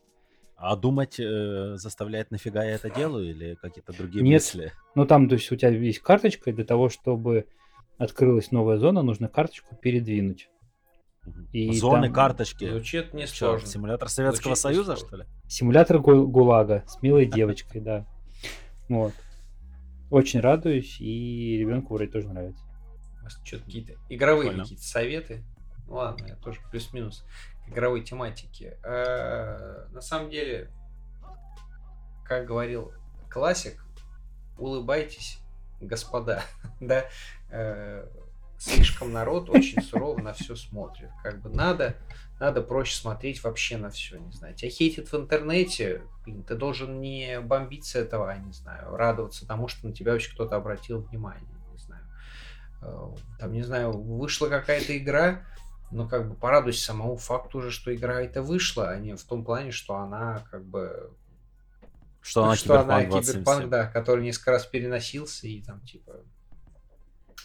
А 0.56 0.76
думать 0.76 1.20
э, 1.20 1.76
заставляет, 1.78 2.30
нафига 2.30 2.64
я 2.64 2.76
это 2.76 2.92
делаю, 2.92 3.32
или 3.32 3.56
какие-то 3.56 3.94
другие 3.94 4.24
Нет. 4.24 4.42
мысли? 4.42 4.72
Ну, 4.94 5.08
там, 5.08 5.28
то 5.28 5.34
есть, 5.34 5.52
у 5.52 5.56
тебя 5.56 5.70
есть 5.70 6.00
карточка, 6.00 6.52
и 6.52 6.54
для 6.54 6.66
того, 6.66 6.90
чтобы 6.90 7.48
открылась 7.98 8.52
новая 8.52 8.78
зона, 8.78 9.02
нужно 9.02 9.28
карточку 9.28 9.76
передвинуть. 9.76 10.51
И 11.52 11.72
Зоны, 11.78 12.08
там- 12.08 12.14
карточки. 12.14 12.70
Звучит 12.70 13.12
Чё, 13.12 13.18
несложно. 13.18 13.68
симулятор 13.68 14.10
Советского 14.10 14.56
Звучит 14.56 14.62
Союза, 14.62 14.96
что 14.96 15.18
ли? 15.18 15.26
Симулятор 15.48 16.00
гу- 16.00 16.28
ГУЛАГа 16.28 16.84
с 16.88 17.02
милой 17.02 17.26
девочкой, 17.26 17.82
да. 17.82 18.06
Вот. 18.90 19.14
Очень 20.10 20.40
радуюсь, 20.40 21.00
и 21.00 21.58
ребенку 21.60 21.94
вроде 21.94 22.12
тоже 22.12 22.28
нравится. 22.30 22.64
У 23.20 23.24
вас 23.24 23.40
что-то 23.44 23.66
какие-то 23.66 23.94
игровые 24.10 24.52
какие-то 24.52 24.84
советы. 24.84 25.44
Ну 25.88 25.94
ладно, 25.96 26.26
я 26.26 26.36
тоже 26.38 26.60
плюс-минус 26.72 27.24
к 27.66 27.70
игровой 27.70 28.02
тематике. 28.04 28.78
Э, 28.84 29.88
На 29.92 30.02
самом 30.02 30.30
деле, 30.32 30.72
как 32.26 32.46
говорил 32.48 32.94
классик, 33.30 33.86
улыбайтесь, 34.58 35.40
господа. 35.80 36.44
да, 36.82 37.06
Э, 37.52 38.08
слишком 38.62 39.12
народ 39.12 39.50
очень 39.50 39.82
сурово 39.82 40.22
на 40.22 40.34
все 40.34 40.56
смотрит. 40.56 41.10
Как 41.24 41.42
бы 41.42 41.50
надо, 41.50 41.96
надо 42.40 42.62
проще 42.62 42.96
смотреть 42.96 43.44
вообще 43.44 43.78
на 43.78 43.90
все, 43.90 44.18
не 44.20 44.32
знаю. 44.32 44.54
Тебя 44.54 44.70
хейтят 44.70 45.12
в 45.12 45.16
интернете, 45.16 46.04
блин, 46.24 46.44
ты 46.44 46.56
должен 46.56 47.02
не 47.02 47.42
бомбить 47.42 47.86
с 47.86 47.96
этого, 47.96 48.30
а 48.30 48.38
не 48.38 48.54
знаю, 48.54 48.96
радоваться 48.96 49.48
тому, 49.48 49.68
что 49.68 49.88
на 49.88 49.94
тебя 49.94 50.12
вообще 50.12 50.32
кто-то 50.32 50.56
обратил 50.56 51.02
внимание, 51.02 51.50
не 51.72 51.78
знаю. 51.80 52.04
Э, 52.84 53.08
Там, 53.40 53.52
не 53.52 53.64
знаю, 53.64 53.94
вышла 53.94 54.48
какая-то 54.48 54.96
игра, 54.96 55.44
но 55.90 56.08
как 56.08 56.30
бы 56.30 56.36
порадуйся 56.36 56.86
самому 56.86 57.18
факту 57.18 57.58
уже, 57.58 57.72
что 57.72 57.94
игра 57.94 58.22
эта 58.22 58.44
вышла, 58.44 58.90
а 58.90 58.98
не 59.00 59.16
в 59.16 59.24
том 59.24 59.44
плане, 59.44 59.72
что 59.72 59.96
она 59.96 60.46
как 60.52 60.64
бы 60.64 61.12
Что 62.22 62.44
она 62.44 62.56
что 62.56 62.80
она 62.80 63.04
Киберпанк 63.06 63.26
киберпанк, 63.26 63.60
2077. 63.62 63.70
да, 63.72 63.88
который 63.88 64.24
несколько 64.24 64.52
раз 64.52 64.68
переносился 64.68 65.48
и 65.48 65.64
там 65.64 65.82
типа. 65.82 66.14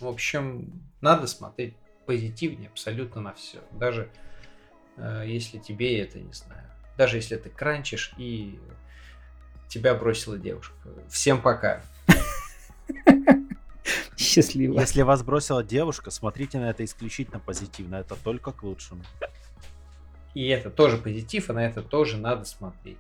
В 0.01 0.07
общем, 0.07 0.83
надо 1.01 1.27
смотреть 1.27 1.75
позитивнее 2.07 2.69
абсолютно 2.69 3.21
на 3.21 3.35
все. 3.35 3.59
Даже 3.73 4.09
э, 4.97 5.25
если 5.27 5.59
тебе 5.59 6.01
это 6.01 6.19
не 6.19 6.33
знаю. 6.33 6.65
Даже 6.97 7.17
если 7.17 7.37
ты 7.37 7.51
кранчишь 7.51 8.15
и 8.17 8.59
тебя 9.69 9.95
бросила 9.95 10.39
девушка. 10.39 10.75
Всем 11.09 11.43
пока. 11.43 11.83
Счастливо. 14.17 14.81
Если 14.81 15.03
вас 15.03 15.23
бросила 15.23 15.63
девушка, 15.63 16.11
смотрите 16.11 16.59
на 16.59 16.71
это 16.71 16.85
исключительно 16.85 17.39
позитивно. 17.39 17.97
Это 17.97 18.17
только 18.17 18.53
к 18.53 18.63
лучшему. 18.63 19.03
И 20.35 20.49
это 20.49 20.71
тоже 20.71 20.99
позитив, 20.99 21.51
и 21.51 21.53
на 21.53 21.67
это 21.67 21.83
тоже 21.83 22.19
надо 22.19 22.45
смотреть. 22.45 22.99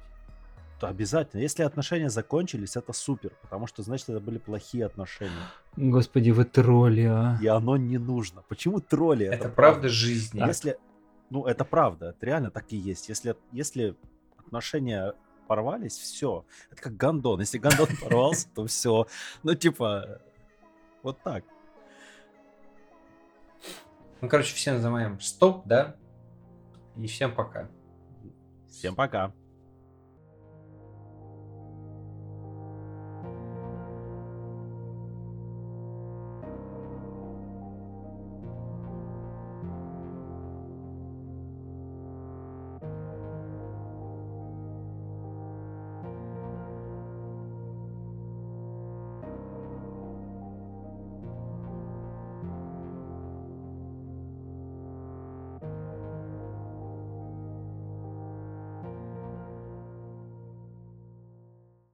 То 0.78 0.88
обязательно. 0.88 1.40
Если 1.40 1.62
отношения 1.62 2.10
закончились, 2.10 2.76
это 2.76 2.92
супер. 2.92 3.32
Потому 3.40 3.66
что, 3.66 3.82
значит, 3.82 4.10
это 4.10 4.20
были 4.20 4.38
плохие 4.38 4.84
отношения. 4.84 5.32
Господи, 5.76 6.30
вы 6.30 6.44
тролли, 6.44 7.06
а. 7.08 7.38
И 7.40 7.46
оно 7.46 7.76
не 7.78 7.96
нужно. 7.98 8.42
Почему 8.48 8.80
тролли? 8.80 9.26
Это, 9.26 9.48
правда 9.48 9.88
жизни. 9.88 10.42
Если, 10.46 10.78
ну, 11.30 11.46
это 11.46 11.64
правда, 11.64 12.10
это 12.10 12.26
реально 12.26 12.50
так 12.50 12.66
и 12.70 12.76
есть. 12.76 13.08
Если, 13.08 13.36
если 13.52 13.96
отношения 14.36 15.14
порвались, 15.48 15.96
все. 15.96 16.44
Это 16.70 16.82
как 16.82 16.96
гондон. 16.96 17.40
Если 17.40 17.56
гондон 17.56 17.88
порвался, 18.02 18.48
то 18.54 18.66
все. 18.66 19.06
Ну, 19.42 19.54
типа, 19.54 20.20
вот 21.02 21.22
так. 21.22 21.44
Ну, 24.20 24.28
короче, 24.28 24.54
всем 24.54 24.76
нажимаем 24.76 25.20
стоп, 25.20 25.66
да? 25.66 25.96
И 26.96 27.06
всем 27.06 27.34
пока. 27.34 27.70
Всем 28.68 28.94
пока. 28.94 29.32